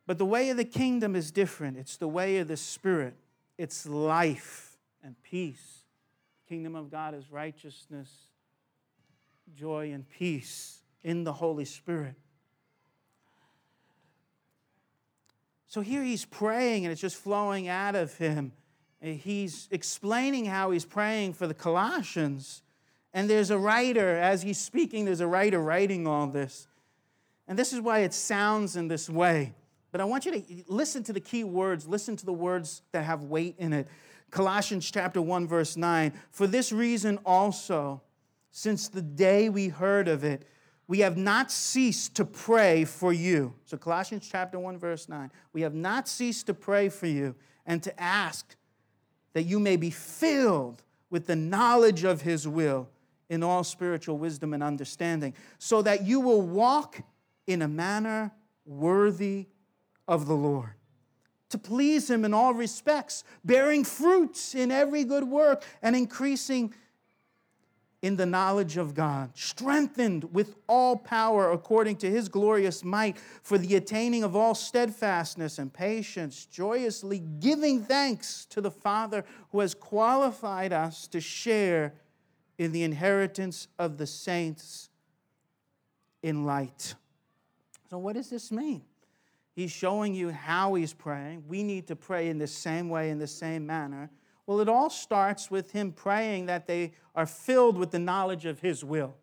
But 0.09 0.19
the 0.19 0.27
way 0.27 0.51
of 0.51 0.57
the 0.57 0.65
kingdom 0.65 1.15
is 1.15 1.31
different. 1.31 1.77
It's 1.77 1.97
the 1.97 2.09
way 2.09 2.39
of 2.39 2.49
the 2.49 2.57
Spirit, 2.57 3.15
it's 3.59 3.87
life 3.87 4.77
and 5.05 5.15
peace. 5.23 5.85
The 6.43 6.49
kingdom 6.53 6.75
of 6.75 6.91
God 6.91 7.15
is 7.15 7.31
righteousness, 7.31 8.11
joy, 9.55 9.93
and 9.93 10.05
peace 10.09 10.81
in 11.05 11.23
the 11.23 11.35
Holy 11.35 11.65
Spirit. 11.65 12.17
So 15.69 15.81
here 15.81 16.03
he's 16.03 16.25
praying 16.25 16.87
and 16.87 16.91
it's 16.91 17.01
just 17.01 17.19
flowing 17.19 17.69
out 17.69 17.95
of 17.95 18.17
him. 18.19 18.51
Eh, 19.03 19.13
he's 19.13 19.69
explaining 19.71 20.45
how 20.45 20.71
he's 20.71 20.85
praying 20.85 21.35
for 21.35 21.47
the 21.47 21.55
Colossians. 21.55 22.63
And 23.13 23.29
there's 23.29 23.51
a 23.51 23.59
writer, 23.59 24.17
as 24.17 24.43
he's 24.43 24.59
speaking, 24.59 25.05
there's 25.05 25.21
a 25.21 25.27
writer 25.27 25.61
writing 25.61 26.07
all 26.07 26.27
this. 26.27 26.69
And 27.47 27.59
this 27.59 27.73
is 27.73 27.81
why 27.81 28.01
it 28.01 28.13
sounds 28.13 28.77
in 28.77 28.89
this 28.89 29.09
way. 29.09 29.55
But 29.91 30.01
I 30.01 30.05
want 30.05 30.27
you 30.27 30.33
to 30.33 30.43
listen 30.67 31.03
to 31.05 31.13
the 31.13 31.21
key 31.21 31.45
words, 31.45 31.89
listen 31.89 32.17
to 32.17 32.27
the 32.27 32.33
words 32.33 32.83
that 32.93 33.05
have 33.05 33.25
weight 33.25 33.55
in 33.59 33.73
it. 33.73 33.89
Colossians 34.31 34.91
chapter 34.91 35.23
1 35.23 35.49
verse 35.49 35.77
9. 35.77 36.13
For 36.31 36.47
this 36.47 36.73
reason 36.73 37.19
also, 37.25 38.03
since 38.51 38.89
the 38.89 39.01
day 39.01 39.49
we 39.49 39.69
heard 39.69 40.09
of 40.09 40.25
it, 40.25 40.47
we 40.89 41.01
have 41.01 41.17
not 41.17 41.53
ceased 41.53 42.17
to 42.17 42.25
pray 42.25 42.85
for 42.85 43.13
you. 43.13 43.55
So, 43.67 43.77
Colossians 43.77 44.27
chapter 44.31 44.59
1, 44.59 44.79
verse 44.79 45.07
9. 45.07 45.31
We 45.53 45.61
have 45.61 45.75
not 45.75 46.09
ceased 46.09 46.47
to 46.47 46.55
pray 46.55 46.89
for 46.89 47.07
you 47.07 47.35
and 47.67 47.83
to 47.83 48.03
ask 48.03 48.57
that 49.39 49.45
you 49.45 49.61
may 49.61 49.77
be 49.77 49.89
filled 49.89 50.83
with 51.11 51.29
the 51.29 51.37
knowledge 51.37 52.03
of 52.03 52.23
his 52.23 52.49
will 52.49 52.89
in 53.31 53.45
all 53.45 53.63
spiritual 53.63 54.19
wisdom 54.19 54.53
and 54.53 54.65
understanding, 54.65 55.33
so 55.59 55.81
that 55.81 56.05
you 56.05 56.19
will 56.19 56.43
walk 56.43 57.01
in 57.47 57.63
a 57.63 57.69
manner 57.69 58.33
worthy 58.67 59.47
of 60.09 60.27
the 60.27 60.35
Lord. 60.35 60.73
To 61.51 61.59
please 61.59 62.11
him 62.11 62.25
in 62.25 62.35
all 62.35 62.53
respects, 62.53 63.23
bearing 63.45 63.85
fruits 63.85 64.57
in 64.57 64.73
every 64.73 65.05
good 65.05 65.23
work 65.23 65.63
and 65.83 65.95
increasing 65.95 66.75
in 68.01 68.17
the 68.17 68.27
knowledge 68.27 68.77
of 68.77 68.95
God, 68.95 69.37
strengthened 69.37 70.33
with 70.33 70.55
all 70.69 70.97
power 70.97 71.51
according 71.51 71.97
to 71.97 72.11
his 72.11 72.29
glorious 72.29 72.85
might 72.85 73.19
for 73.43 73.59
the 73.59 73.75
attaining 73.75 74.23
of 74.23 74.37
all 74.37 74.55
steadfastness 74.55 75.59
and 75.59 75.73
patience, 75.73 76.47
joyously 76.47 77.19
giving 77.19 77.83
thanks 77.83 78.45
to 78.47 78.61
the 78.61 78.71
Father 78.71 79.25
who 79.51 79.61
has 79.61 79.75
qualified 79.75 80.73
us 80.73 81.09
to 81.09 81.21
share 81.21 81.95
in 82.57 82.71
the 82.71 82.85
inheritance 82.85 83.67
of 83.79 83.99
the 83.99 84.07
saints 84.07 84.91
in 86.23 86.45
light. 86.45 86.95
So, 87.91 87.99
what 87.99 88.15
does 88.15 88.31
this 88.31 88.53
mean? 88.53 88.83
He's 89.55 89.73
showing 89.73 90.15
you 90.15 90.31
how 90.31 90.75
he's 90.75 90.93
praying. 90.93 91.43
We 91.49 91.65
need 91.65 91.89
to 91.89 91.97
pray 91.97 92.29
in 92.29 92.39
the 92.39 92.47
same 92.47 92.89
way, 92.89 93.11
in 93.11 93.19
the 93.19 93.27
same 93.27 93.67
manner. 93.67 94.09
Well, 94.49 94.61
it 94.61 94.69
all 94.71 94.89
starts 94.89 95.51
with 95.51 95.73
him 95.73 95.93
praying 95.93 96.47
that 96.47 96.67
they 96.67 96.95
are 97.15 97.27
filled 97.27 97.77
with 97.77 97.91
the 97.91 97.99
knowledge 97.99 98.47
of 98.47 98.61
his 98.61 98.83
will. 98.83 99.15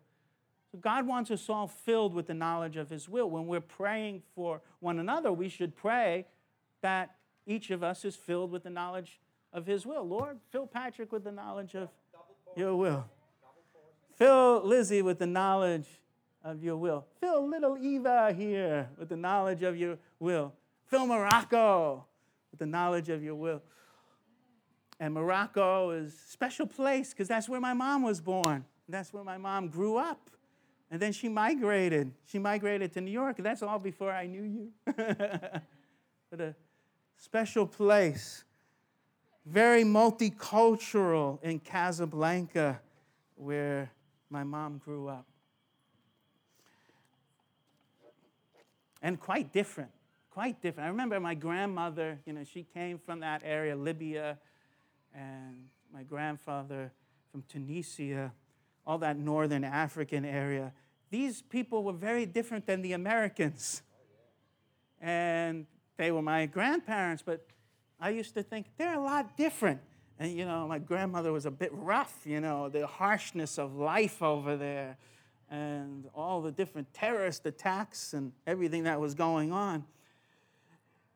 So 0.70 0.78
God 0.78 1.04
wants 1.04 1.32
us 1.32 1.50
all 1.50 1.66
filled 1.66 2.14
with 2.14 2.28
the 2.28 2.34
knowledge 2.34 2.76
of 2.76 2.90
his 2.90 3.08
will. 3.08 3.28
When 3.28 3.48
we're 3.48 3.60
praying 3.60 4.22
for 4.36 4.60
one 4.78 5.00
another, 5.00 5.32
we 5.32 5.48
should 5.48 5.74
pray 5.74 6.26
that 6.80 7.16
each 7.44 7.72
of 7.72 7.82
us 7.82 8.04
is 8.04 8.14
filled 8.14 8.52
with 8.52 8.62
the 8.62 8.70
knowledge 8.70 9.18
of 9.52 9.66
his 9.66 9.84
will. 9.84 10.06
Lord, 10.06 10.38
fill 10.52 10.68
Patrick 10.68 11.10
with 11.10 11.24
the 11.24 11.32
knowledge 11.32 11.74
of 11.74 11.88
your 12.56 12.76
will. 12.76 13.04
Fill 14.14 14.64
Lizzie 14.64 15.02
with 15.02 15.18
the 15.18 15.26
knowledge 15.26 15.88
of 16.44 16.62
your 16.62 16.76
will. 16.76 17.04
Fill 17.20 17.48
little 17.48 17.76
Eva 17.76 18.32
here 18.32 18.88
with 18.96 19.08
the 19.08 19.16
knowledge 19.16 19.64
of 19.64 19.76
your 19.76 19.98
will. 20.20 20.52
Fill 20.86 21.04
Morocco 21.04 22.04
with 22.52 22.60
the 22.60 22.66
knowledge 22.66 23.08
of 23.08 23.24
your 23.24 23.34
will. 23.34 23.60
And 24.98 25.12
Morocco 25.12 25.90
is 25.90 26.14
a 26.14 26.30
special 26.30 26.66
place 26.66 27.10
because 27.10 27.28
that's 27.28 27.48
where 27.48 27.60
my 27.60 27.74
mom 27.74 28.02
was 28.02 28.20
born. 28.20 28.64
That's 28.88 29.12
where 29.12 29.24
my 29.24 29.36
mom 29.36 29.68
grew 29.68 29.96
up. 29.96 30.30
And 30.90 31.00
then 31.00 31.12
she 31.12 31.28
migrated. 31.28 32.12
She 32.26 32.38
migrated 32.38 32.92
to 32.94 33.00
New 33.00 33.10
York. 33.10 33.36
That's 33.38 33.62
all 33.62 33.78
before 33.78 34.12
I 34.12 34.26
knew 34.26 34.42
you. 34.42 34.70
but 34.86 36.40
a 36.40 36.54
special 37.18 37.66
place, 37.66 38.44
very 39.44 39.82
multicultural 39.82 41.42
in 41.42 41.58
Casablanca, 41.58 42.80
where 43.34 43.90
my 44.30 44.44
mom 44.44 44.78
grew 44.78 45.08
up. 45.08 45.26
And 49.02 49.20
quite 49.20 49.52
different, 49.52 49.90
quite 50.30 50.62
different. 50.62 50.86
I 50.86 50.90
remember 50.90 51.20
my 51.20 51.34
grandmother, 51.34 52.18
you 52.24 52.32
know, 52.32 52.44
she 52.44 52.64
came 52.74 52.98
from 52.98 53.20
that 53.20 53.42
area, 53.44 53.76
Libya 53.76 54.38
and 55.16 55.68
my 55.92 56.02
grandfather 56.02 56.92
from 57.32 57.42
Tunisia, 57.48 58.32
all 58.86 58.98
that 58.98 59.18
northern 59.18 59.64
African 59.64 60.24
area. 60.24 60.72
These 61.10 61.42
people 61.42 61.82
were 61.82 61.92
very 61.92 62.26
different 62.26 62.66
than 62.66 62.82
the 62.82 62.92
Americans. 62.92 63.82
And 65.00 65.66
they 65.96 66.12
were 66.12 66.22
my 66.22 66.46
grandparents, 66.46 67.22
but 67.22 67.46
I 67.98 68.10
used 68.10 68.34
to 68.34 68.42
think 68.42 68.66
they're 68.76 68.94
a 68.94 69.02
lot 69.02 69.36
different. 69.36 69.80
And, 70.18 70.32
you 70.32 70.44
know, 70.44 70.66
my 70.66 70.78
grandmother 70.78 71.32
was 71.32 71.46
a 71.46 71.50
bit 71.50 71.70
rough, 71.72 72.22
you 72.24 72.40
know, 72.40 72.68
the 72.68 72.86
harshness 72.86 73.58
of 73.58 73.74
life 73.74 74.22
over 74.22 74.56
there 74.56 74.96
and 75.50 76.08
all 76.14 76.42
the 76.42 76.50
different 76.50 76.92
terrorist 76.92 77.46
attacks 77.46 78.12
and 78.12 78.32
everything 78.46 78.84
that 78.84 79.00
was 79.00 79.14
going 79.14 79.52
on. 79.52 79.84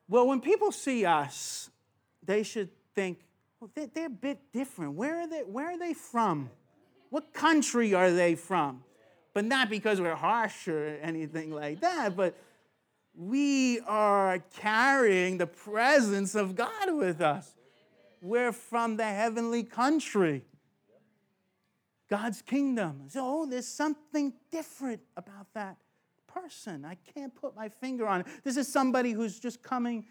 Well, 0.09 0.27
when 0.27 0.41
people 0.41 0.73
see 0.73 1.05
us, 1.05 1.71
they 2.23 2.43
should 2.43 2.69
think, 2.95 3.21
well, 3.61 3.71
they're, 3.75 3.89
they're 3.93 4.07
a 4.07 4.11
bit 4.11 4.39
different. 4.53 4.95
Where 4.95 5.21
are, 5.21 5.27
they, 5.27 5.41
where 5.41 5.73
are 5.73 5.79
they 5.79 5.93
from? 5.93 6.51
What 7.11 7.35
country 7.35 7.93
are 7.93 8.11
they 8.11 8.35
from? 8.35 8.83
But 9.35 9.45
not 9.45 9.69
because 9.69 10.01
we're 10.01 10.15
harsh 10.15 10.67
or 10.67 10.99
anything 11.03 11.53
like 11.53 11.81
that, 11.81 12.17
but 12.17 12.37
we 13.15 13.81
are 13.81 14.39
carrying 14.57 15.39
the 15.39 15.47
presence 15.47 16.35
of 16.35 16.57
God 16.57 16.95
with 16.95 17.21
us. 17.21 17.55
We're 18.23 18.53
from 18.53 18.97
the 18.97 19.05
heavenly 19.05 19.63
country, 19.63 20.45
God's 22.09 22.43
kingdom. 22.43 23.03
So, 23.09 23.21
oh, 23.23 23.47
there's 23.47 23.69
something 23.69 24.33
different 24.51 25.01
about 25.17 25.53
that 25.55 25.77
person. 26.27 26.85
I 26.85 26.97
can't 27.15 27.35
put 27.35 27.55
my 27.57 27.69
finger 27.69 28.07
on 28.07 28.21
it. 28.21 28.27
This 28.43 28.57
is 28.57 28.69
somebody 28.69 29.13
who's 29.13 29.39
just 29.39 29.63
coming 29.63 30.07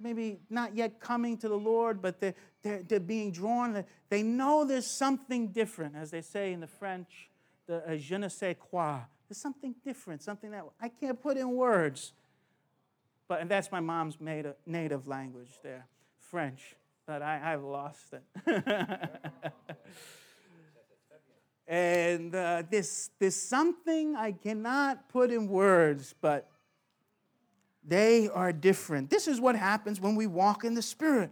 maybe 0.00 0.40
not 0.48 0.74
yet 0.74 1.00
coming 1.00 1.36
to 1.38 1.48
the 1.48 1.58
Lord, 1.58 2.00
but 2.00 2.20
they're, 2.20 2.34
they're, 2.62 2.82
they're 2.82 3.00
being 3.00 3.30
drawn. 3.30 3.84
They 4.08 4.22
know 4.22 4.64
there's 4.64 4.86
something 4.86 5.48
different, 5.48 5.96
as 5.96 6.10
they 6.10 6.22
say 6.22 6.52
in 6.52 6.60
the 6.60 6.66
French, 6.66 7.30
the 7.66 7.88
uh, 7.88 7.96
je 7.96 8.18
ne 8.18 8.28
sais 8.28 8.56
quoi. 8.58 9.00
There's 9.28 9.38
something 9.38 9.74
different, 9.84 10.22
something 10.22 10.50
that 10.50 10.64
I 10.80 10.88
can't 10.88 11.20
put 11.20 11.36
in 11.36 11.52
words. 11.52 12.12
But, 13.28 13.42
and 13.42 13.48
that's 13.48 13.70
my 13.70 13.78
mom's 13.78 14.16
native, 14.20 14.56
native 14.66 15.06
language 15.06 15.52
there, 15.62 15.86
French, 16.18 16.74
but 17.06 17.22
I, 17.22 17.52
I've 17.52 17.62
lost 17.62 18.12
it. 18.12 18.24
and 21.68 22.34
uh, 22.34 22.64
there's, 22.68 23.10
there's 23.20 23.36
something 23.36 24.16
I 24.16 24.32
cannot 24.32 25.08
put 25.08 25.30
in 25.30 25.46
words, 25.46 26.12
but 26.20 26.49
they 27.86 28.28
are 28.28 28.52
different. 28.52 29.10
This 29.10 29.26
is 29.26 29.40
what 29.40 29.56
happens 29.56 30.00
when 30.00 30.14
we 30.14 30.26
walk 30.26 30.64
in 30.64 30.74
the 30.74 30.82
Spirit. 30.82 31.30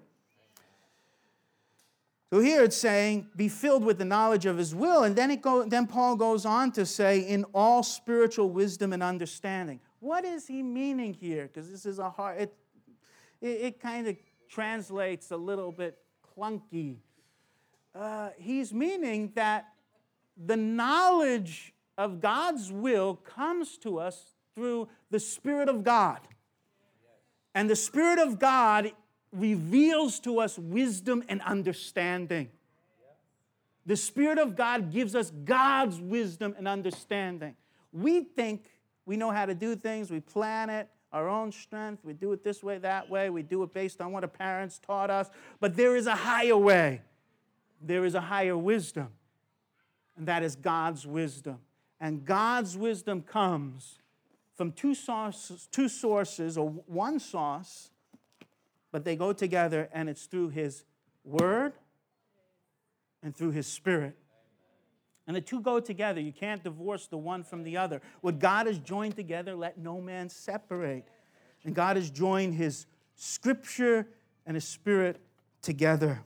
So 2.30 2.40
here 2.40 2.62
it's 2.62 2.76
saying, 2.76 3.28
be 3.36 3.48
filled 3.48 3.84
with 3.84 3.96
the 3.96 4.04
knowledge 4.04 4.44
of 4.44 4.58
his 4.58 4.74
will. 4.74 5.04
And 5.04 5.16
then, 5.16 5.30
it 5.30 5.40
go, 5.40 5.64
then 5.64 5.86
Paul 5.86 6.14
goes 6.16 6.44
on 6.44 6.72
to 6.72 6.84
say, 6.84 7.20
in 7.20 7.44
all 7.54 7.82
spiritual 7.82 8.50
wisdom 8.50 8.92
and 8.92 9.02
understanding. 9.02 9.80
What 10.00 10.24
is 10.26 10.46
he 10.46 10.62
meaning 10.62 11.14
here? 11.14 11.44
Because 11.46 11.70
this 11.70 11.86
is 11.86 11.98
a 11.98 12.10
hard, 12.10 12.42
it, 12.42 12.54
it, 13.40 13.46
it 13.46 13.80
kind 13.80 14.08
of 14.08 14.16
translates 14.48 15.30
a 15.30 15.36
little 15.36 15.72
bit 15.72 15.98
clunky. 16.36 16.96
Uh, 17.94 18.30
he's 18.38 18.74
meaning 18.74 19.32
that 19.34 19.68
the 20.36 20.56
knowledge 20.56 21.72
of 21.96 22.20
God's 22.20 22.70
will 22.70 23.16
comes 23.16 23.78
to 23.78 23.98
us 23.98 24.34
through 24.54 24.88
the 25.10 25.18
Spirit 25.18 25.68
of 25.68 25.82
God. 25.82 26.20
And 27.58 27.68
the 27.68 27.74
Spirit 27.74 28.20
of 28.20 28.38
God 28.38 28.92
reveals 29.32 30.20
to 30.20 30.38
us 30.38 30.56
wisdom 30.56 31.24
and 31.28 31.42
understanding. 31.42 32.50
The 33.84 33.96
Spirit 33.96 34.38
of 34.38 34.54
God 34.54 34.92
gives 34.92 35.16
us 35.16 35.32
God's 35.44 36.00
wisdom 36.00 36.54
and 36.56 36.68
understanding. 36.68 37.56
We 37.92 38.20
think 38.20 38.70
we 39.06 39.16
know 39.16 39.32
how 39.32 39.44
to 39.44 39.56
do 39.56 39.74
things, 39.74 40.08
we 40.08 40.20
plan 40.20 40.70
it, 40.70 40.88
our 41.12 41.28
own 41.28 41.50
strength, 41.50 42.04
we 42.04 42.12
do 42.12 42.32
it 42.32 42.44
this 42.44 42.62
way, 42.62 42.78
that 42.78 43.10
way, 43.10 43.28
we 43.28 43.42
do 43.42 43.64
it 43.64 43.74
based 43.74 44.00
on 44.00 44.12
what 44.12 44.22
our 44.22 44.28
parents 44.28 44.78
taught 44.78 45.10
us, 45.10 45.28
but 45.58 45.74
there 45.74 45.96
is 45.96 46.06
a 46.06 46.14
higher 46.14 46.56
way. 46.56 47.00
there 47.82 48.04
is 48.04 48.14
a 48.14 48.20
higher 48.20 48.56
wisdom, 48.56 49.08
and 50.16 50.28
that 50.28 50.44
is 50.44 50.54
God's 50.54 51.04
wisdom. 51.04 51.58
And 51.98 52.24
God's 52.24 52.78
wisdom 52.78 53.20
comes 53.20 53.98
from 54.58 54.72
two 54.72 54.92
sources, 54.92 55.68
two 55.70 55.88
sources 55.88 56.58
or 56.58 56.68
one 56.68 57.20
source, 57.20 57.90
but 58.90 59.04
they 59.04 59.14
go 59.14 59.32
together, 59.32 59.88
and 59.92 60.08
it's 60.08 60.26
through 60.26 60.48
His 60.48 60.84
Word 61.22 61.74
and 63.22 63.36
through 63.36 63.52
His 63.52 63.68
Spirit. 63.68 64.16
And 65.28 65.36
the 65.36 65.40
two 65.40 65.60
go 65.60 65.78
together. 65.78 66.20
You 66.20 66.32
can't 66.32 66.64
divorce 66.64 67.06
the 67.06 67.18
one 67.18 67.44
from 67.44 67.62
the 67.62 67.76
other. 67.76 68.02
What 68.20 68.40
God 68.40 68.66
has 68.66 68.80
joined 68.80 69.14
together, 69.14 69.54
let 69.54 69.78
no 69.78 70.00
man 70.00 70.28
separate. 70.28 71.04
And 71.62 71.72
God 71.72 71.94
has 71.94 72.10
joined 72.10 72.54
His 72.54 72.86
Scripture 73.14 74.08
and 74.44 74.56
His 74.56 74.66
Spirit 74.66 75.20
together. 75.62 76.20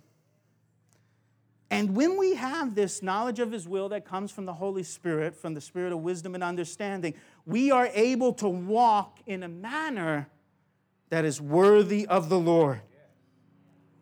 And 1.73 1.97
when 1.97 2.18
we 2.18 2.35
have 2.35 2.75
this 2.75 3.03
knowledge 3.03 3.40
of 3.40 3.51
His 3.51 3.66
will 3.66 3.88
that 3.88 4.05
comes 4.05 4.31
from 4.31 4.45
the 4.45 4.53
Holy 4.53 4.83
Spirit, 4.83 5.35
from 5.35 5.55
the 5.55 5.61
Spirit 5.61 5.92
of 5.92 6.01
wisdom 6.01 6.35
and 6.35 6.45
understanding, 6.45 7.14
we 7.46 7.70
are 7.70 7.88
able 7.92 8.33
to 8.35 8.48
walk 8.48 9.18
in 9.26 9.42
a 9.42 9.48
manner 9.48 10.28
that 11.11 11.24
is 11.24 11.40
worthy 11.40 12.07
of 12.07 12.28
the 12.28 12.38
Lord. 12.38 12.81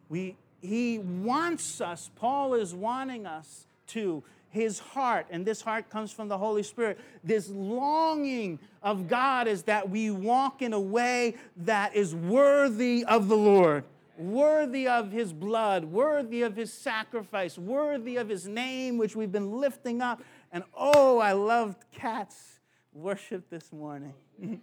We, 0.08 0.36
he 0.60 0.98
wants 0.98 1.80
us, 1.80 2.10
Paul 2.16 2.54
is 2.54 2.74
wanting 2.74 3.26
us 3.26 3.66
to 3.88 4.22
his 4.50 4.80
heart, 4.80 5.26
and 5.30 5.46
this 5.46 5.62
heart 5.62 5.88
comes 5.90 6.12
from 6.12 6.28
the 6.28 6.36
Holy 6.36 6.62
Spirit. 6.62 6.98
This 7.22 7.48
longing 7.48 8.58
of 8.82 9.08
God 9.08 9.46
is 9.46 9.62
that 9.64 9.88
we 9.88 10.10
walk 10.10 10.60
in 10.60 10.72
a 10.72 10.80
way 10.80 11.36
that 11.58 11.94
is 11.94 12.14
worthy 12.14 13.04
of 13.04 13.28
the 13.28 13.36
Lord, 13.36 13.84
worthy 14.18 14.88
of 14.88 15.12
his 15.12 15.32
blood, 15.32 15.84
worthy 15.84 16.42
of 16.42 16.56
his 16.56 16.72
sacrifice, 16.72 17.56
worthy 17.56 18.16
of 18.16 18.28
his 18.28 18.48
name, 18.48 18.98
which 18.98 19.14
we've 19.14 19.32
been 19.32 19.52
lifting 19.52 20.02
up. 20.02 20.20
And 20.52 20.64
oh, 20.76 21.20
I 21.20 21.32
loved 21.32 21.84
Kat's 21.92 22.59
worship 22.92 23.48
this 23.50 23.72
morning. 23.72 24.14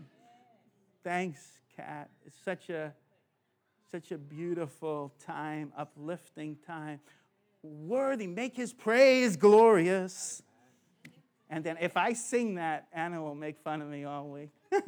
Thanks, 1.03 1.59
Kat. 1.75 2.09
It's 2.25 2.37
such 2.43 2.69
a 2.69 2.93
such 3.89 4.11
a 4.11 4.17
beautiful 4.17 5.13
time, 5.25 5.71
uplifting 5.77 6.57
time 6.67 6.99
worthy. 7.63 8.27
Make 8.27 8.55
his 8.55 8.73
praise 8.73 9.35
glorious. 9.35 10.43
And 11.49 11.63
then 11.63 11.77
if 11.79 11.95
I 11.95 12.11
sing 12.13 12.55
that, 12.55 12.87
Anna 12.91 13.21
will 13.21 13.35
make 13.35 13.59
fun 13.59 13.81
of 13.81 13.87
me 13.87 14.03
all 14.03 14.27
week. 14.27 14.49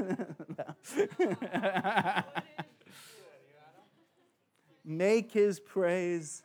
make 4.86 5.32
his 5.32 5.60
praise 5.60 6.44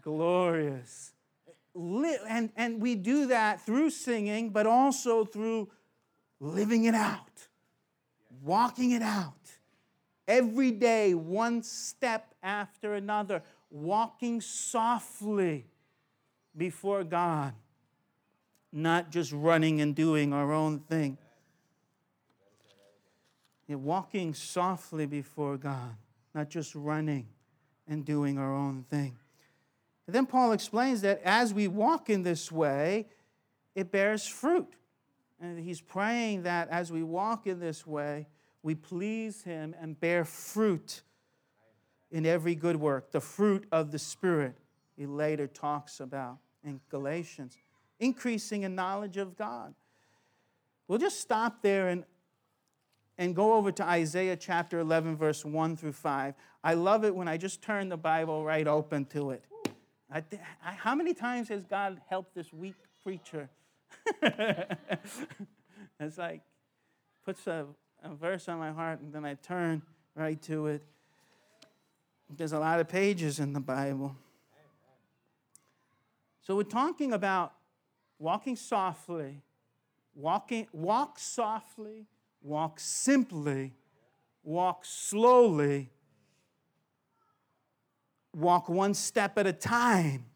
glorious. 0.00 1.12
And, 1.76 2.50
and 2.56 2.80
we 2.80 2.96
do 2.96 3.26
that 3.28 3.60
through 3.64 3.90
singing, 3.90 4.50
but 4.50 4.66
also 4.66 5.24
through 5.24 5.68
living 6.40 6.84
it 6.84 6.94
out, 6.94 7.48
walking 8.42 8.92
it 8.92 9.02
out. 9.02 9.32
Every 10.26 10.70
day, 10.70 11.14
one 11.14 11.62
step 11.62 12.34
after 12.42 12.94
another 12.94 13.42
walking 13.70 14.40
softly 14.40 15.66
before 16.56 17.04
God, 17.04 17.52
not 18.72 19.10
just 19.10 19.32
running 19.32 19.80
and 19.80 19.94
doing 19.94 20.32
our 20.32 20.52
own 20.52 20.78
thing. 20.80 21.18
Yeah, 23.66 23.76
walking 23.76 24.34
softly 24.34 25.06
before 25.06 25.56
God, 25.56 25.96
not 26.34 26.50
just 26.50 26.74
running 26.74 27.26
and 27.88 28.04
doing 28.04 28.38
our 28.38 28.54
own 28.54 28.84
thing. 28.90 29.16
And 30.06 30.14
then 30.14 30.26
Paul 30.26 30.52
explains 30.52 31.00
that 31.00 31.20
as 31.24 31.54
we 31.54 31.66
walk 31.66 32.10
in 32.10 32.22
this 32.22 32.52
way, 32.52 33.06
it 33.74 33.90
bears 33.90 34.26
fruit. 34.26 34.68
And 35.40 35.58
he's 35.58 35.80
praying 35.80 36.42
that 36.44 36.68
as 36.68 36.92
we 36.92 37.02
walk 37.02 37.46
in 37.46 37.60
this 37.60 37.86
way, 37.86 38.28
we 38.62 38.74
please 38.74 39.42
him 39.42 39.74
and 39.80 39.98
bear 39.98 40.24
fruit 40.24 41.02
in 42.10 42.24
every 42.24 42.54
good 42.54 42.76
work, 42.76 43.10
the 43.10 43.20
fruit 43.20 43.66
of 43.72 43.90
the 43.90 43.98
Spirit, 43.98 44.54
he 44.96 45.04
later 45.04 45.48
talks 45.48 45.98
about 45.98 46.38
in 46.62 46.80
Galatians, 46.88 47.56
increasing 47.98 48.62
in 48.62 48.76
knowledge 48.76 49.16
of 49.16 49.36
God. 49.36 49.74
We'll 50.86 51.00
just 51.00 51.20
stop 51.20 51.60
there 51.60 51.88
and, 51.88 52.04
and 53.18 53.34
go 53.34 53.54
over 53.54 53.72
to 53.72 53.84
Isaiah 53.84 54.36
chapter 54.36 54.78
11, 54.78 55.16
verse 55.16 55.44
1 55.44 55.76
through 55.76 55.92
5. 55.92 56.34
I 56.62 56.74
love 56.74 57.04
it 57.04 57.14
when 57.14 57.26
I 57.26 57.36
just 57.36 57.60
turn 57.60 57.88
the 57.88 57.96
Bible 57.96 58.44
right 58.44 58.66
open 58.66 59.06
to 59.06 59.30
it. 59.30 59.44
I, 60.08 60.22
I, 60.64 60.72
how 60.72 60.94
many 60.94 61.14
times 61.14 61.48
has 61.48 61.64
God 61.64 62.00
helped 62.08 62.34
this 62.36 62.52
weak 62.52 62.76
preacher? 63.02 63.50
it's 66.00 66.18
like, 66.18 66.42
puts 67.24 67.46
a, 67.46 67.66
a 68.02 68.14
verse 68.14 68.48
on 68.48 68.58
my 68.58 68.70
heart, 68.70 69.00
and 69.00 69.12
then 69.12 69.24
I 69.24 69.34
turn 69.34 69.82
right 70.14 70.40
to 70.42 70.66
it. 70.66 70.82
There's 72.28 72.52
a 72.52 72.58
lot 72.58 72.80
of 72.80 72.88
pages 72.88 73.40
in 73.40 73.52
the 73.52 73.60
Bible. 73.60 74.16
So 76.42 76.56
we're 76.56 76.64
talking 76.64 77.12
about 77.12 77.54
walking 78.18 78.56
softly, 78.56 79.42
walking, 80.14 80.66
walk 80.72 81.18
softly, 81.18 82.06
walk 82.42 82.78
simply, 82.78 83.72
walk 84.42 84.84
slowly, 84.84 85.90
walk 88.34 88.68
one 88.68 88.92
step 88.92 89.38
at 89.38 89.46
a 89.46 89.52
time, 89.52 90.26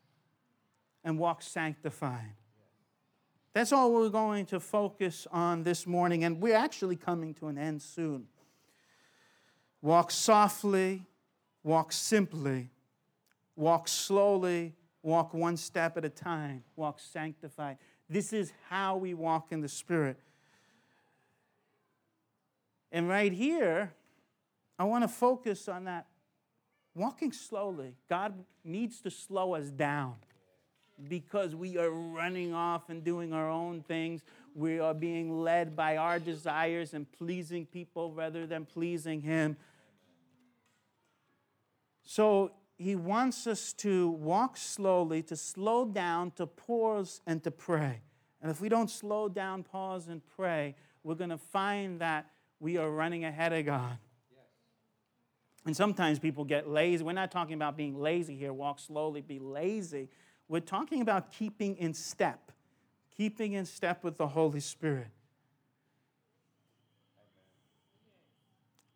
and 1.04 1.18
walk 1.18 1.42
sanctified. 1.42 2.37
That's 3.54 3.72
all 3.72 3.92
we're 3.92 4.08
going 4.08 4.46
to 4.46 4.60
focus 4.60 5.26
on 5.32 5.62
this 5.62 5.86
morning, 5.86 6.24
and 6.24 6.40
we're 6.40 6.56
actually 6.56 6.96
coming 6.96 7.34
to 7.34 7.48
an 7.48 7.58
end 7.58 7.82
soon. 7.82 8.26
Walk 9.80 10.10
softly, 10.10 11.06
Walk 11.68 11.92
simply, 11.92 12.70
walk 13.56 13.88
slowly, 13.88 14.74
walk 15.02 15.34
one 15.34 15.56
step 15.56 15.98
at 15.98 16.04
a 16.06 16.08
time, 16.08 16.64
walk 16.76 17.00
sanctified. 17.00 17.78
This 18.08 18.32
is 18.32 18.52
how 18.70 18.96
we 18.96 19.12
walk 19.12 19.48
in 19.50 19.60
the 19.60 19.68
Spirit. 19.68 20.18
And 22.90 23.06
right 23.06 23.32
here, 23.32 23.92
I 24.78 24.84
want 24.84 25.04
to 25.04 25.08
focus 25.08 25.68
on 25.68 25.84
that 25.84 26.06
walking 26.94 27.32
slowly. 27.32 27.96
God 28.08 28.32
needs 28.64 29.00
to 29.02 29.10
slow 29.10 29.54
us 29.54 29.68
down 29.68 30.14
because 31.08 31.54
we 31.54 31.76
are 31.78 31.90
running 31.90 32.52
off 32.54 32.88
and 32.88 33.04
doing 33.04 33.32
our 33.32 33.48
own 33.48 33.82
things. 33.82 34.22
We 34.54 34.80
are 34.80 34.94
being 34.94 35.42
led 35.42 35.76
by 35.76 35.96
our 35.96 36.18
desires 36.18 36.94
and 36.94 37.10
pleasing 37.12 37.66
people 37.66 38.12
rather 38.12 38.46
than 38.46 38.64
pleasing 38.64 39.20
Him. 39.20 39.56
So 42.02 42.52
he 42.78 42.94
wants 42.94 43.46
us 43.46 43.72
to 43.74 44.08
walk 44.08 44.56
slowly, 44.56 45.22
to 45.24 45.36
slow 45.36 45.84
down, 45.84 46.30
to 46.32 46.46
pause, 46.46 47.20
and 47.26 47.42
to 47.44 47.50
pray. 47.50 48.00
And 48.40 48.50
if 48.50 48.60
we 48.60 48.68
don't 48.68 48.88
slow 48.88 49.28
down, 49.28 49.64
pause, 49.64 50.06
and 50.08 50.22
pray, 50.36 50.76
we're 51.02 51.16
going 51.16 51.30
to 51.30 51.38
find 51.38 52.00
that 52.00 52.30
we 52.60 52.76
are 52.76 52.88
running 52.88 53.24
ahead 53.24 53.52
of 53.52 53.66
God. 53.66 53.98
And 55.66 55.76
sometimes 55.76 56.18
people 56.18 56.44
get 56.44 56.68
lazy. 56.68 57.04
We're 57.04 57.12
not 57.12 57.30
talking 57.30 57.54
about 57.54 57.76
being 57.76 58.00
lazy 58.00 58.36
here, 58.36 58.52
walk 58.52 58.78
slowly, 58.78 59.20
be 59.20 59.38
lazy. 59.38 60.08
We're 60.48 60.60
talking 60.60 61.02
about 61.02 61.30
keeping 61.30 61.76
in 61.76 61.92
step, 61.94 62.52
keeping 63.16 63.52
in 63.52 63.66
step 63.66 64.02
with 64.02 64.16
the 64.16 64.28
Holy 64.28 64.60
Spirit. 64.60 65.08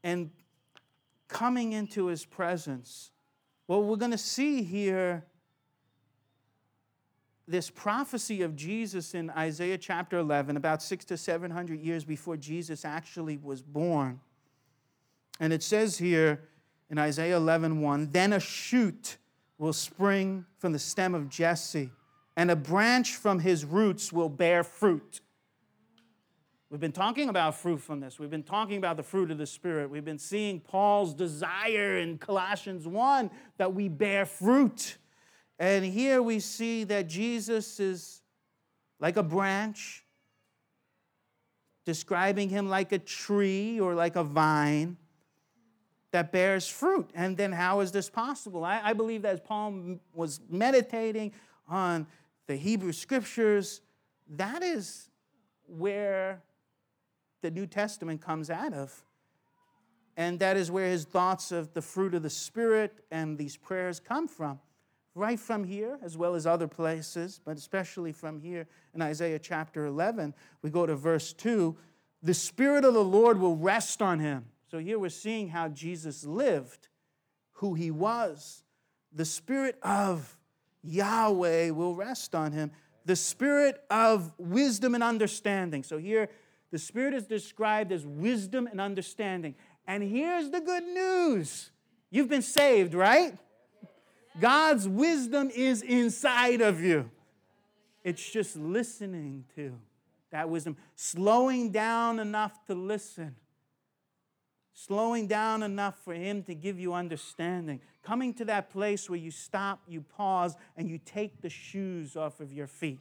And 0.03 0.31
coming 1.29 1.73
into 1.73 2.07
his 2.07 2.25
presence. 2.25 3.11
Well, 3.67 3.83
we're 3.83 3.97
going 3.97 4.11
to 4.11 4.19
see 4.19 4.63
here 4.63 5.25
this 7.49 7.71
prophecy 7.71 8.43
of 8.43 8.55
Jesus 8.55 9.15
in 9.15 9.31
Isaiah 9.31 9.79
chapter 9.79 10.19
11, 10.19 10.57
about 10.57 10.83
six 10.83 11.05
to 11.07 11.17
700 11.17 11.81
years 11.81 12.05
before 12.05 12.37
Jesus 12.37 12.85
actually 12.85 13.37
was 13.37 13.63
born. 13.63 14.21
And 15.41 15.53
it 15.53 15.63
says 15.63 15.99
here 15.99 16.49
in 16.91 16.99
Isaiah 16.99 17.37
11, 17.37 17.81
1, 17.81 18.11
then 18.13 18.33
a 18.33 18.41
shoot 18.41 19.17
will 19.63 19.73
spring 19.73 20.45
from 20.59 20.73
the 20.73 20.79
stem 20.79 21.15
of 21.15 21.29
Jesse, 21.29 21.89
and 22.37 22.51
a 22.51 22.57
branch 22.57 23.15
from 23.15 23.39
his 23.39 23.65
roots 23.65 24.13
will 24.13 24.29
bear 24.29 24.65
fruit. 24.65 25.21
We've 26.69 26.81
been 26.81 26.91
talking 26.91 27.29
about 27.29 27.55
fruitfulness. 27.55 28.19
We've 28.19 28.29
been 28.29 28.43
talking 28.43 28.77
about 28.79 28.97
the 28.97 29.05
fruit 29.05 29.31
of 29.31 29.39
the 29.39 29.47
Spirit. 29.47 29.89
We've 29.89 30.05
been 30.05 30.19
seeing 30.19 30.59
Paul's 30.59 31.15
desire 31.15 31.99
in 31.99 32.19
Colossians 32.19 32.89
1 32.89 33.31
that 33.59 33.73
we 33.73 33.89
bear 33.89 34.27
fruit. 34.27 34.97
And 35.61 35.85
here 35.85 36.21
we 36.21 36.41
see 36.41 36.83
that 36.83 37.07
Jesus 37.07 37.79
is 37.79 38.21
like 38.99 39.17
a 39.17 39.23
branch, 39.23 40.03
describing 41.87 42.49
him 42.49 42.69
like 42.69 42.91
a 42.91 42.99
tree 42.99 43.79
or 43.79 43.95
like 43.95 44.17
a 44.17 44.25
vine 44.25 44.97
that 46.13 46.31
bears 46.31 46.69
fruit. 46.69 47.11
And 47.15 47.37
then 47.37 47.53
how 47.53 47.81
is 47.81 47.91
this 47.91 48.09
possible? 48.09 48.65
I, 48.65 48.81
I 48.83 48.93
believe 48.93 49.23
that 49.23 49.35
as 49.35 49.41
Paul 49.41 49.99
was 50.15 50.41
meditating 50.49 51.33
on 51.69 52.07
the 52.47 52.57
Hebrew 52.57 52.93
scriptures, 52.93 53.81
that 54.29 54.63
is 54.63 55.09
where 55.67 56.43
the 57.41 57.51
New 57.51 57.67
Testament 57.67 58.21
comes 58.21 58.51
out 58.51 58.73
of. 58.73 59.03
And 60.17 60.39
that 60.41 60.57
is 60.59 60.71
where 60.71 60.91
his 60.91 61.05
thoughts 61.05 61.51
of 61.51 61.73
the 61.73 61.83
fruit 61.83 62.15
of 62.15 62.23
the 62.23 62.31
Spirit 62.31 63.05
and 63.11 63.39
these 63.39 63.57
prayers 63.57 63.99
come 63.99 64.29
from. 64.29 64.61
Right 65.15 65.41
from 65.41 65.65
here, 65.65 65.99
as 66.03 66.17
well 66.17 66.35
as 66.35 66.47
other 66.47 66.69
places, 66.69 67.41
but 67.45 67.57
especially 67.57 68.13
from 68.13 68.39
here 68.39 68.67
in 68.95 69.03
Isaiah 69.03 69.39
chapter 69.39 69.87
11, 69.87 70.35
we 70.63 70.71
go 70.71 70.87
to 70.87 70.95
verse 70.95 71.33
2 71.33 71.77
the 72.23 72.35
Spirit 72.35 72.85
of 72.85 72.95
the 72.95 73.03
Lord 73.03 73.41
will 73.41 73.57
rest 73.57 74.01
on 74.01 74.21
him. 74.21 74.45
So 74.73 74.79
here 74.79 74.99
we're 74.99 75.11
seeing 75.11 75.49
how 75.51 75.69
Jesus 75.69 76.25
lived, 76.25 76.89
who 77.57 77.75
he 77.75 77.91
was. 77.91 78.63
The 79.13 79.27
Spirit 79.27 79.77
of 79.83 80.39
Yahweh 80.83 81.69
will 81.73 81.95
rest 81.95 82.35
on 82.35 82.53
him. 82.53 82.71
The 83.05 83.15
Spirit 83.15 83.85
of 83.91 84.33
wisdom 84.39 84.95
and 84.95 85.05
understanding. 85.05 85.83
So 85.83 85.99
here, 85.99 86.31
the 86.71 86.79
Spirit 86.79 87.13
is 87.13 87.27
described 87.27 87.93
as 87.93 88.07
wisdom 88.07 88.67
and 88.67 88.81
understanding. 88.81 89.57
And 89.87 90.03
here's 90.03 90.49
the 90.49 90.63
good 90.63 90.85
news 90.85 91.71
you've 92.11 92.31
been 92.31 92.41
saved, 92.41 92.95
right? 92.95 93.37
God's 94.41 94.89
wisdom 94.89 95.51
is 95.55 95.83
inside 95.83 96.63
of 96.63 96.81
you. 96.81 97.11
It's 98.03 98.27
just 98.27 98.57
listening 98.57 99.45
to 99.55 99.79
that 100.31 100.49
wisdom, 100.49 100.79
slowing 100.97 101.73
down 101.73 102.19
enough 102.19 102.65
to 102.69 102.75
listen, 102.75 103.37
slowing 104.75 105.27
down 105.27 105.63
enough 105.63 105.99
for 106.05 106.15
Him 106.15 106.43
to 106.45 106.55
give 106.55 106.79
you 106.79 106.95
understanding, 106.95 107.81
coming 108.03 108.35
to 108.35 108.45
that 108.47 108.71
place 108.71 109.09
where 109.09 109.19
you 109.19 109.31
stop, 109.31 109.81
you 109.87 110.01
pause, 110.01 110.57
and 110.77 110.89
you 110.89 110.99
take 110.99 111.41
the 111.43 111.51
shoes 111.51 112.17
off 112.17 112.41
of 112.41 112.53
your 112.53 112.67
feet. 112.67 113.01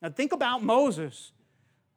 Now, 0.00 0.10
think 0.10 0.32
about 0.32 0.62
Moses. 0.62 1.32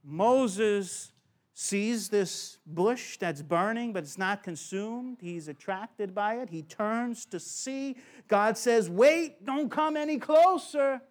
Moses 0.03 1.11
sees 1.57 2.09
this 2.09 2.59
bush 2.67 3.17
that's 3.17 3.41
burning, 3.41 3.93
but 3.93 4.03
it's 4.03 4.17
not 4.17 4.43
consumed. 4.43 5.17
He's 5.21 5.47
attracted 5.47 6.13
by 6.13 6.35
it. 6.35 6.49
He 6.49 6.61
turns 6.61 7.25
to 7.27 7.39
see. 7.39 7.95
God 8.27 8.57
says, 8.57 8.89
Wait, 8.89 9.43
don't 9.45 9.71
come 9.71 9.95
any 9.95 10.19
closer. 10.19 11.01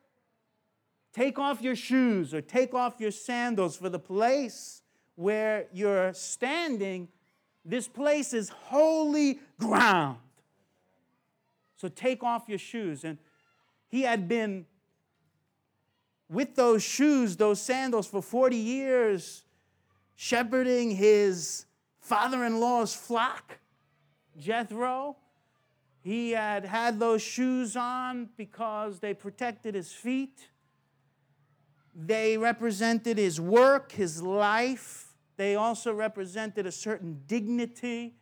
Take 1.14 1.38
off 1.38 1.62
your 1.62 1.76
shoes 1.76 2.34
or 2.34 2.40
take 2.40 2.74
off 2.74 2.96
your 2.98 3.10
sandals 3.10 3.76
for 3.76 3.88
the 3.88 3.98
place 3.98 4.82
where 5.14 5.66
you're 5.72 6.12
standing. 6.12 7.08
This 7.64 7.88
place 7.88 8.34
is 8.34 8.50
holy 8.50 9.40
ground. 9.58 10.18
So 11.76 11.88
take 11.88 12.22
off 12.22 12.44
your 12.48 12.58
shoes. 12.58 13.04
And 13.04 13.18
he 13.88 14.02
had 14.02 14.28
been 14.28 14.66
with 16.28 16.54
those 16.54 16.82
shoes, 16.82 17.36
those 17.36 17.60
sandals, 17.60 18.06
for 18.06 18.22
40 18.22 18.56
years 18.56 19.44
shepherding 20.16 20.92
his 20.92 21.66
father 22.00 22.44
in 22.44 22.60
law's 22.60 22.94
flock, 22.94 23.58
Jethro. 24.38 25.16
He 26.00 26.32
had 26.32 26.64
had 26.64 27.00
those 27.00 27.22
shoes 27.22 27.76
on 27.76 28.28
because 28.36 29.00
they 29.00 29.14
protected 29.14 29.74
his 29.74 29.90
feet. 29.90 30.48
They 31.94 32.36
represented 32.36 33.16
his 33.16 33.40
work, 33.40 33.92
his 33.92 34.22
life. 34.22 35.03
They 35.36 35.56
also 35.56 35.92
represented 35.92 36.66
a 36.66 36.72
certain 36.72 37.22
dignity. 37.26 38.14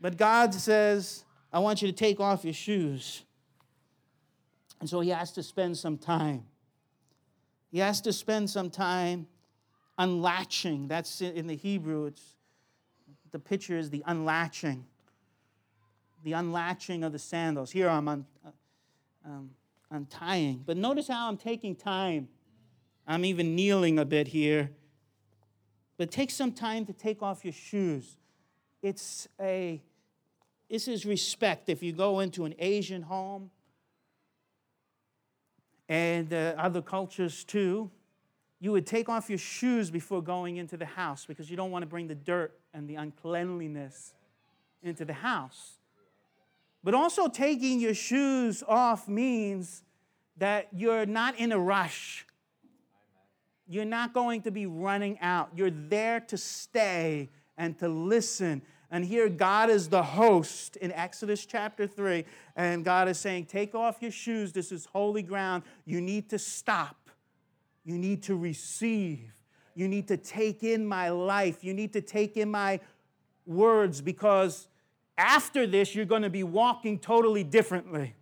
But 0.00 0.16
God 0.16 0.54
says, 0.54 1.24
I 1.52 1.58
want 1.58 1.82
you 1.82 1.88
to 1.88 1.94
take 1.94 2.20
off 2.20 2.44
your 2.44 2.54
shoes. 2.54 3.24
And 4.80 4.88
so 4.88 5.00
he 5.00 5.10
has 5.10 5.32
to 5.32 5.42
spend 5.42 5.76
some 5.76 5.98
time. 5.98 6.44
He 7.70 7.78
has 7.78 8.00
to 8.02 8.12
spend 8.12 8.50
some 8.50 8.68
time 8.68 9.26
unlatching. 9.98 10.88
That's 10.88 11.20
in 11.20 11.46
the 11.46 11.56
Hebrew. 11.56 12.06
It's, 12.06 12.22
the 13.30 13.38
picture 13.38 13.78
is 13.78 13.90
the 13.90 14.02
unlatching. 14.06 14.84
The 16.24 16.32
unlatching 16.32 17.04
of 17.04 17.12
the 17.12 17.18
sandals. 17.18 17.70
Here 17.70 17.88
I'm 17.88 18.08
un, 18.08 18.26
uh, 18.44 18.50
um, 19.24 19.50
untying. 19.90 20.62
But 20.66 20.76
notice 20.76 21.08
how 21.08 21.28
I'm 21.28 21.36
taking 21.36 21.74
time. 21.74 22.28
I'm 23.06 23.24
even 23.24 23.54
kneeling 23.54 23.98
a 23.98 24.04
bit 24.04 24.28
here. 24.28 24.70
But 25.98 26.10
take 26.10 26.30
some 26.30 26.52
time 26.52 26.86
to 26.86 26.92
take 26.92 27.22
off 27.22 27.44
your 27.44 27.52
shoes. 27.52 28.16
It's 28.82 29.28
a, 29.40 29.80
this 30.68 30.88
is 30.88 31.06
respect. 31.06 31.68
If 31.68 31.82
you 31.82 31.92
go 31.92 32.20
into 32.20 32.44
an 32.44 32.54
Asian 32.58 33.02
home, 33.02 33.50
and 35.92 36.32
uh, 36.32 36.54
other 36.56 36.80
cultures 36.80 37.44
too, 37.44 37.90
you 38.60 38.72
would 38.72 38.86
take 38.86 39.10
off 39.10 39.28
your 39.28 39.38
shoes 39.38 39.90
before 39.90 40.22
going 40.22 40.56
into 40.56 40.78
the 40.78 40.86
house 40.86 41.26
because 41.26 41.50
you 41.50 41.56
don't 41.56 41.70
want 41.70 41.82
to 41.82 41.86
bring 41.86 42.06
the 42.06 42.14
dirt 42.14 42.58
and 42.72 42.88
the 42.88 42.94
uncleanliness 42.94 44.14
into 44.82 45.04
the 45.04 45.12
house. 45.12 45.78
But 46.82 46.94
also, 46.94 47.28
taking 47.28 47.78
your 47.78 47.92
shoes 47.92 48.64
off 48.66 49.06
means 49.06 49.82
that 50.38 50.68
you're 50.72 51.04
not 51.04 51.38
in 51.38 51.52
a 51.52 51.58
rush. 51.58 52.26
You're 53.72 53.84
not 53.84 54.12
going 54.12 54.42
to 54.42 54.50
be 54.50 54.66
running 54.66 55.18
out. 55.20 55.50
You're 55.54 55.70
there 55.70 56.20
to 56.20 56.36
stay 56.36 57.30
and 57.56 57.78
to 57.78 57.88
listen. 57.88 58.62
And 58.90 59.04
here, 59.04 59.28
God 59.28 59.70
is 59.70 59.88
the 59.88 60.02
host 60.02 60.76
in 60.76 60.92
Exodus 60.92 61.46
chapter 61.46 61.86
3. 61.86 62.24
And 62.56 62.84
God 62.84 63.08
is 63.08 63.18
saying, 63.18 63.46
Take 63.46 63.74
off 63.74 63.96
your 64.00 64.10
shoes. 64.10 64.52
This 64.52 64.72
is 64.72 64.86
holy 64.86 65.22
ground. 65.22 65.62
You 65.86 66.00
need 66.00 66.28
to 66.30 66.38
stop 66.38 67.02
you 67.84 67.98
need 67.98 68.22
to 68.24 68.36
receive. 68.36 69.32
You 69.74 69.88
need 69.88 70.08
to 70.08 70.16
take 70.16 70.62
in 70.62 70.86
my 70.86 71.10
life. 71.10 71.64
You 71.64 71.74
need 71.74 71.92
to 71.94 72.00
take 72.00 72.36
in 72.36 72.50
my 72.50 72.80
words 73.46 74.00
because 74.00 74.68
after 75.18 75.66
this, 75.66 75.94
you're 75.94 76.04
going 76.04 76.22
to 76.22 76.30
be 76.30 76.44
walking 76.44 76.98
totally 76.98 77.42
differently. 77.42 78.14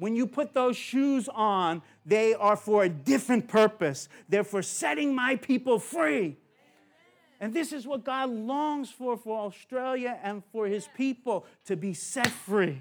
When 0.00 0.16
you 0.16 0.26
put 0.26 0.54
those 0.54 0.78
shoes 0.78 1.28
on, 1.28 1.82
they 2.06 2.32
are 2.32 2.56
for 2.56 2.84
a 2.84 2.88
different 2.88 3.48
purpose. 3.48 4.08
They're 4.30 4.44
for 4.44 4.62
setting 4.62 5.14
my 5.14 5.36
people 5.36 5.78
free. 5.78 6.38
And 7.38 7.52
this 7.52 7.70
is 7.70 7.86
what 7.86 8.02
God 8.02 8.30
longs 8.30 8.90
for 8.90 9.18
for 9.18 9.46
Australia 9.46 10.18
and 10.22 10.42
for 10.52 10.66
his 10.66 10.88
people 10.96 11.44
to 11.66 11.76
be 11.76 11.92
set 11.92 12.28
free. 12.28 12.80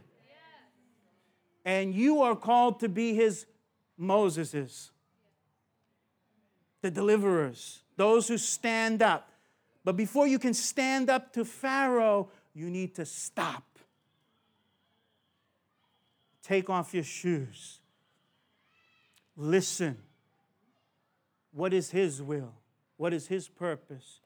And 1.66 1.94
you 1.94 2.22
are 2.22 2.38
called 2.38 2.80
to 2.80 2.90
be 2.90 3.14
his 3.14 3.46
Moseses 4.00 4.92
the 6.82 6.90
deliverers, 6.90 7.82
those 7.98 8.30
who 8.30 8.38
stand 8.38 9.02
up. 9.02 9.34
But 9.84 9.98
before 9.98 10.26
you 10.28 10.40
can 10.40 10.54
stand 10.54 11.10
up 11.10 11.34
to 11.34 11.44
Pharaoh, 11.44 12.30
you 12.54 12.70
need 12.70 12.96
to 12.96 13.06
stop. 13.06 13.69
Take 16.44 16.70
off 16.70 16.94
your 16.94 17.04
shoes. 17.04 17.80
Listen. 19.36 19.98
What 21.52 21.74
is 21.74 21.92
his 21.92 22.22
will? 22.22 22.54
What 22.98 23.14
is 23.14 23.28
his 23.28 23.48
purpose? 23.48 24.20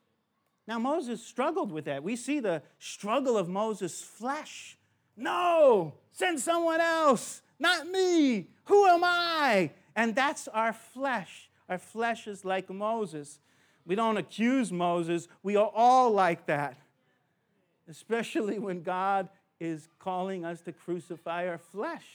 Now, 0.68 0.80
Moses 0.80 1.24
struggled 1.24 1.72
with 1.72 1.86
that. 1.86 2.04
We 2.04 2.16
see 2.16 2.40
the 2.40 2.62
struggle 2.80 3.38
of 3.38 3.50
Moses' 3.50 4.02
flesh. 4.02 4.78
No, 5.16 5.94
send 6.12 6.40
someone 6.40 6.82
else, 6.82 7.42
not 7.60 7.88
me. 7.88 8.48
Who 8.66 8.88
am 8.88 9.04
I? 9.04 9.72
And 9.96 10.16
that's 10.16 10.48
our 10.48 10.74
flesh. 10.74 11.50
Our 11.70 11.78
flesh 11.78 12.28
is 12.28 12.44
like 12.44 12.70
Moses. 12.70 13.40
We 13.86 13.96
don't 13.96 14.18
accuse 14.18 14.72
Moses. 14.72 15.28
We 15.44 15.56
are 15.56 15.70
all 15.74 16.12
like 16.12 16.48
that, 16.48 16.78
especially 17.88 18.58
when 18.58 18.82
God 18.82 19.30
is 19.64 19.88
calling 20.00 20.46
us 20.46 20.62
to 20.62 20.72
crucify 20.72 21.48
our 21.48 21.58
flesh. 21.58 22.06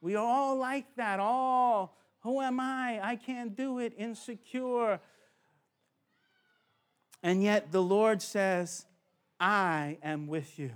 We 0.00 0.14
are 0.14 0.24
all 0.24 0.56
like 0.56 0.86
that. 0.96 1.18
All, 1.20 1.96
who 2.20 2.40
am 2.40 2.60
I? 2.60 3.00
I 3.02 3.16
can't 3.16 3.56
do 3.56 3.78
it, 3.78 3.94
insecure. 3.96 5.00
And 7.22 7.42
yet 7.42 7.72
the 7.72 7.82
Lord 7.82 8.22
says, 8.22 8.86
I 9.40 9.98
am 10.02 10.26
with 10.26 10.58
you. 10.58 10.70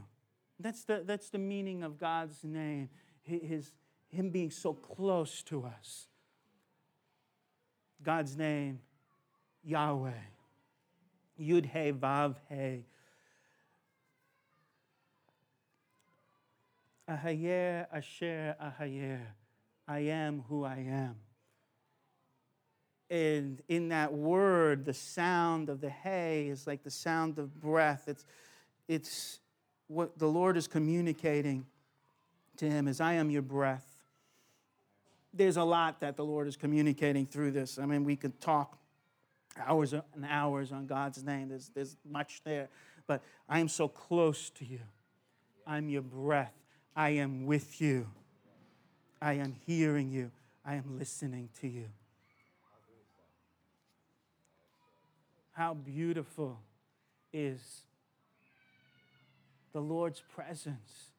That's 0.58 0.84
the, 0.84 1.02
that's 1.04 1.30
the 1.30 1.38
meaning 1.38 1.82
of 1.82 1.98
God's 1.98 2.44
name, 2.44 2.88
his, 3.22 3.72
Him 4.08 4.30
being 4.30 4.50
so 4.50 4.72
close 4.72 5.42
to 5.44 5.64
us. 5.64 6.06
God's 8.02 8.36
name, 8.36 8.80
Yahweh. 9.64 10.10
Yud 11.40 11.66
He 11.66 11.92
Vav 11.92 12.36
He. 12.48 12.84
Ehyeh 17.18 17.86
Asher 17.92 18.56
Ehyeh. 18.60 19.20
I 19.88 19.98
am 20.00 20.44
who 20.48 20.64
I 20.64 20.86
am. 20.88 21.16
And 23.10 23.60
in 23.68 23.88
that 23.88 24.12
word, 24.12 24.84
the 24.86 24.94
sound 24.94 25.68
of 25.68 25.80
the 25.80 25.90
hay 25.90 26.48
is 26.48 26.66
like 26.66 26.82
the 26.82 26.90
sound 26.90 27.38
of 27.38 27.60
breath. 27.60 28.04
It's, 28.06 28.24
it's 28.88 29.40
what 29.88 30.18
the 30.18 30.28
Lord 30.28 30.56
is 30.56 30.66
communicating 30.66 31.66
to 32.56 32.70
him 32.70 32.88
is 32.88 33.00
I 33.00 33.14
am 33.14 33.30
your 33.30 33.42
breath. 33.42 33.86
there's 35.34 35.56
a 35.56 35.64
lot 35.64 36.00
that 36.00 36.16
the 36.16 36.24
Lord 36.24 36.46
is 36.46 36.56
communicating 36.56 37.26
through 37.26 37.52
this. 37.52 37.78
I 37.78 37.86
mean, 37.86 38.04
we 38.04 38.16
could 38.16 38.40
talk 38.40 38.78
hours 39.58 39.92
and 39.92 40.02
hours 40.28 40.72
on 40.72 40.86
God's 40.86 41.22
name. 41.24 41.48
There's, 41.48 41.70
there's 41.74 41.96
much 42.08 42.42
there. 42.44 42.68
But 43.06 43.22
I 43.48 43.58
am 43.58 43.68
so 43.68 43.88
close 43.88 44.50
to 44.50 44.64
you. 44.64 44.80
I'm 45.66 45.88
your 45.88 46.02
breath. 46.02 46.61
I 46.94 47.10
am 47.10 47.46
with 47.46 47.80
you. 47.80 48.06
I 49.20 49.34
am 49.34 49.54
hearing 49.66 50.10
you. 50.10 50.30
I 50.64 50.74
am 50.74 50.98
listening 50.98 51.48
to 51.60 51.68
you. 51.68 51.86
How 55.52 55.74
beautiful 55.74 56.58
is 57.32 57.82
the 59.72 59.80
Lord's 59.80 60.22
presence. 60.34 61.10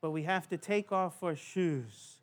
But 0.00 0.10
we 0.10 0.22
have 0.24 0.48
to 0.48 0.56
take 0.56 0.92
off 0.92 1.22
our 1.22 1.36
shoes 1.36 2.16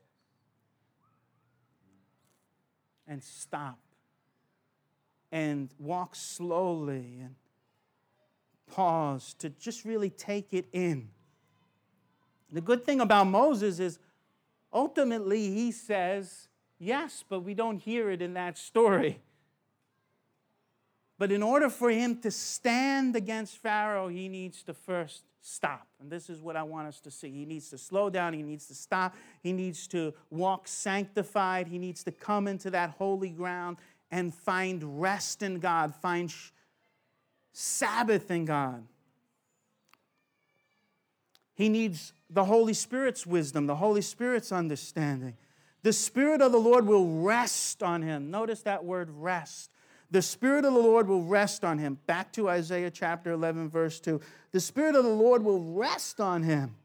and 3.08 3.24
stop 3.24 3.80
and 5.32 5.70
walk 5.80 6.16
slowly 6.16 7.20
and 7.22 7.36
pause 8.72 9.34
to 9.40 9.50
just 9.50 9.86
really 9.86 10.10
take 10.10 10.54
it 10.54 10.68
in. 10.72 11.10
The 12.52 12.62
good 12.62 12.86
thing 12.86 13.02
about 13.02 13.28
Moses 13.28 13.80
is 13.80 14.00
ultimately 14.74 15.52
he 15.52 15.72
says 15.72 16.48
yes, 16.80 17.24
but 17.28 17.42
we 17.42 17.54
don't 17.54 17.78
hear 17.78 18.10
it 18.10 18.22
in 18.22 18.34
that 18.34 18.58
story. 18.58 19.20
But 21.18 21.32
in 21.34 21.44
order 21.44 21.70
for 21.70 21.90
him 21.90 22.18
to 22.22 22.32
stand 22.32 23.16
against 23.16 23.58
Pharaoh, 23.58 24.08
he 24.08 24.30
needs 24.30 24.64
to 24.64 24.74
first 24.74 25.24
stop. 25.42 25.86
And 26.00 26.10
this 26.10 26.30
is 26.30 26.42
what 26.42 26.56
I 26.56 26.64
want 26.64 26.88
us 26.88 27.00
to 27.02 27.12
see. 27.12 27.30
He 27.30 27.46
needs 27.46 27.70
to 27.70 27.78
slow 27.78 28.10
down, 28.10 28.34
he 28.34 28.42
needs 28.42 28.68
to 28.68 28.74
stop, 28.74 29.16
he 29.44 29.52
needs 29.52 29.86
to 29.88 30.14
walk 30.30 30.68
sanctified, 30.68 31.68
he 31.68 31.78
needs 31.78 32.04
to 32.06 32.12
come 32.12 32.48
into 32.48 32.72
that 32.72 32.92
holy 32.92 33.30
ground 33.30 33.78
and 34.12 34.34
find 34.34 35.02
rest 35.02 35.44
in 35.44 35.60
God, 35.60 35.94
find 35.94 36.32
sh- 36.32 36.50
Sabbath 37.52 38.32
in 38.32 38.46
God. 38.46 38.84
He 41.54 41.68
needs 41.68 42.14
the 42.30 42.46
Holy 42.46 42.74
Spirit's 42.74 43.26
wisdom, 43.26 43.66
the 43.66 43.76
Holy 43.76 44.02
Spirit's 44.02 44.52
understanding. 44.52 45.36
The 45.82 45.94
Spirit 45.94 46.42
of 46.42 46.52
the 46.52 46.60
Lord 46.60 46.86
will 46.86 47.22
rest 47.22 47.82
on 47.82 48.02
him. 48.02 48.30
Notice 48.30 48.62
that 48.64 48.84
word 48.84 49.10
rest. 49.10 49.72
The 50.12 50.22
Spirit 50.22 50.66
of 50.66 50.74
the 50.74 50.80
Lord 50.80 51.08
will 51.08 51.24
rest 51.24 51.64
on 51.64 51.78
him. 51.78 52.00
Back 52.06 52.34
to 52.34 52.50
Isaiah 52.50 52.92
chapter 52.92 53.32
11, 53.32 53.70
verse 53.70 54.00
2. 54.00 54.20
The 54.52 54.60
Spirit 54.60 54.96
of 54.96 55.04
the 55.04 55.10
Lord 55.10 55.44
will 55.44 55.64
rest 55.64 56.20
on 56.20 56.44
him. 56.44 56.76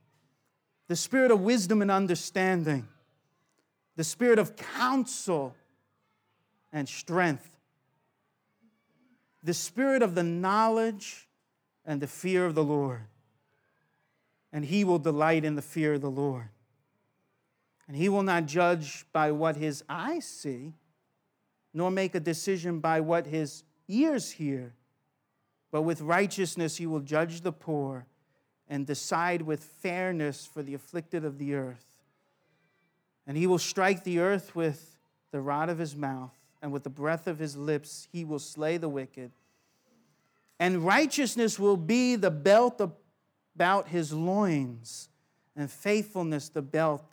The 0.88 0.97
Spirit 0.97 1.30
of 1.30 1.40
wisdom 1.40 1.82
and 1.82 1.90
understanding. 1.90 2.86
The 3.97 4.05
Spirit 4.05 4.38
of 4.38 4.57
counsel 4.57 5.55
and 6.72 6.88
strength. 6.88 7.49
The 9.42 9.55
Spirit 9.55 10.03
of 10.03 10.14
the 10.14 10.22
knowledge 10.22 11.28
and 11.84 12.01
the 12.01 12.07
fear 12.07 12.47
of 12.47 12.55
the 12.55 12.64
Lord. 12.64 13.03
And 14.55 14.64
he 14.64 14.84
will 14.84 14.98
delight 14.98 15.44
in 15.44 15.55
the 15.55 15.62
fear 15.62 15.94
of 15.94 16.00
the 16.00 16.11
Lord. 16.11 16.48
And 17.86 17.94
he 17.94 18.09
will 18.09 18.22
not 18.22 18.46
judge 18.46 19.05
by 19.12 19.32
what 19.32 19.57
his 19.57 19.84
eyes 19.90 20.24
see 20.24 20.72
nor 21.74 21.90
make 21.90 22.14
a 22.14 22.20
decision 22.20 22.78
by 22.78 23.00
what 23.00 23.26
his 23.26 23.64
ears 23.88 24.30
hear. 24.30 24.72
But 25.72 25.82
with 25.82 26.00
righteousness 26.00 26.76
he 26.76 26.86
will 26.86 27.00
judge 27.00 27.40
the 27.40 27.52
poor 27.52 28.07
and 28.68 28.86
decide 28.86 29.42
with 29.42 29.62
fairness 29.62 30.46
for 30.46 30.62
the 30.62 30.72
afflicted 30.72 31.24
of 31.24 31.38
the 31.38 31.55
earth. 31.55 31.84
And 33.26 33.36
he 33.36 33.48
will 33.48 33.59
strike 33.59 34.05
the 34.05 34.20
earth 34.20 34.55
with 34.55 34.96
the 35.32 35.40
rod 35.40 35.68
of 35.68 35.78
his 35.78 35.96
mouth, 35.96 36.32
and 36.62 36.70
with 36.70 36.84
the 36.84 36.90
breath 36.90 37.26
of 37.26 37.40
his 37.40 37.57
lips 37.57 38.07
he 38.12 38.24
will 38.24 38.38
slay 38.38 38.76
the 38.76 38.88
wicked. 38.88 39.32
And 40.61 40.86
righteousness 40.86 41.59
will 41.59 41.76
be 41.76 42.14
the 42.14 42.30
belt 42.30 42.80
about 43.55 43.88
his 43.88 44.12
loins, 44.12 45.09
and 45.57 45.70
faithfulness 45.70 46.48
the 46.48 46.62
belt 46.62 47.05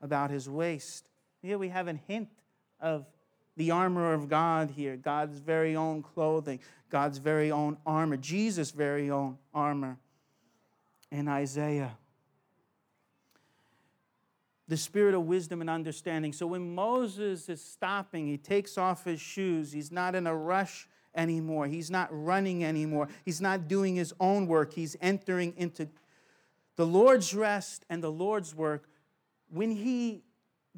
about 0.00 0.30
his 0.30 0.48
waist. 0.48 1.04
Here 1.42 1.58
we 1.58 1.68
have 1.68 1.88
a 1.88 1.94
hint 1.94 2.28
of 2.80 3.06
the 3.56 3.70
armor 3.70 4.14
of 4.14 4.28
God 4.28 4.70
here, 4.70 4.96
God's 4.96 5.38
very 5.38 5.76
own 5.76 6.02
clothing, 6.02 6.60
God's 6.88 7.18
very 7.18 7.50
own 7.50 7.76
armor, 7.84 8.16
Jesus' 8.16 8.70
very 8.70 9.10
own 9.10 9.36
armor 9.52 9.98
in 11.10 11.28
Isaiah. 11.28 11.96
The 14.68 14.76
spirit 14.76 15.14
of 15.14 15.24
wisdom 15.24 15.60
and 15.60 15.68
understanding. 15.68 16.32
So 16.32 16.46
when 16.46 16.74
Moses 16.74 17.48
is 17.48 17.62
stopping, 17.62 18.28
he 18.28 18.38
takes 18.38 18.78
off 18.78 19.04
his 19.04 19.20
shoes. 19.20 19.72
He's 19.72 19.90
not 19.90 20.14
in 20.14 20.26
a 20.26 20.34
rush 20.34 20.88
anymore. 21.14 21.66
He's 21.66 21.90
not 21.90 22.08
running 22.10 22.64
anymore. 22.64 23.08
He's 23.24 23.40
not 23.40 23.68
doing 23.68 23.96
his 23.96 24.14
own 24.20 24.46
work. 24.46 24.74
He's 24.74 24.96
entering 25.00 25.54
into 25.56 25.88
the 26.76 26.86
Lord's 26.86 27.34
rest 27.34 27.84
and 27.90 28.02
the 28.02 28.12
Lord's 28.12 28.54
work. 28.54 28.88
When 29.48 29.70
he 29.70 30.22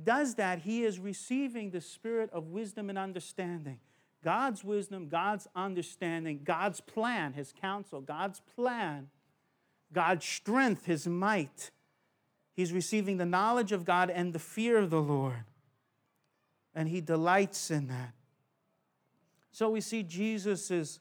does 0.03 0.37
that, 0.37 0.61
he 0.61 0.85
is 0.85 0.99
receiving 0.99 1.70
the 1.70 1.80
spirit 1.80 2.30
of 2.30 2.49
wisdom 2.49 2.89
and 2.89 2.99
understanding. 2.99 3.78
God's 4.24 4.64
wisdom, 4.64 5.09
God's 5.09 5.49
understanding, 5.55 6.41
God's 6.45 6.80
plan, 6.80 7.33
his 7.33 7.53
counsel, 7.53 8.01
God's 8.01 8.41
plan, 8.55 9.09
God's 9.93 10.24
strength, 10.24 10.87
his 10.87 11.07
might. 11.07 11.70
He's 12.55 12.72
receiving 12.72 13.16
the 13.16 13.26
knowledge 13.26 13.72
of 13.72 13.85
God 13.85 14.11
and 14.11 14.33
the 14.33 14.39
fear 14.39 14.78
of 14.78 14.91
the 14.91 15.01
Lord. 15.03 15.45
And 16.74 16.89
he 16.89 17.01
delights 17.01 17.70
in 17.70 17.89
that. 17.89 18.14
So 19.53 19.69
we 19.71 19.83
see 19.83 20.03
Jesus 20.03 20.71
is 20.71 20.99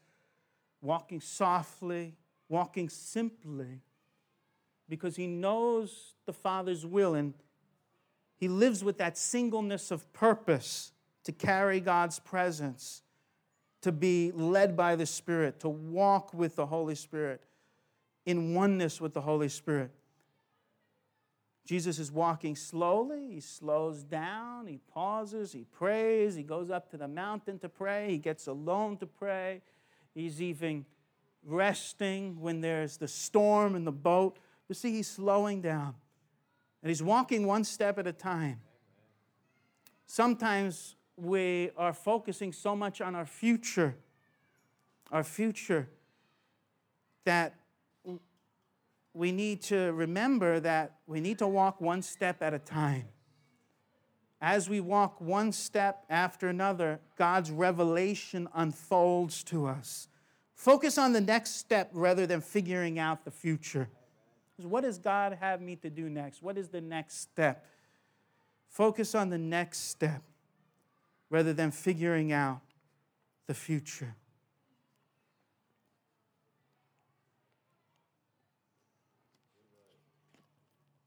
walking 0.81 1.21
softly, 1.21 2.15
walking 2.49 2.89
simply, 2.89 3.81
because 4.89 5.15
he 5.15 5.25
knows 5.25 6.15
the 6.25 6.33
Father's 6.33 6.85
will. 6.85 7.15
And 7.15 7.33
he 8.37 8.49
lives 8.49 8.83
with 8.83 8.97
that 8.97 9.17
singleness 9.17 9.89
of 9.89 10.11
purpose 10.11 10.91
to 11.23 11.31
carry 11.31 11.79
God's 11.79 12.19
presence, 12.19 13.03
to 13.81 13.91
be 13.91 14.31
led 14.33 14.75
by 14.75 14.95
the 14.95 15.05
Spirit, 15.05 15.59
to 15.61 15.69
walk 15.69 16.33
with 16.33 16.55
the 16.57 16.65
Holy 16.65 16.95
Spirit, 16.95 17.41
in 18.25 18.53
oneness 18.53 18.99
with 18.99 19.13
the 19.13 19.21
Holy 19.21 19.49
Spirit. 19.49 19.91
Jesus 21.65 21.99
is 21.99 22.11
walking 22.11 22.55
slowly. 22.55 23.27
He 23.29 23.39
slows 23.39 24.03
down. 24.03 24.67
He 24.67 24.79
pauses. 24.93 25.51
He 25.51 25.63
prays. 25.63 26.35
He 26.35 26.43
goes 26.43 26.69
up 26.69 26.89
to 26.91 26.97
the 26.97 27.07
mountain 27.07 27.59
to 27.59 27.69
pray. 27.69 28.09
He 28.09 28.17
gets 28.17 28.47
alone 28.47 28.97
to 28.97 29.05
pray. 29.05 29.61
He's 30.13 30.41
even 30.41 30.85
resting 31.45 32.39
when 32.41 32.61
there's 32.61 32.97
the 32.97 33.07
storm 33.07 33.75
in 33.75 33.85
the 33.85 33.91
boat. 33.91 34.37
You 34.67 34.75
see, 34.75 34.91
he's 34.91 35.07
slowing 35.07 35.61
down. 35.61 35.95
And 36.81 36.89
he's 36.89 37.03
walking 37.03 37.45
one 37.45 37.63
step 37.63 37.99
at 37.99 38.07
a 38.07 38.13
time. 38.13 38.59
Sometimes 40.07 40.95
we 41.15 41.69
are 41.77 41.93
focusing 41.93 42.51
so 42.51 42.75
much 42.75 43.01
on 43.01 43.15
our 43.15 43.25
future, 43.25 43.95
our 45.11 45.23
future, 45.23 45.87
that 47.23 47.53
we 49.13 49.31
need 49.31 49.61
to 49.63 49.91
remember 49.93 50.59
that 50.59 50.95
we 51.07 51.19
need 51.19 51.39
to 51.39 51.47
walk 51.47 51.81
one 51.81 52.01
step 52.01 52.41
at 52.41 52.53
a 52.53 52.59
time. 52.59 53.07
As 54.39 54.69
we 54.69 54.79
walk 54.79 55.21
one 55.21 55.51
step 55.51 56.03
after 56.09 56.47
another, 56.47 56.99
God's 57.17 57.51
revelation 57.51 58.47
unfolds 58.55 59.43
to 59.45 59.67
us. 59.67 60.07
Focus 60.55 60.97
on 60.97 61.13
the 61.13 61.21
next 61.21 61.57
step 61.57 61.89
rather 61.93 62.25
than 62.25 62.41
figuring 62.41 62.97
out 62.97 63.23
the 63.23 63.31
future. 63.31 63.89
What 64.57 64.81
does 64.81 64.97
God 64.97 65.37
have 65.39 65.61
me 65.61 65.75
to 65.77 65.89
do 65.89 66.09
next? 66.09 66.41
What 66.41 66.57
is 66.57 66.69
the 66.69 66.81
next 66.81 67.19
step? 67.19 67.65
Focus 68.67 69.15
on 69.15 69.29
the 69.29 69.37
next 69.37 69.89
step 69.89 70.21
rather 71.29 71.53
than 71.53 71.71
figuring 71.71 72.31
out 72.31 72.61
the 73.47 73.53
future. 73.53 74.15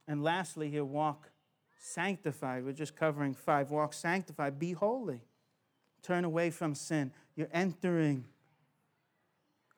And 0.06 0.22
lastly, 0.22 0.70
here, 0.70 0.84
walk 0.84 1.30
sanctified. 1.78 2.64
We're 2.64 2.72
just 2.72 2.96
covering 2.96 3.34
five. 3.34 3.70
Walk 3.70 3.92
sanctified. 3.92 4.58
Be 4.58 4.72
holy. 4.72 5.22
Turn 6.02 6.24
away 6.24 6.50
from 6.50 6.74
sin. 6.74 7.12
You're 7.36 7.48
entering 7.52 8.24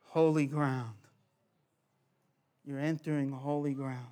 holy 0.03 0.47
ground. 0.47 0.95
You're 2.64 2.81
entering 2.81 3.31
holy 3.31 3.74
ground. 3.74 4.07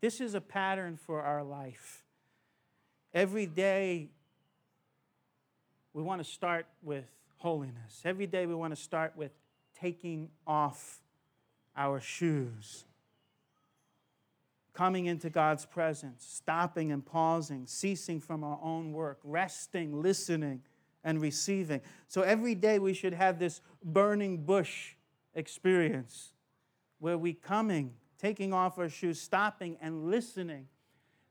This 0.00 0.20
is 0.20 0.34
a 0.34 0.40
pattern 0.40 0.96
for 0.96 1.22
our 1.22 1.44
life. 1.44 2.02
Every 3.14 3.46
day, 3.46 4.08
we 5.94 6.02
want 6.02 6.22
to 6.22 6.28
start 6.28 6.66
with 6.82 7.04
holiness. 7.36 8.02
Every 8.04 8.26
day, 8.26 8.46
we 8.46 8.54
want 8.54 8.74
to 8.74 8.82
start 8.82 9.12
with 9.16 9.30
taking 9.78 10.28
off 10.46 11.01
our 11.76 12.00
shoes. 12.00 12.84
coming 14.72 15.06
into 15.06 15.28
God's 15.28 15.66
presence, 15.66 16.24
stopping 16.24 16.92
and 16.92 17.04
pausing, 17.04 17.66
ceasing 17.66 18.20
from 18.20 18.42
our 18.42 18.58
own 18.62 18.92
work, 18.92 19.18
resting, 19.22 20.00
listening, 20.00 20.62
and 21.04 21.20
receiving. 21.20 21.80
So 22.08 22.22
every 22.22 22.54
day 22.54 22.78
we 22.78 22.94
should 22.94 23.12
have 23.12 23.38
this 23.38 23.60
burning 23.84 24.44
bush 24.44 24.94
experience 25.34 26.32
where 27.00 27.18
we 27.18 27.34
coming, 27.34 27.92
taking 28.18 28.52
off 28.52 28.78
our 28.78 28.88
shoes, 28.88 29.20
stopping 29.20 29.76
and 29.80 30.10
listening. 30.10 30.68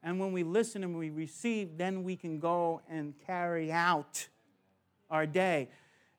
And 0.04 0.20
when 0.20 0.34
we 0.34 0.44
listen 0.44 0.84
and 0.84 0.98
we 0.98 1.10
receive, 1.10 1.78
then 1.78 2.04
we 2.04 2.16
can 2.16 2.40
go 2.40 2.82
and 2.90 3.14
carry 3.26 3.72
out 3.72 4.28
our 5.10 5.26
day. 5.26 5.70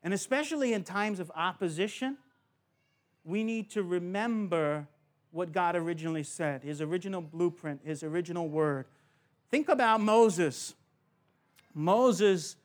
And 0.02 0.12
especially 0.12 0.72
in 0.72 0.82
times 0.82 1.20
of 1.20 1.30
opposition, 1.36 2.16
we 3.24 3.44
need 3.44 3.70
to 3.70 3.82
remember 3.82 4.86
what 5.30 5.52
God 5.52 5.76
originally 5.76 6.22
said, 6.22 6.62
his 6.62 6.80
original 6.80 7.20
blueprint, 7.20 7.80
his 7.84 8.02
original 8.02 8.48
word. 8.48 8.86
Think 9.50 9.68
about 9.68 10.00
Moses. 10.00 10.74
Moses 11.74 12.56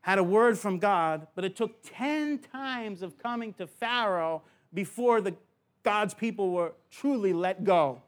had 0.00 0.18
a 0.18 0.24
word 0.24 0.58
from 0.58 0.78
God, 0.78 1.26
but 1.34 1.44
it 1.44 1.54
took 1.54 1.82
10 1.84 2.38
times 2.38 3.02
of 3.02 3.18
coming 3.18 3.52
to 3.54 3.66
Pharaoh 3.66 4.42
before 4.72 5.20
the, 5.20 5.34
God's 5.82 6.14
people 6.14 6.50
were 6.50 6.72
truly 6.90 7.32
let 7.32 7.64
go. 7.64 8.02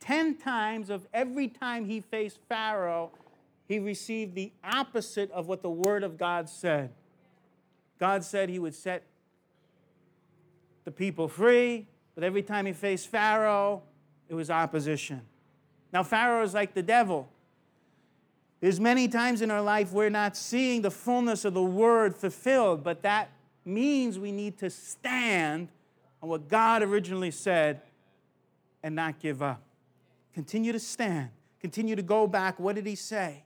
10 0.00 0.36
times 0.38 0.88
of 0.88 1.06
every 1.12 1.48
time 1.48 1.84
he 1.84 2.00
faced 2.00 2.38
Pharaoh, 2.48 3.10
he 3.66 3.78
received 3.78 4.34
the 4.34 4.52
opposite 4.64 5.30
of 5.32 5.48
what 5.48 5.62
the 5.62 5.70
word 5.70 6.02
of 6.02 6.16
God 6.16 6.48
said. 6.48 6.90
God 7.98 8.24
said 8.24 8.48
he 8.48 8.58
would 8.58 8.74
set 8.74 9.02
the 10.88 10.92
people 10.92 11.28
free, 11.28 11.86
but 12.14 12.24
every 12.24 12.42
time 12.42 12.64
he 12.64 12.72
faced 12.72 13.08
Pharaoh, 13.08 13.82
it 14.26 14.34
was 14.34 14.48
opposition. 14.48 15.20
Now, 15.92 16.02
Pharaoh 16.02 16.42
is 16.42 16.54
like 16.54 16.72
the 16.72 16.82
devil. 16.82 17.28
There's 18.60 18.80
many 18.80 19.06
times 19.06 19.42
in 19.42 19.50
our 19.50 19.60
life 19.60 19.92
we're 19.92 20.08
not 20.08 20.34
seeing 20.34 20.80
the 20.80 20.90
fullness 20.90 21.44
of 21.44 21.52
the 21.52 21.62
word 21.62 22.16
fulfilled, 22.16 22.82
but 22.82 23.02
that 23.02 23.28
means 23.66 24.18
we 24.18 24.32
need 24.32 24.56
to 24.60 24.70
stand 24.70 25.68
on 26.22 26.30
what 26.30 26.48
God 26.48 26.82
originally 26.82 27.32
said 27.32 27.82
and 28.82 28.94
not 28.94 29.18
give 29.18 29.42
up. 29.42 29.60
Continue 30.32 30.72
to 30.72 30.80
stand. 30.80 31.28
Continue 31.60 31.96
to 31.96 32.02
go 32.02 32.26
back. 32.26 32.58
What 32.58 32.76
did 32.76 32.86
he 32.86 32.94
say? 32.94 33.44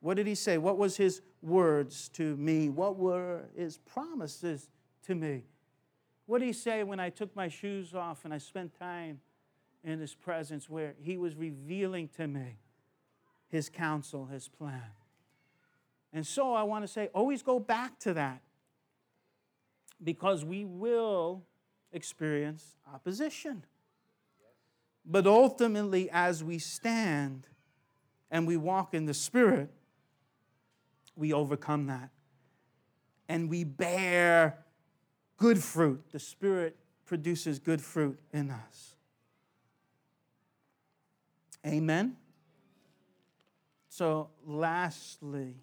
What 0.00 0.16
did 0.16 0.26
he 0.26 0.34
say? 0.34 0.58
What 0.58 0.76
was 0.76 0.96
his 0.96 1.20
words 1.40 2.08
to 2.14 2.34
me? 2.34 2.68
What 2.68 2.96
were 2.96 3.42
his 3.56 3.78
promises 3.78 4.68
to 5.06 5.14
me? 5.14 5.44
What 6.26 6.38
did 6.38 6.46
he 6.46 6.52
say 6.52 6.82
when 6.84 7.00
I 7.00 7.10
took 7.10 7.34
my 7.36 7.48
shoes 7.48 7.94
off 7.94 8.24
and 8.24 8.32
I 8.32 8.38
spent 8.38 8.78
time 8.78 9.20
in 9.82 10.00
his 10.00 10.14
presence 10.14 10.68
where 10.68 10.94
he 11.00 11.16
was 11.16 11.36
revealing 11.36 12.08
to 12.16 12.26
me 12.26 12.58
his 13.48 13.68
counsel, 13.68 14.26
his 14.26 14.48
plan? 14.48 14.92
And 16.12 16.26
so 16.26 16.54
I 16.54 16.62
want 16.62 16.84
to 16.84 16.88
say, 16.88 17.10
always 17.14 17.42
go 17.42 17.58
back 17.58 17.98
to 18.00 18.14
that 18.14 18.40
because 20.02 20.44
we 20.44 20.64
will 20.64 21.42
experience 21.92 22.76
opposition. 22.92 23.64
But 25.04 25.26
ultimately, 25.26 26.08
as 26.10 26.42
we 26.42 26.58
stand 26.58 27.46
and 28.30 28.46
we 28.46 28.56
walk 28.56 28.94
in 28.94 29.04
the 29.04 29.14
Spirit, 29.14 29.70
we 31.16 31.32
overcome 31.32 31.86
that. 31.86 32.10
And 33.28 33.50
we 33.50 33.64
bear 33.64 34.63
good 35.36 35.62
fruit. 35.62 36.02
The 36.12 36.18
Spirit 36.18 36.76
produces 37.06 37.58
good 37.58 37.80
fruit 37.80 38.18
in 38.32 38.50
us. 38.50 38.94
Amen. 41.66 42.16
So, 43.88 44.28
lastly, 44.46 45.54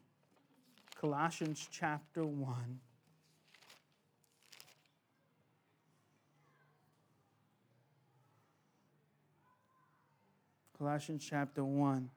Colossians 0.99 1.67
chapter 1.71 2.25
1. 2.25 2.79
Colossians 10.77 11.23
chapter 11.29 11.63
1. 11.63 12.09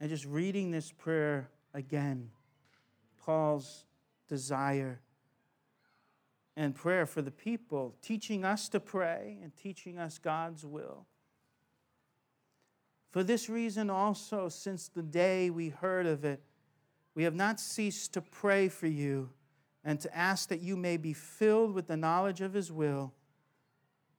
And 0.00 0.10
just 0.10 0.26
reading 0.26 0.70
this 0.70 0.92
prayer 0.92 1.48
again, 1.72 2.30
Paul's 3.24 3.84
desire 4.28 5.00
and 6.56 6.74
prayer 6.74 7.04
for 7.04 7.20
the 7.20 7.30
people, 7.30 7.94
teaching 8.00 8.44
us 8.44 8.68
to 8.70 8.80
pray 8.80 9.38
and 9.42 9.54
teaching 9.56 9.98
us 9.98 10.18
God's 10.18 10.64
will. 10.64 11.06
For 13.10 13.22
this 13.22 13.48
reason, 13.48 13.90
also, 13.90 14.48
since 14.48 14.88
the 14.88 15.02
day 15.02 15.50
we 15.50 15.68
heard 15.68 16.06
of 16.06 16.24
it, 16.24 16.42
we 17.14 17.24
have 17.24 17.34
not 17.34 17.60
ceased 17.60 18.12
to 18.14 18.20
pray 18.20 18.68
for 18.68 18.86
you 18.86 19.30
and 19.84 20.00
to 20.00 20.16
ask 20.16 20.48
that 20.48 20.60
you 20.60 20.76
may 20.76 20.96
be 20.96 21.12
filled 21.12 21.72
with 21.72 21.86
the 21.86 21.96
knowledge 21.96 22.40
of 22.40 22.52
His 22.52 22.72
will 22.72 23.12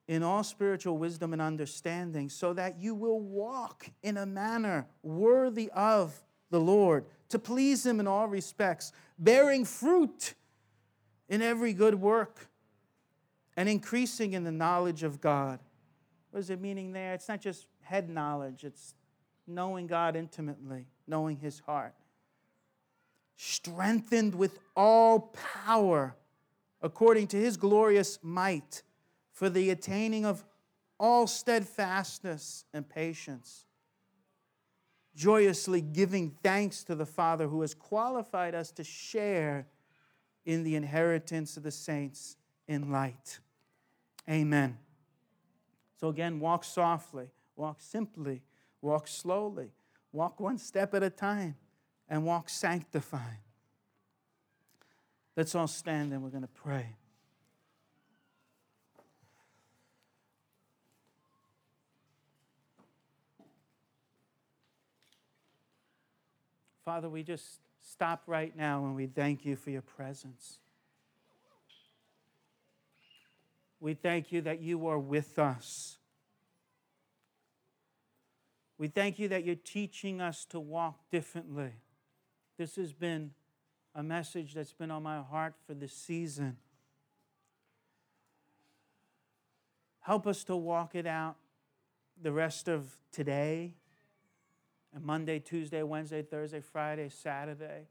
in 0.08 0.24
all 0.24 0.44
spiritual 0.44 0.98
wisdom 0.98 1.34
and 1.34 1.42
understanding, 1.42 2.30
so 2.30 2.54
that 2.54 2.80
you 2.80 2.96
will 2.96 3.20
walk 3.20 3.90
in 4.02 4.18
a 4.18 4.26
manner 4.26 4.88
worthy 5.04 5.70
of 5.72 6.24
the 6.50 6.60
Lord, 6.60 7.06
to 7.30 7.38
please 7.38 7.86
Him 7.86 8.00
in 8.00 8.08
all 8.08 8.28
respects, 8.28 8.94
bearing 9.20 9.66
fruit 9.66 10.34
in 11.30 11.42
every 11.42 11.74
good 11.74 11.96
work 11.96 12.48
and 13.56 13.68
increasing 13.68 14.34
in 14.34 14.44
the 14.44 14.52
knowledge 14.52 15.04
of 15.04 15.20
God. 15.20 15.60
What 16.32 16.40
is 16.40 16.50
it 16.50 16.62
meaning 16.62 16.92
there? 16.92 17.14
It's 17.14 17.28
not 17.28 17.42
just 17.42 17.66
head 17.82 18.10
knowledge, 18.10 18.64
it's 18.64 18.96
knowing 19.48 19.88
God 19.88 20.16
intimately, 20.16 20.86
knowing 21.08 21.38
His 21.38 21.60
heart. 21.60 21.94
Strengthened 23.36 24.36
with 24.36 24.60
all 24.76 25.34
power 25.66 26.16
according 26.82 27.28
to 27.28 27.38
His 27.38 27.58
glorious 27.58 28.20
might 28.22 28.84
for 29.32 29.50
the 29.50 29.70
attaining 29.70 30.26
of 30.26 30.44
all 31.00 31.28
steadfastness 31.28 32.66
and 32.74 32.88
patience 32.88 33.66
joyously 35.18 35.82
giving 35.82 36.38
thanks 36.44 36.84
to 36.84 36.94
the 36.94 37.06
Father 37.06 37.48
who 37.48 37.62
has 37.62 37.74
qualified 37.74 38.54
us 38.54 38.72
to 38.72 38.84
share 38.84 39.66
in 40.48 40.64
the 40.64 40.76
inheritance 40.76 41.58
of 41.58 41.64
the 41.64 41.72
saints 41.72 42.38
in 42.70 42.90
light. 42.90 43.40
Amen. 44.30 44.78
So, 46.00 46.08
again, 46.08 46.40
walk 46.40 46.64
softly, 46.64 47.28
walk 47.58 47.82
simply, 47.82 48.42
walk 48.82 49.10
slowly, 49.10 49.72
walk 50.14 50.40
one 50.40 50.58
step 50.58 50.94
at 50.94 51.04
a 51.04 51.10
time, 51.10 51.58
and 52.08 52.24
walk 52.24 52.48
sanctified. 52.48 53.40
Let's 55.36 55.54
all 55.54 55.68
stand 55.68 56.14
and 56.14 56.24
we're 56.24 56.30
going 56.30 56.44
to 56.44 56.48
pray. 56.48 56.96
Father, 66.86 67.10
we 67.10 67.22
just 67.22 67.60
stop 67.90 68.24
right 68.28 68.56
now 68.56 68.86
and 68.86 68.96
we 68.96 69.08
thank 69.08 69.46
you 69.46 69.56
for 69.56 69.70
your 69.70 69.82
presence. 69.82 70.60
We 73.80 73.94
thank 73.94 74.32
you 74.32 74.42
that 74.42 74.62
you 74.62 74.88
are 74.88 75.00
with 75.00 75.40
us. 75.40 75.98
We 78.78 78.88
thank 78.88 79.20
you 79.20 79.28
that 79.30 79.46
you're 79.46 79.56
teaching 79.56 80.22
us 80.22 80.46
to 80.46 80.60
walk 80.60 81.10
differently. 81.12 81.72
This 82.58 82.76
has 82.76 82.94
been 82.94 83.32
a 83.96 84.04
message 84.04 84.54
that's 84.54 84.74
been 84.74 84.92
on 84.92 85.04
my 85.04 85.22
heart 85.22 85.54
for 85.66 85.74
this 85.74 85.94
season. 85.94 86.58
Help 90.02 90.28
us 90.28 90.44
to 90.46 90.56
walk 90.56 90.94
it 90.94 91.08
out 91.08 91.36
the 92.22 92.32
rest 92.32 92.68
of 92.68 92.92
today 93.12 93.74
and 94.98 95.06
Monday, 95.06 95.38
Tuesday, 95.40 95.84
Wednesday, 95.84 96.24
Thursday, 96.24 96.60
Friday, 96.60 97.10
Saturday. 97.10 97.88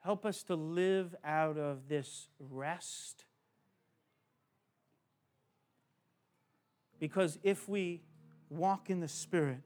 Help 0.00 0.26
us 0.26 0.42
to 0.44 0.54
live 0.54 1.14
out 1.24 1.56
of 1.56 1.88
this 1.88 2.28
rest. 2.38 3.24
Because 6.98 7.38
if 7.42 7.66
we 7.68 8.02
walk 8.50 8.90
in 8.90 9.00
the 9.00 9.08
Spirit, 9.08 9.62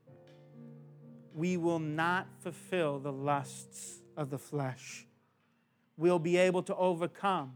we 1.34 1.56
will 1.56 1.80
not 1.80 2.28
fulfill 2.38 3.00
the 3.00 3.12
lusts 3.12 4.00
of 4.16 4.30
the 4.30 4.38
flesh. 4.38 5.06
We'll 5.96 6.20
be 6.20 6.36
able 6.36 6.62
to 6.64 6.76
overcome. 6.76 7.54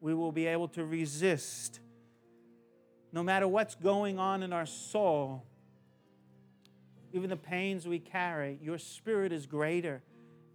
We 0.00 0.14
will 0.14 0.32
be 0.32 0.46
able 0.46 0.68
to 0.68 0.84
resist. 0.84 1.80
No 3.12 3.22
matter 3.22 3.46
what's 3.46 3.74
going 3.74 4.18
on 4.18 4.42
in 4.42 4.52
our 4.52 4.66
soul, 4.66 5.44
even 7.12 7.30
the 7.30 7.36
pains 7.36 7.86
we 7.86 7.98
carry, 7.98 8.58
your 8.62 8.78
spirit 8.78 9.32
is 9.32 9.46
greater. 9.46 10.02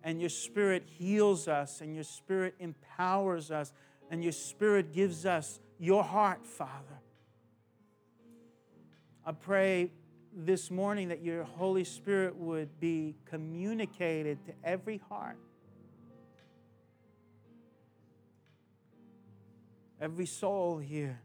And 0.03 0.22
your 0.22 0.30
spirit 0.30 0.84
heals 0.86 1.47
us, 1.47 1.82
and 1.82 1.93
your 1.93 2.03
spirit 2.03 2.55
empowers 2.60 3.51
us, 3.51 3.74
and 4.10 4.24
your 4.24 4.32
spirit 4.32 4.93
gives 4.93 5.26
us 5.26 5.60
your 5.80 6.03
heart, 6.03 6.45
Father. 6.45 7.01
I 9.26 9.34
pray 9.34 9.91
this 10.34 10.72
morning 10.72 11.10
that 11.10 11.22
your 11.22 11.43
Holy 11.43 11.84
Spirit 11.84 12.36
would 12.38 12.80
be 12.80 13.16
communicated 13.26 14.45
to 14.45 14.53
every 14.64 15.01
heart. 15.10 15.38
Every 19.99 20.28
soul 20.28 20.78
here. 20.78 21.20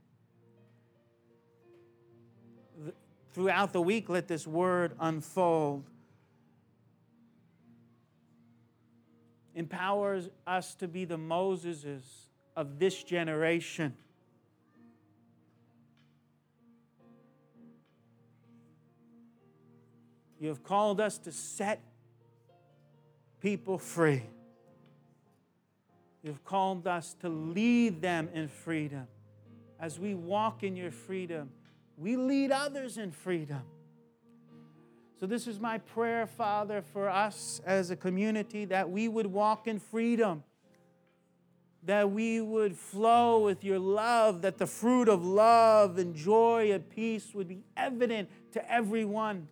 Throughout 3.32 3.72
the 3.72 3.80
week, 3.80 4.08
let 4.08 4.28
this 4.28 4.46
word 4.46 4.92
unfold. 5.00 5.84
Empowers 9.54 10.28
us 10.46 10.74
to 10.76 10.88
be 10.88 11.04
the 11.04 11.16
Moseses 11.16 12.04
of 12.56 12.78
this 12.78 13.02
generation. 13.02 13.94
You 20.38 20.48
have 20.48 20.62
called 20.64 21.00
us 21.00 21.18
to 21.18 21.32
set 21.32 21.80
people 23.40 23.78
free. 23.78 24.22
You've 26.22 26.44
called 26.44 26.86
us 26.86 27.14
to 27.20 27.28
lead 27.28 28.02
them 28.02 28.28
in 28.34 28.48
freedom. 28.48 29.06
As 29.78 29.98
we 29.98 30.14
walk 30.14 30.62
in 30.62 30.76
your 30.76 30.90
freedom, 30.90 31.50
we 31.96 32.16
lead 32.16 32.50
others 32.50 32.98
in 32.98 33.10
freedom. 33.10 33.62
So, 35.20 35.26
this 35.26 35.46
is 35.46 35.60
my 35.60 35.78
prayer, 35.78 36.26
Father, 36.26 36.82
for 36.82 37.08
us 37.08 37.60
as 37.64 37.90
a 37.90 37.96
community 37.96 38.64
that 38.66 38.90
we 38.90 39.06
would 39.06 39.26
walk 39.26 39.68
in 39.68 39.78
freedom, 39.78 40.42
that 41.84 42.10
we 42.10 42.40
would 42.40 42.76
flow 42.76 43.38
with 43.38 43.62
your 43.62 43.78
love, 43.78 44.42
that 44.42 44.58
the 44.58 44.66
fruit 44.66 45.08
of 45.08 45.24
love 45.24 45.98
and 45.98 46.14
joy 46.16 46.72
and 46.72 46.88
peace 46.90 47.32
would 47.34 47.46
be 47.46 47.62
evident 47.76 48.28
to 48.52 48.72
everyone 48.72 49.46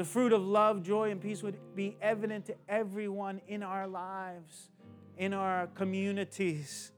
the 0.00 0.04
fruit 0.06 0.32
of 0.32 0.42
love, 0.42 0.82
joy, 0.82 1.10
and 1.10 1.20
peace 1.20 1.42
would 1.42 1.58
be 1.76 1.94
evident 2.00 2.46
to 2.46 2.54
everyone 2.70 3.38
in 3.48 3.62
our 3.62 3.86
lives, 3.86 4.70
in 5.18 5.34
our 5.34 5.66
communities. 5.74 6.90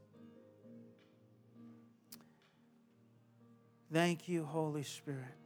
Thank 3.92 4.26
you, 4.26 4.46
Holy 4.46 4.84
Spirit. 4.84 5.36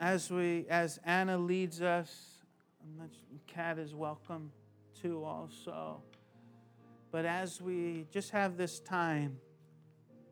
As 0.00 0.28
we, 0.28 0.66
as 0.68 0.98
Anna 1.04 1.38
leads 1.38 1.80
us, 1.80 2.42
Kat 3.46 3.78
is 3.78 3.94
welcome 3.94 4.50
too, 5.00 5.22
also. 5.22 6.02
But 7.12 7.24
as 7.24 7.62
we 7.62 8.06
just 8.10 8.30
have 8.30 8.56
this 8.56 8.80
time, 8.80 9.38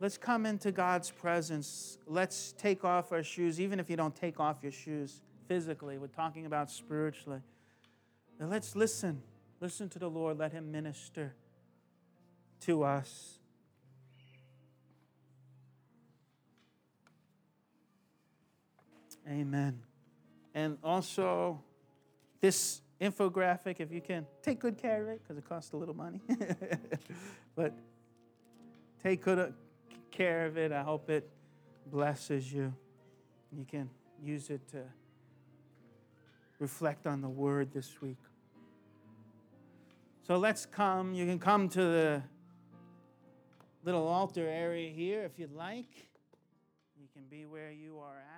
let's 0.00 0.18
come 0.18 0.46
into 0.46 0.72
God's 0.72 1.12
presence. 1.12 1.96
Let's 2.08 2.54
take 2.58 2.84
off 2.84 3.12
our 3.12 3.22
shoes, 3.22 3.60
even 3.60 3.78
if 3.78 3.88
you 3.88 3.94
don't 3.94 4.16
take 4.16 4.40
off 4.40 4.64
your 4.64 4.72
shoes 4.72 5.22
physically. 5.46 5.98
We're 5.98 6.08
talking 6.08 6.46
about 6.46 6.72
spiritually. 6.72 7.40
And 8.40 8.50
let's 8.50 8.74
listen. 8.74 9.22
Listen 9.60 9.88
to 9.90 10.00
the 10.00 10.10
Lord. 10.10 10.38
Let 10.38 10.50
Him 10.50 10.72
minister 10.72 11.36
to 12.62 12.82
us. 12.82 13.38
Amen. 19.28 19.80
And 20.54 20.78
also, 20.82 21.62
this 22.40 22.82
infographic, 23.00 23.76
if 23.78 23.90
you 23.90 24.00
can 24.00 24.26
take 24.42 24.60
good 24.60 24.78
care 24.78 25.02
of 25.02 25.08
it, 25.08 25.22
because 25.22 25.38
it 25.38 25.48
costs 25.48 25.72
a 25.72 25.76
little 25.76 25.94
money. 25.94 26.20
but 27.54 27.74
take 29.02 29.22
good 29.22 29.38
uh, 29.38 29.46
care 30.10 30.46
of 30.46 30.56
it. 30.56 30.72
I 30.72 30.82
hope 30.82 31.10
it 31.10 31.28
blesses 31.86 32.52
you. 32.52 32.72
You 33.50 33.64
can 33.64 33.90
use 34.22 34.50
it 34.50 34.66
to 34.68 34.82
reflect 36.58 37.06
on 37.06 37.20
the 37.20 37.28
word 37.28 37.72
this 37.72 38.00
week. 38.00 38.18
So 40.26 40.36
let's 40.36 40.64
come. 40.64 41.14
You 41.14 41.26
can 41.26 41.40
come 41.40 41.68
to 41.70 41.80
the 41.80 42.22
little 43.84 44.06
altar 44.06 44.46
area 44.46 44.90
here 44.90 45.24
if 45.24 45.38
you'd 45.38 45.52
like. 45.52 46.08
You 46.96 47.08
can 47.12 47.24
be 47.28 47.46
where 47.46 47.72
you 47.72 47.98
are 47.98 48.16
at. 48.16 48.31